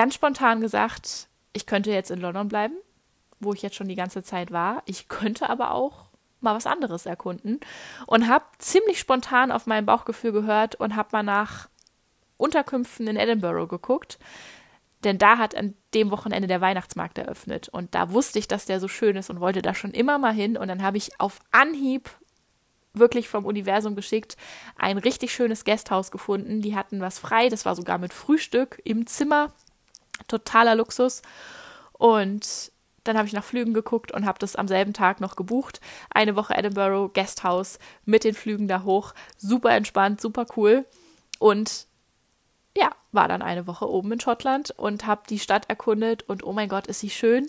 ganz 0.00 0.14
spontan 0.14 0.62
gesagt, 0.62 1.28
ich 1.52 1.66
könnte 1.66 1.90
jetzt 1.90 2.10
in 2.10 2.22
London 2.22 2.48
bleiben, 2.48 2.74
wo 3.38 3.52
ich 3.52 3.60
jetzt 3.60 3.76
schon 3.76 3.88
die 3.88 3.96
ganze 3.96 4.22
Zeit 4.22 4.50
war. 4.50 4.82
Ich 4.86 5.08
könnte 5.08 5.50
aber 5.50 5.72
auch 5.72 6.06
mal 6.40 6.54
was 6.54 6.66
anderes 6.66 7.04
erkunden. 7.04 7.60
Und 8.06 8.26
habe 8.26 8.46
ziemlich 8.56 8.98
spontan 8.98 9.52
auf 9.52 9.66
mein 9.66 9.84
Bauchgefühl 9.84 10.32
gehört 10.32 10.74
und 10.74 10.96
habe 10.96 11.10
mal 11.12 11.22
nach 11.22 11.68
Unterkünften 12.38 13.08
in 13.08 13.16
Edinburgh 13.16 13.66
geguckt, 13.66 14.18
denn 15.04 15.18
da 15.18 15.36
hat 15.36 15.54
an 15.54 15.74
dem 15.92 16.10
Wochenende 16.10 16.48
der 16.48 16.62
Weihnachtsmarkt 16.62 17.18
eröffnet. 17.18 17.68
Und 17.68 17.94
da 17.94 18.10
wusste 18.10 18.38
ich, 18.38 18.48
dass 18.48 18.64
der 18.64 18.80
so 18.80 18.88
schön 18.88 19.16
ist 19.16 19.28
und 19.28 19.40
wollte 19.40 19.60
da 19.60 19.74
schon 19.74 19.90
immer 19.90 20.16
mal 20.16 20.32
hin. 20.32 20.56
Und 20.56 20.68
dann 20.68 20.82
habe 20.82 20.96
ich 20.96 21.20
auf 21.20 21.40
Anhieb 21.50 22.08
wirklich 22.94 23.28
vom 23.28 23.44
Universum 23.44 23.96
geschickt 23.96 24.38
ein 24.78 24.96
richtig 24.96 25.34
schönes 25.34 25.64
Gasthaus 25.64 26.10
gefunden. 26.10 26.62
Die 26.62 26.74
hatten 26.74 27.02
was 27.02 27.18
frei, 27.18 27.50
das 27.50 27.66
war 27.66 27.76
sogar 27.76 27.98
mit 27.98 28.14
Frühstück 28.14 28.80
im 28.84 29.06
Zimmer 29.06 29.52
totaler 30.28 30.74
Luxus. 30.74 31.22
Und 31.92 32.72
dann 33.04 33.16
habe 33.16 33.26
ich 33.26 33.32
nach 33.32 33.44
Flügen 33.44 33.74
geguckt 33.74 34.12
und 34.12 34.26
habe 34.26 34.38
das 34.38 34.56
am 34.56 34.68
selben 34.68 34.92
Tag 34.92 35.20
noch 35.20 35.36
gebucht. 35.36 35.80
Eine 36.10 36.36
Woche 36.36 36.54
Edinburgh, 36.54 37.10
Guesthouse 37.12 37.78
mit 38.04 38.24
den 38.24 38.34
Flügen 38.34 38.68
da 38.68 38.84
hoch. 38.84 39.14
Super 39.36 39.70
entspannt, 39.70 40.20
super 40.20 40.46
cool. 40.56 40.84
Und 41.38 41.86
ja, 42.76 42.90
war 43.12 43.26
dann 43.26 43.42
eine 43.42 43.66
Woche 43.66 43.90
oben 43.90 44.12
in 44.12 44.20
Schottland 44.20 44.70
und 44.72 45.06
habe 45.06 45.22
die 45.28 45.38
Stadt 45.38 45.68
erkundet 45.68 46.22
und 46.24 46.44
oh 46.44 46.52
mein 46.52 46.68
Gott, 46.68 46.86
ist 46.86 47.00
sie 47.00 47.10
schön. 47.10 47.48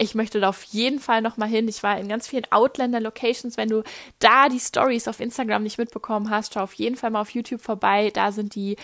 Ich 0.00 0.14
möchte 0.14 0.38
da 0.38 0.50
auf 0.50 0.62
jeden 0.62 1.00
Fall 1.00 1.22
noch 1.22 1.36
mal 1.36 1.48
hin. 1.48 1.66
Ich 1.66 1.82
war 1.82 1.98
in 1.98 2.08
ganz 2.08 2.28
vielen 2.28 2.46
Outlander-Locations. 2.50 3.56
Wenn 3.56 3.68
du 3.68 3.82
da 4.20 4.48
die 4.48 4.60
Stories 4.60 5.08
auf 5.08 5.18
Instagram 5.18 5.64
nicht 5.64 5.76
mitbekommen 5.76 6.30
hast, 6.30 6.54
schau 6.54 6.62
auf 6.62 6.74
jeden 6.74 6.94
Fall 6.94 7.10
mal 7.10 7.20
auf 7.20 7.30
YouTube 7.30 7.60
vorbei. 7.60 8.10
Da 8.14 8.30
sind 8.30 8.54
die 8.54 8.76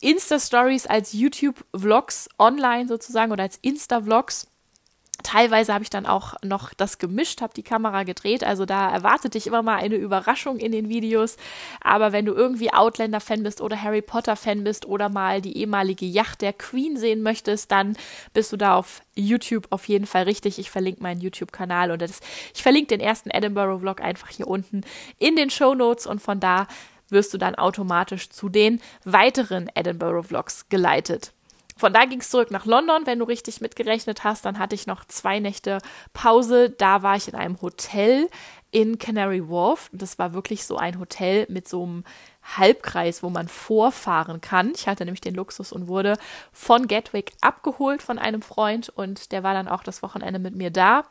Insta-Stories 0.00 0.86
als 0.86 1.12
YouTube-Vlogs 1.12 2.28
online 2.38 2.88
sozusagen 2.88 3.32
oder 3.32 3.44
als 3.44 3.58
Insta-Vlogs. 3.62 4.48
Teilweise 5.22 5.72
habe 5.72 5.82
ich 5.82 5.90
dann 5.90 6.06
auch 6.06 6.34
noch 6.44 6.74
das 6.74 6.98
gemischt, 6.98 7.40
habe 7.40 7.54
die 7.54 7.62
Kamera 7.62 8.02
gedreht, 8.02 8.44
also 8.44 8.66
da 8.66 8.90
erwartet 8.90 9.34
dich 9.34 9.46
immer 9.46 9.62
mal 9.62 9.76
eine 9.76 9.96
Überraschung 9.96 10.58
in 10.58 10.72
den 10.72 10.88
Videos. 10.88 11.36
Aber 11.80 12.12
wenn 12.12 12.26
du 12.26 12.34
irgendwie 12.34 12.72
Outlander-Fan 12.72 13.42
bist 13.42 13.60
oder 13.60 13.82
Harry 13.82 14.02
Potter-Fan 14.02 14.62
bist 14.62 14.86
oder 14.86 15.08
mal 15.08 15.40
die 15.40 15.56
ehemalige 15.56 16.04
Yacht 16.04 16.42
der 16.42 16.52
Queen 16.52 16.96
sehen 16.96 17.22
möchtest, 17.22 17.72
dann 17.72 17.96
bist 18.34 18.52
du 18.52 18.56
da 18.56 18.76
auf 18.76 19.00
YouTube 19.14 19.66
auf 19.70 19.88
jeden 19.88 20.06
Fall 20.06 20.24
richtig. 20.24 20.58
Ich 20.58 20.70
verlinke 20.70 21.02
meinen 21.02 21.20
YouTube-Kanal 21.20 21.90
und 21.90 22.02
das, 22.02 22.20
ich 22.54 22.62
verlinke 22.62 22.88
den 22.88 23.00
ersten 23.00 23.30
Edinburgh-Vlog 23.30 24.02
einfach 24.02 24.28
hier 24.28 24.46
unten 24.46 24.82
in 25.18 25.34
den 25.34 25.50
Show 25.50 25.74
Notes 25.74 26.06
und 26.06 26.20
von 26.20 26.40
da 26.40 26.68
wirst 27.08 27.32
du 27.34 27.38
dann 27.38 27.54
automatisch 27.54 28.30
zu 28.30 28.48
den 28.48 28.80
weiteren 29.04 29.70
Edinburgh-Vlogs 29.74 30.68
geleitet. 30.68 31.32
Von 31.78 31.92
da 31.92 32.06
ging 32.06 32.20
es 32.20 32.30
zurück 32.30 32.50
nach 32.50 32.64
London. 32.64 33.02
Wenn 33.04 33.18
du 33.18 33.26
richtig 33.26 33.60
mitgerechnet 33.60 34.24
hast, 34.24 34.46
dann 34.46 34.58
hatte 34.58 34.74
ich 34.74 34.86
noch 34.86 35.04
zwei 35.04 35.40
Nächte 35.40 35.78
Pause. 36.14 36.70
Da 36.70 37.02
war 37.02 37.16
ich 37.16 37.28
in 37.28 37.34
einem 37.34 37.60
Hotel 37.60 38.30
in 38.70 38.98
Canary 38.98 39.46
Wharf. 39.46 39.90
Das 39.92 40.18
war 40.18 40.32
wirklich 40.32 40.64
so 40.64 40.78
ein 40.78 40.98
Hotel 40.98 41.46
mit 41.50 41.68
so 41.68 41.82
einem 41.82 42.04
Halbkreis, 42.56 43.22
wo 43.22 43.28
man 43.28 43.48
vorfahren 43.48 44.40
kann. 44.40 44.72
Ich 44.74 44.88
hatte 44.88 45.04
nämlich 45.04 45.20
den 45.20 45.34
Luxus 45.34 45.70
und 45.70 45.86
wurde 45.86 46.16
von 46.50 46.88
Gatwick 46.88 47.32
abgeholt 47.42 48.02
von 48.02 48.18
einem 48.18 48.40
Freund 48.40 48.88
und 48.88 49.32
der 49.32 49.42
war 49.42 49.52
dann 49.52 49.68
auch 49.68 49.82
das 49.82 50.02
Wochenende 50.02 50.38
mit 50.38 50.54
mir 50.54 50.70
da. 50.70 51.04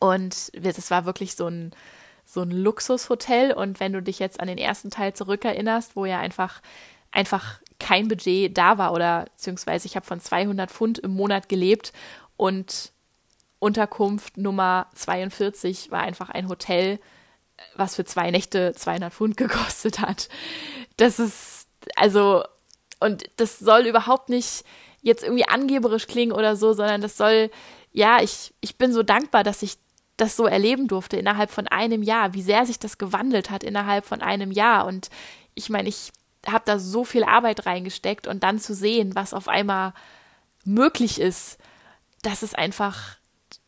Und 0.00 0.50
das 0.54 0.90
war 0.90 1.04
wirklich 1.04 1.34
so 1.34 1.46
ein 1.46 1.72
so 2.24 2.42
ein 2.42 2.50
Luxushotel. 2.50 3.52
Und 3.52 3.80
wenn 3.80 3.92
du 3.92 4.02
dich 4.02 4.18
jetzt 4.18 4.40
an 4.40 4.48
den 4.48 4.58
ersten 4.58 4.90
Teil 4.90 5.14
zurückerinnerst, 5.14 5.96
wo 5.96 6.04
ja 6.06 6.18
einfach, 6.18 6.60
einfach 7.10 7.60
kein 7.78 8.08
Budget 8.08 8.56
da 8.56 8.78
war 8.78 8.92
oder 8.92 9.26
beziehungsweise 9.32 9.86
ich 9.86 9.96
habe 9.96 10.06
von 10.06 10.20
200 10.20 10.70
Pfund 10.70 10.98
im 10.98 11.12
Monat 11.12 11.48
gelebt 11.48 11.92
und 12.36 12.92
Unterkunft 13.58 14.36
Nummer 14.36 14.88
42 14.94 15.90
war 15.90 16.00
einfach 16.00 16.28
ein 16.28 16.48
Hotel, 16.48 16.98
was 17.76 17.96
für 17.96 18.04
zwei 18.04 18.30
Nächte 18.30 18.74
200 18.74 19.12
Pfund 19.12 19.36
gekostet 19.38 20.00
hat. 20.00 20.28
Das 20.96 21.18
ist, 21.18 21.66
also, 21.96 22.44
und 23.00 23.24
das 23.36 23.58
soll 23.58 23.86
überhaupt 23.86 24.28
nicht 24.28 24.64
jetzt 25.02 25.22
irgendwie 25.22 25.46
angeberisch 25.46 26.06
klingen 26.06 26.32
oder 26.32 26.56
so, 26.56 26.72
sondern 26.72 27.00
das 27.00 27.16
soll, 27.16 27.50
ja, 27.92 28.22
ich, 28.22 28.54
ich 28.60 28.76
bin 28.76 28.92
so 28.92 29.02
dankbar, 29.02 29.44
dass 29.44 29.62
ich 29.62 29.76
das 30.16 30.36
so 30.36 30.46
erleben 30.46 30.86
durfte 30.88 31.16
innerhalb 31.16 31.50
von 31.50 31.66
einem 31.68 32.02
Jahr, 32.02 32.34
wie 32.34 32.42
sehr 32.42 32.66
sich 32.66 32.78
das 32.78 32.98
gewandelt 32.98 33.50
hat 33.50 33.64
innerhalb 33.64 34.04
von 34.06 34.22
einem 34.22 34.50
Jahr. 34.52 34.86
Und 34.86 35.10
ich 35.54 35.70
meine, 35.70 35.88
ich 35.88 36.12
habe 36.46 36.64
da 36.66 36.78
so 36.78 37.04
viel 37.04 37.24
Arbeit 37.24 37.66
reingesteckt 37.66 38.26
und 38.26 38.42
dann 38.42 38.58
zu 38.58 38.74
sehen, 38.74 39.14
was 39.14 39.34
auf 39.34 39.48
einmal 39.48 39.92
möglich 40.64 41.20
ist, 41.20 41.58
das 42.22 42.42
ist 42.42 42.56
einfach, 42.56 43.16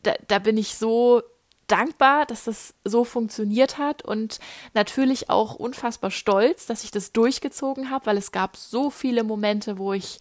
da, 0.03 0.13
da 0.27 0.39
bin 0.39 0.57
ich 0.57 0.75
so 0.75 1.21
dankbar, 1.67 2.25
dass 2.25 2.45
das 2.45 2.73
so 2.85 3.03
funktioniert 3.03 3.77
hat 3.77 4.01
und 4.01 4.39
natürlich 4.73 5.29
auch 5.29 5.55
unfassbar 5.55 6.11
stolz, 6.11 6.65
dass 6.65 6.83
ich 6.83 6.91
das 6.91 7.11
durchgezogen 7.11 7.91
habe, 7.91 8.05
weil 8.05 8.17
es 8.17 8.31
gab 8.31 8.55
so 8.55 8.89
viele 8.89 9.23
Momente, 9.23 9.77
wo 9.77 9.93
ich 9.93 10.19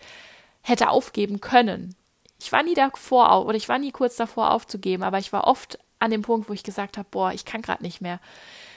hätte 0.63 0.91
aufgeben 0.91 1.41
können. 1.41 1.95
ich 2.41 2.51
war 2.51 2.65
nie 2.65 2.75
davor 2.75 3.47
oder 3.47 3.57
ich 3.57 3.69
war 3.69 3.79
nie 3.79 3.93
kurz 3.93 4.17
davor 4.17 4.51
aufzugeben, 4.51 5.05
aber 5.05 5.19
ich 5.19 5.33
war 5.33 5.47
oft 5.47 5.79
an 5.99 6.11
dem 6.11 6.23
Punkt, 6.23 6.49
wo 6.49 6.53
ich 6.53 6.63
gesagt 6.63 6.99
habe, 6.99 7.09
boah, 7.11 7.33
ich 7.33 7.45
kann 7.45 7.63
gerade 7.63 7.83
nicht 7.83 8.01
mehr. 8.01 8.21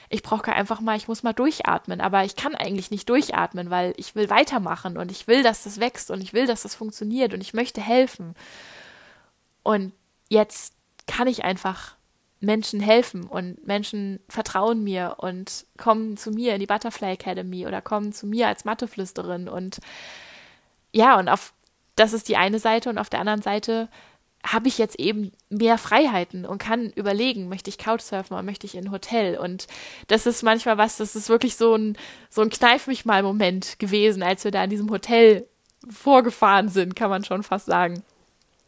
Ich 0.08 0.22
brauche 0.22 0.52
einfach 0.52 0.80
mal, 0.80 0.96
ich 0.96 1.06
muss 1.06 1.22
mal 1.22 1.32
durchatmen, 1.32 2.00
aber 2.00 2.24
ich 2.24 2.34
kann 2.34 2.54
eigentlich 2.54 2.90
nicht 2.90 3.08
durchatmen, 3.08 3.70
weil 3.70 3.94
ich 3.96 4.14
will 4.16 4.28
weitermachen 4.28 4.96
und 4.96 5.12
ich 5.12 5.28
will, 5.28 5.42
dass 5.42 5.62
das 5.62 5.78
wächst 5.78 6.10
und 6.10 6.20
ich 6.20 6.32
will, 6.32 6.46
dass 6.46 6.62
das 6.62 6.74
funktioniert 6.74 7.32
und 7.32 7.40
ich 7.40 7.54
möchte 7.54 7.80
helfen. 7.80 8.34
Und 9.62 9.92
jetzt 10.28 10.74
kann 11.06 11.28
ich 11.28 11.44
einfach 11.44 11.94
Menschen 12.40 12.80
helfen 12.80 13.24
und 13.24 13.66
Menschen 13.66 14.18
vertrauen 14.28 14.82
mir 14.82 15.16
und 15.18 15.66
kommen 15.76 16.16
zu 16.16 16.30
mir 16.30 16.54
in 16.54 16.60
die 16.60 16.66
Butterfly 16.66 17.12
Academy 17.12 17.66
oder 17.66 17.82
kommen 17.82 18.12
zu 18.12 18.26
mir 18.26 18.48
als 18.48 18.64
Matheflüsterin 18.64 19.48
und 19.48 19.78
ja, 20.92 21.18
und 21.18 21.28
auf 21.28 21.52
das 21.96 22.14
ist 22.14 22.28
die 22.28 22.38
eine 22.38 22.58
Seite 22.58 22.88
und 22.88 22.98
auf 22.98 23.10
der 23.10 23.20
anderen 23.20 23.42
Seite 23.42 23.88
habe 24.46 24.68
ich 24.68 24.78
jetzt 24.78 24.98
eben 24.98 25.32
mehr 25.50 25.78
Freiheiten 25.78 26.46
und 26.46 26.58
kann 26.58 26.90
überlegen, 26.90 27.48
möchte 27.48 27.68
ich 27.68 27.78
Couchsurfen 27.78 28.34
oder 28.34 28.42
möchte 28.42 28.66
ich 28.66 28.74
in 28.74 28.86
ein 28.86 28.90
Hotel? 28.90 29.36
Und 29.36 29.66
das 30.08 30.26
ist 30.26 30.42
manchmal 30.42 30.78
was, 30.78 30.96
das 30.96 31.14
ist 31.14 31.28
wirklich 31.28 31.56
so 31.56 31.74
ein, 31.74 31.96
so 32.30 32.40
ein 32.40 32.50
Kneif 32.50 32.86
mich 32.86 33.04
mal 33.04 33.22
Moment 33.22 33.78
gewesen, 33.78 34.22
als 34.22 34.44
wir 34.44 34.50
da 34.50 34.64
in 34.64 34.70
diesem 34.70 34.90
Hotel 34.90 35.46
vorgefahren 35.88 36.68
sind, 36.68 36.96
kann 36.96 37.10
man 37.10 37.24
schon 37.24 37.42
fast 37.42 37.66
sagen. 37.66 38.02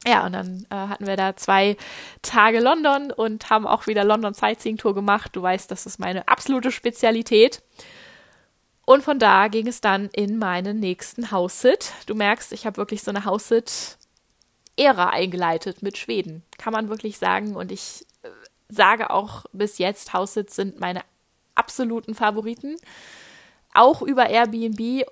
Ja, 0.07 0.27
und 0.27 0.33
dann 0.33 0.67
äh, 0.71 0.75
hatten 0.75 1.07
wir 1.07 1.17
da 1.17 1.37
zwei 1.37 1.77
Tage 2.23 2.61
London 2.61 3.13
und 3.13 3.51
haben 3.51 3.67
auch 3.67 3.87
wieder 3.87 4.05
London 4.05 4.35
Sightseeing 4.35 4.77
Tour 4.77 4.95
gemacht. 4.95 5.31
Du 5.35 5.43
weißt, 5.43 5.71
das 5.71 5.87
ist 5.87 6.01
meine 6.01 6.27
absolute 6.27 6.73
Spezialität. 6.73 7.63
Und 8.85 9.05
von 9.05 9.21
da 9.21 9.47
ging 9.47 9.69
es 9.69 9.81
dann 9.81 10.09
in 10.13 10.39
meinen 10.39 10.81
nächsten 10.81 11.31
House-Sit. 11.31 11.93
Du 12.07 12.17
merkst, 12.17 12.53
ich 12.53 12.67
habe 12.67 12.79
wirklich 12.79 13.03
so 13.03 13.13
eine 13.13 13.25
House-Sit-Ära 14.83 15.11
eingeleitet 15.11 15.83
mit 15.83 15.99
Schweden. 15.99 16.43
Kann 16.59 16.73
man 16.73 16.89
wirklich 16.89 17.19
sagen. 17.19 17.57
Und 17.57 17.73
ich 17.73 18.05
äh, 18.23 18.29
sage 18.69 19.11
auch 19.11 19.45
bis 19.53 19.79
jetzt, 19.79 20.13
House-Sits 20.13 20.57
sind 20.57 20.81
meine 20.81 21.03
absoluten 21.55 22.15
Favoriten. 22.15 22.77
Auch 23.75 24.03
über 24.03 24.29
Airbnb. 24.29 25.07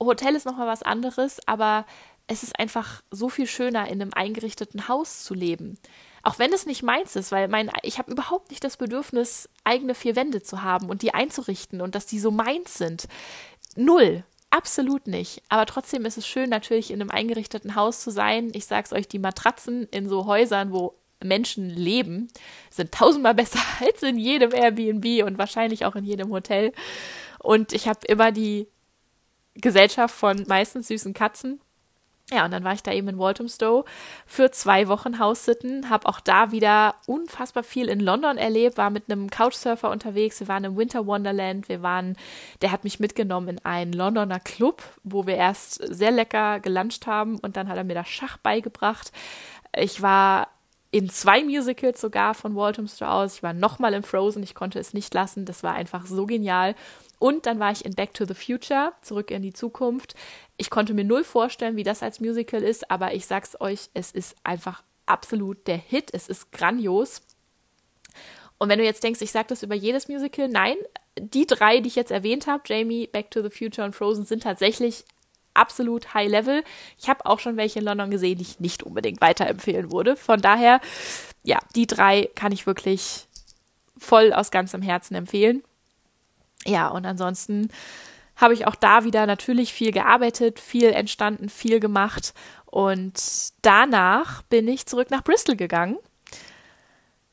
Hotel 0.00 0.34
ist 0.34 0.46
nochmal 0.46 0.66
was 0.66 0.82
anderes, 0.82 1.40
aber 1.46 1.86
es 2.26 2.42
ist 2.42 2.58
einfach 2.58 3.02
so 3.10 3.28
viel 3.28 3.46
schöner, 3.46 3.88
in 3.88 4.00
einem 4.00 4.12
eingerichteten 4.14 4.88
Haus 4.88 5.24
zu 5.24 5.34
leben. 5.34 5.78
Auch 6.22 6.38
wenn 6.38 6.52
es 6.52 6.64
nicht 6.64 6.82
meins 6.82 7.16
ist, 7.16 7.32
weil 7.32 7.48
mein, 7.48 7.70
ich 7.82 7.98
habe 7.98 8.10
überhaupt 8.10 8.50
nicht 8.50 8.64
das 8.64 8.78
Bedürfnis, 8.78 9.48
eigene 9.62 9.94
vier 9.94 10.16
Wände 10.16 10.42
zu 10.42 10.62
haben 10.62 10.88
und 10.88 11.02
die 11.02 11.12
einzurichten 11.12 11.82
und 11.82 11.94
dass 11.94 12.06
die 12.06 12.18
so 12.18 12.30
meins 12.30 12.78
sind. 12.78 13.08
Null. 13.76 14.24
Absolut 14.54 15.08
nicht. 15.08 15.42
Aber 15.48 15.66
trotzdem 15.66 16.04
ist 16.04 16.16
es 16.16 16.28
schön, 16.28 16.48
natürlich 16.48 16.92
in 16.92 17.00
einem 17.00 17.10
eingerichteten 17.10 17.74
Haus 17.74 18.00
zu 18.00 18.12
sein. 18.12 18.52
Ich 18.54 18.66
sag's 18.66 18.92
euch, 18.92 19.08
die 19.08 19.18
Matratzen 19.18 19.88
in 19.90 20.08
so 20.08 20.26
Häusern, 20.26 20.72
wo 20.72 20.94
Menschen 21.20 21.70
leben, 21.70 22.28
sind 22.70 22.92
tausendmal 22.92 23.34
besser 23.34 23.58
als 23.80 24.04
in 24.04 24.16
jedem 24.16 24.52
Airbnb 24.52 25.26
und 25.26 25.38
wahrscheinlich 25.38 25.84
auch 25.84 25.96
in 25.96 26.04
jedem 26.04 26.30
Hotel. 26.30 26.72
Und 27.40 27.72
ich 27.72 27.88
habe 27.88 28.06
immer 28.06 28.30
die 28.30 28.68
Gesellschaft 29.56 30.14
von 30.14 30.44
meistens 30.46 30.86
süßen 30.86 31.14
Katzen 31.14 31.60
ja, 32.30 32.46
und 32.46 32.52
dann 32.52 32.64
war 32.64 32.72
ich 32.72 32.82
da 32.82 32.90
eben 32.90 33.08
in 33.08 33.18
Walthamstow 33.18 33.84
für 34.26 34.50
zwei 34.50 34.88
Wochen 34.88 35.18
Haussitten, 35.18 35.90
habe 35.90 36.08
auch 36.08 36.20
da 36.20 36.52
wieder 36.52 36.94
unfassbar 37.06 37.62
viel 37.62 37.88
in 37.88 38.00
London 38.00 38.38
erlebt, 38.38 38.78
war 38.78 38.88
mit 38.88 39.10
einem 39.10 39.28
Couchsurfer 39.28 39.90
unterwegs, 39.90 40.40
wir 40.40 40.48
waren 40.48 40.64
im 40.64 40.76
Winter 40.76 41.06
Wonderland, 41.06 41.68
wir 41.68 41.82
waren, 41.82 42.16
der 42.62 42.72
hat 42.72 42.82
mich 42.82 42.98
mitgenommen 42.98 43.48
in 43.48 43.64
einen 43.66 43.92
Londoner 43.92 44.40
Club, 44.40 44.82
wo 45.02 45.26
wir 45.26 45.36
erst 45.36 45.74
sehr 45.94 46.10
lecker 46.12 46.60
geluncht 46.60 47.06
haben 47.06 47.38
und 47.40 47.58
dann 47.58 47.68
hat 47.68 47.76
er 47.76 47.84
mir 47.84 47.94
das 47.94 48.08
Schach 48.08 48.38
beigebracht. 48.38 49.12
Ich 49.76 50.00
war 50.00 50.48
in 50.94 51.10
zwei 51.10 51.42
Musicals 51.42 52.00
sogar 52.00 52.34
von 52.34 52.54
Walthamstow 52.54 53.06
aus. 53.06 53.34
Ich 53.34 53.42
war 53.42 53.52
nochmal 53.52 53.94
in 53.94 54.04
Frozen, 54.04 54.44
ich 54.44 54.54
konnte 54.54 54.78
es 54.78 54.94
nicht 54.94 55.12
lassen. 55.12 55.44
Das 55.44 55.64
war 55.64 55.74
einfach 55.74 56.06
so 56.06 56.24
genial. 56.24 56.76
Und 57.24 57.46
dann 57.46 57.58
war 57.58 57.72
ich 57.72 57.86
in 57.86 57.94
Back 57.94 58.12
to 58.12 58.26
the 58.26 58.34
Future, 58.34 58.92
zurück 59.00 59.30
in 59.30 59.40
die 59.40 59.54
Zukunft. 59.54 60.14
Ich 60.58 60.68
konnte 60.68 60.92
mir 60.92 61.04
null 61.04 61.24
vorstellen, 61.24 61.74
wie 61.74 61.82
das 61.82 62.02
als 62.02 62.20
Musical 62.20 62.62
ist, 62.62 62.90
aber 62.90 63.14
ich 63.14 63.24
sag's 63.24 63.58
euch, 63.62 63.88
es 63.94 64.12
ist 64.12 64.36
einfach 64.44 64.82
absolut 65.06 65.66
der 65.66 65.78
Hit. 65.78 66.10
Es 66.12 66.28
ist 66.28 66.52
grandios. 66.52 67.22
Und 68.58 68.68
wenn 68.68 68.78
du 68.78 68.84
jetzt 68.84 69.02
denkst, 69.02 69.22
ich 69.22 69.32
sage 69.32 69.46
das 69.48 69.62
über 69.62 69.74
jedes 69.74 70.06
Musical, 70.06 70.48
nein, 70.48 70.76
die 71.18 71.46
drei, 71.46 71.80
die 71.80 71.88
ich 71.88 71.96
jetzt 71.96 72.10
erwähnt 72.10 72.46
habe, 72.46 72.62
Jamie, 72.66 73.06
Back 73.06 73.30
to 73.30 73.42
the 73.42 73.48
Future 73.48 73.86
und 73.86 73.94
Frozen, 73.94 74.26
sind 74.26 74.42
tatsächlich 74.42 75.06
absolut 75.54 76.12
high 76.12 76.28
level. 76.28 76.62
Ich 76.98 77.08
habe 77.08 77.24
auch 77.24 77.40
schon 77.40 77.56
welche 77.56 77.78
in 77.78 77.86
London 77.86 78.10
gesehen, 78.10 78.36
die 78.36 78.42
ich 78.42 78.60
nicht 78.60 78.82
unbedingt 78.82 79.22
weiterempfehlen 79.22 79.90
würde. 79.90 80.16
Von 80.16 80.42
daher, 80.42 80.78
ja, 81.42 81.58
die 81.74 81.86
drei 81.86 82.28
kann 82.34 82.52
ich 82.52 82.66
wirklich 82.66 83.28
voll 83.96 84.34
aus 84.34 84.50
ganzem 84.50 84.82
Herzen 84.82 85.14
empfehlen. 85.14 85.64
Ja, 86.66 86.88
und 86.88 87.04
ansonsten 87.06 87.68
habe 88.36 88.54
ich 88.54 88.66
auch 88.66 88.74
da 88.74 89.04
wieder 89.04 89.26
natürlich 89.26 89.72
viel 89.72 89.92
gearbeitet, 89.92 90.58
viel 90.58 90.90
entstanden, 90.90 91.48
viel 91.48 91.80
gemacht. 91.80 92.34
Und 92.66 93.52
danach 93.62 94.42
bin 94.42 94.66
ich 94.66 94.86
zurück 94.86 95.10
nach 95.10 95.22
Bristol 95.22 95.56
gegangen. 95.56 95.96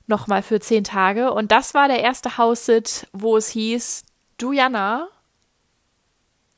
Nochmal 0.05 0.43
für 0.43 0.59
zehn 0.59 0.83
Tage. 0.83 1.31
Und 1.31 1.51
das 1.51 1.73
war 1.73 1.87
der 1.87 2.01
erste 2.01 2.37
House-Sit, 2.37 3.07
wo 3.13 3.37
es 3.37 3.49
hieß, 3.49 4.03
du 4.37 4.51
Jana, 4.51 5.07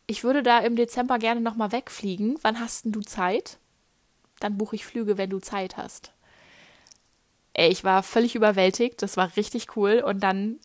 ich 0.07 0.24
würde 0.24 0.43
da 0.43 0.59
im 0.59 0.76
Dezember 0.76 1.19
gerne 1.19 1.39
nochmal 1.39 1.71
wegfliegen. 1.71 2.38
Wann 2.41 2.59
hast 2.59 2.86
denn 2.86 2.91
du 2.91 3.01
Zeit? 3.01 3.57
Dann 4.39 4.57
buche 4.57 4.76
ich 4.76 4.86
Flüge, 4.86 5.17
wenn 5.17 5.30
du 5.30 5.39
Zeit 5.39 5.78
hast. 5.78 6.11
Ey, 7.53 7.69
ich 7.69 7.84
war 7.84 8.03
völlig 8.03 8.36
überwältigt. 8.36 9.01
Das 9.01 9.15
war 9.15 9.36
richtig 9.38 9.78
cool. 9.78 10.03
Und 10.05 10.21
dann 10.21 10.59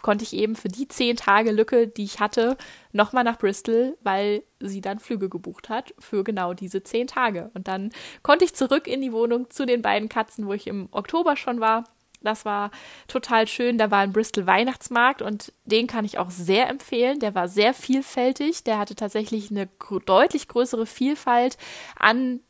konnte 0.00 0.24
ich 0.24 0.32
eben 0.32 0.56
für 0.56 0.68
die 0.68 0.88
zehn 0.88 1.16
Tage 1.16 1.52
Lücke, 1.52 1.86
die 1.86 2.04
ich 2.04 2.20
hatte, 2.20 2.56
nochmal 2.92 3.24
nach 3.24 3.38
Bristol, 3.38 3.96
weil 4.02 4.42
sie 4.58 4.80
dann 4.80 4.98
Flüge 4.98 5.28
gebucht 5.28 5.68
hat 5.68 5.94
für 5.98 6.24
genau 6.24 6.54
diese 6.54 6.82
zehn 6.82 7.06
Tage. 7.06 7.50
Und 7.54 7.68
dann 7.68 7.90
konnte 8.22 8.44
ich 8.44 8.54
zurück 8.54 8.86
in 8.86 9.02
die 9.02 9.12
Wohnung 9.12 9.50
zu 9.50 9.66
den 9.66 9.82
beiden 9.82 10.08
Katzen, 10.08 10.46
wo 10.46 10.52
ich 10.54 10.66
im 10.66 10.88
Oktober 10.92 11.36
schon 11.36 11.60
war. 11.60 11.84
Das 12.22 12.44
war 12.44 12.70
total 13.08 13.46
schön. 13.48 13.78
Da 13.78 13.90
war 13.90 13.98
ein 13.98 14.12
Bristol 14.12 14.46
Weihnachtsmarkt 14.46 15.22
und 15.22 15.52
den 15.64 15.86
kann 15.86 16.04
ich 16.04 16.18
auch 16.18 16.30
sehr 16.30 16.68
empfehlen. 16.68 17.18
Der 17.18 17.34
war 17.34 17.48
sehr 17.48 17.74
vielfältig. 17.74 18.64
Der 18.64 18.78
hatte 18.78 18.94
tatsächlich 18.94 19.50
eine 19.50 19.68
deutlich 20.06 20.48
größere 20.48 20.86
Vielfalt 20.86 21.58
an 21.98 22.40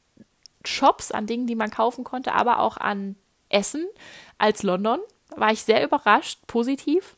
Shops, 0.65 1.11
an 1.11 1.27
Dingen, 1.27 1.47
die 1.47 1.57
man 1.57 1.71
kaufen 1.71 2.05
konnte, 2.05 2.35
aber 2.35 2.61
auch 2.61 2.77
an 2.77 3.17
Essen 3.49 3.87
als 4.39 4.63
London. 4.63 5.01
War 5.35 5.51
ich 5.51 5.63
sehr 5.63 5.83
überrascht, 5.83 6.41
positiv. 6.47 7.17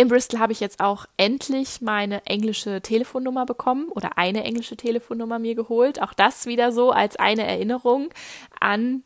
In 0.00 0.06
Bristol 0.06 0.38
habe 0.38 0.52
ich 0.52 0.60
jetzt 0.60 0.78
auch 0.78 1.06
endlich 1.16 1.80
meine 1.80 2.24
englische 2.24 2.80
Telefonnummer 2.80 3.44
bekommen 3.44 3.88
oder 3.88 4.16
eine 4.16 4.44
englische 4.44 4.76
Telefonnummer 4.76 5.40
mir 5.40 5.56
geholt. 5.56 6.00
Auch 6.00 6.14
das 6.14 6.46
wieder 6.46 6.70
so 6.70 6.92
als 6.92 7.16
eine 7.16 7.44
Erinnerung 7.44 8.10
an 8.60 9.02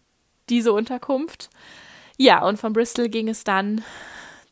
diese 0.50 0.70
Unterkunft. 0.74 1.48
Ja, 2.18 2.46
und 2.46 2.58
von 2.58 2.74
Bristol 2.74 3.08
ging 3.08 3.30
es 3.30 3.42
dann 3.42 3.82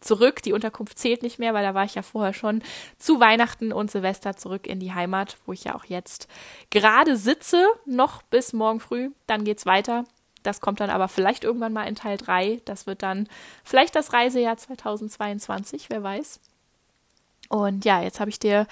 zurück. 0.01 0.43
Die 0.43 0.55
Unterkunft 0.55 0.99
zählt 0.99 1.23
nicht 1.23 1.39
mehr, 1.39 1.53
weil 1.53 1.63
da 1.63 1.75
war 1.75 1.85
ich 1.85 1.95
ja 1.95 2.01
vorher 2.01 2.33
schon 2.33 2.63
zu 2.97 3.21
Weihnachten 3.21 3.71
und 3.71 3.91
Silvester 3.91 4.35
zurück 4.35 4.67
in 4.67 4.81
die 4.81 4.95
Heimat, 4.95 5.37
wo 5.45 5.53
ich 5.53 5.65
ja 5.65 5.75
auch 5.75 5.85
jetzt 5.85 6.27
gerade 6.71 7.19
sitze, 7.19 7.67
noch 7.85 8.23
bis 8.23 8.55
morgen 8.55 8.81
früh. 8.81 9.11
Dann 9.27 9.45
geht's 9.45 9.67
weiter 9.67 10.05
das 10.43 10.61
kommt 10.61 10.81
dann 10.81 10.91
aber 10.91 11.09
vielleicht 11.09 11.45
irgendwann 11.45 11.73
mal 11.73 11.85
in 11.85 11.95
Teil 11.95 12.17
3. 12.17 12.61
Das 12.65 12.87
wird 12.87 13.03
dann 13.03 13.29
vielleicht 13.65 13.95
das 13.95 14.13
Reisejahr 14.13 14.57
2022, 14.57 15.91
wer 15.91 16.03
weiß. 16.03 16.41
Und 17.49 17.85
ja, 17.85 18.03
jetzt 18.03 18.21
habe 18.21 18.31
ich 18.31 18.39
dir 18.39 18.67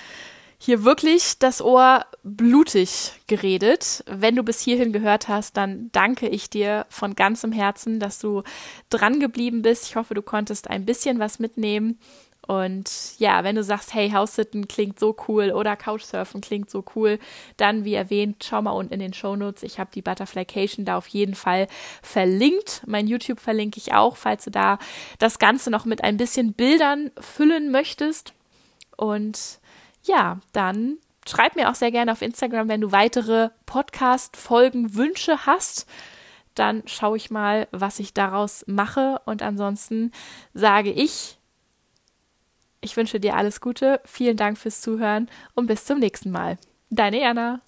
hier 0.60 0.82
wirklich 0.82 1.38
das 1.38 1.62
Ohr 1.62 2.04
blutig 2.24 3.12
geredet. 3.28 4.02
Wenn 4.06 4.34
du 4.34 4.42
bis 4.42 4.60
hierhin 4.60 4.92
gehört 4.92 5.28
hast, 5.28 5.56
dann 5.56 5.90
danke 5.92 6.28
ich 6.28 6.50
dir 6.50 6.84
von 6.88 7.14
ganzem 7.14 7.52
Herzen, 7.52 8.00
dass 8.00 8.18
du 8.18 8.42
dran 8.90 9.20
geblieben 9.20 9.62
bist. 9.62 9.84
Ich 9.86 9.96
hoffe, 9.96 10.14
du 10.14 10.22
konntest 10.22 10.68
ein 10.68 10.84
bisschen 10.84 11.20
was 11.20 11.38
mitnehmen. 11.38 11.98
Und 12.48 13.18
ja, 13.18 13.44
wenn 13.44 13.56
du 13.56 13.62
sagst, 13.62 13.92
hey, 13.92 14.08
House-Sitten 14.08 14.68
klingt 14.68 14.98
so 14.98 15.14
cool 15.28 15.52
oder 15.52 15.76
Couchsurfen 15.76 16.40
klingt 16.40 16.70
so 16.70 16.82
cool, 16.96 17.18
dann, 17.58 17.84
wie 17.84 17.92
erwähnt, 17.92 18.42
schau 18.42 18.62
mal 18.62 18.70
unten 18.70 18.94
in 18.94 19.00
den 19.00 19.12
Show 19.12 19.36
Notes. 19.36 19.62
Ich 19.62 19.78
habe 19.78 19.90
die 19.94 20.00
Butterflycation 20.00 20.86
da 20.86 20.96
auf 20.96 21.08
jeden 21.08 21.34
Fall 21.34 21.66
verlinkt. 22.00 22.80
Mein 22.86 23.06
YouTube 23.06 23.38
verlinke 23.38 23.76
ich 23.76 23.92
auch, 23.92 24.16
falls 24.16 24.46
du 24.46 24.50
da 24.50 24.78
das 25.18 25.38
Ganze 25.38 25.70
noch 25.70 25.84
mit 25.84 26.02
ein 26.02 26.16
bisschen 26.16 26.54
Bildern 26.54 27.10
füllen 27.20 27.70
möchtest. 27.70 28.32
Und 28.96 29.58
ja, 30.04 30.38
dann 30.54 30.96
schreib 31.28 31.54
mir 31.54 31.68
auch 31.68 31.74
sehr 31.74 31.90
gerne 31.90 32.12
auf 32.12 32.22
Instagram, 32.22 32.70
wenn 32.70 32.80
du 32.80 32.92
weitere 32.92 33.50
Podcast-Folgen 33.66 34.94
Wünsche 34.94 35.44
hast 35.44 35.86
dann 36.54 36.82
schaue 36.86 37.16
ich 37.16 37.30
mal, 37.30 37.68
was 37.70 38.00
ich 38.00 38.14
daraus 38.14 38.64
mache. 38.66 39.20
Und 39.26 39.42
ansonsten 39.42 40.10
sage 40.54 40.90
ich 40.90 41.37
ich 42.80 42.96
wünsche 42.96 43.20
dir 43.20 43.36
alles 43.36 43.60
Gute, 43.60 44.00
vielen 44.04 44.36
Dank 44.36 44.58
fürs 44.58 44.80
Zuhören 44.80 45.28
und 45.54 45.66
bis 45.66 45.84
zum 45.84 45.98
nächsten 45.98 46.30
Mal. 46.30 46.58
Deine 46.90 47.20
Jana. 47.20 47.60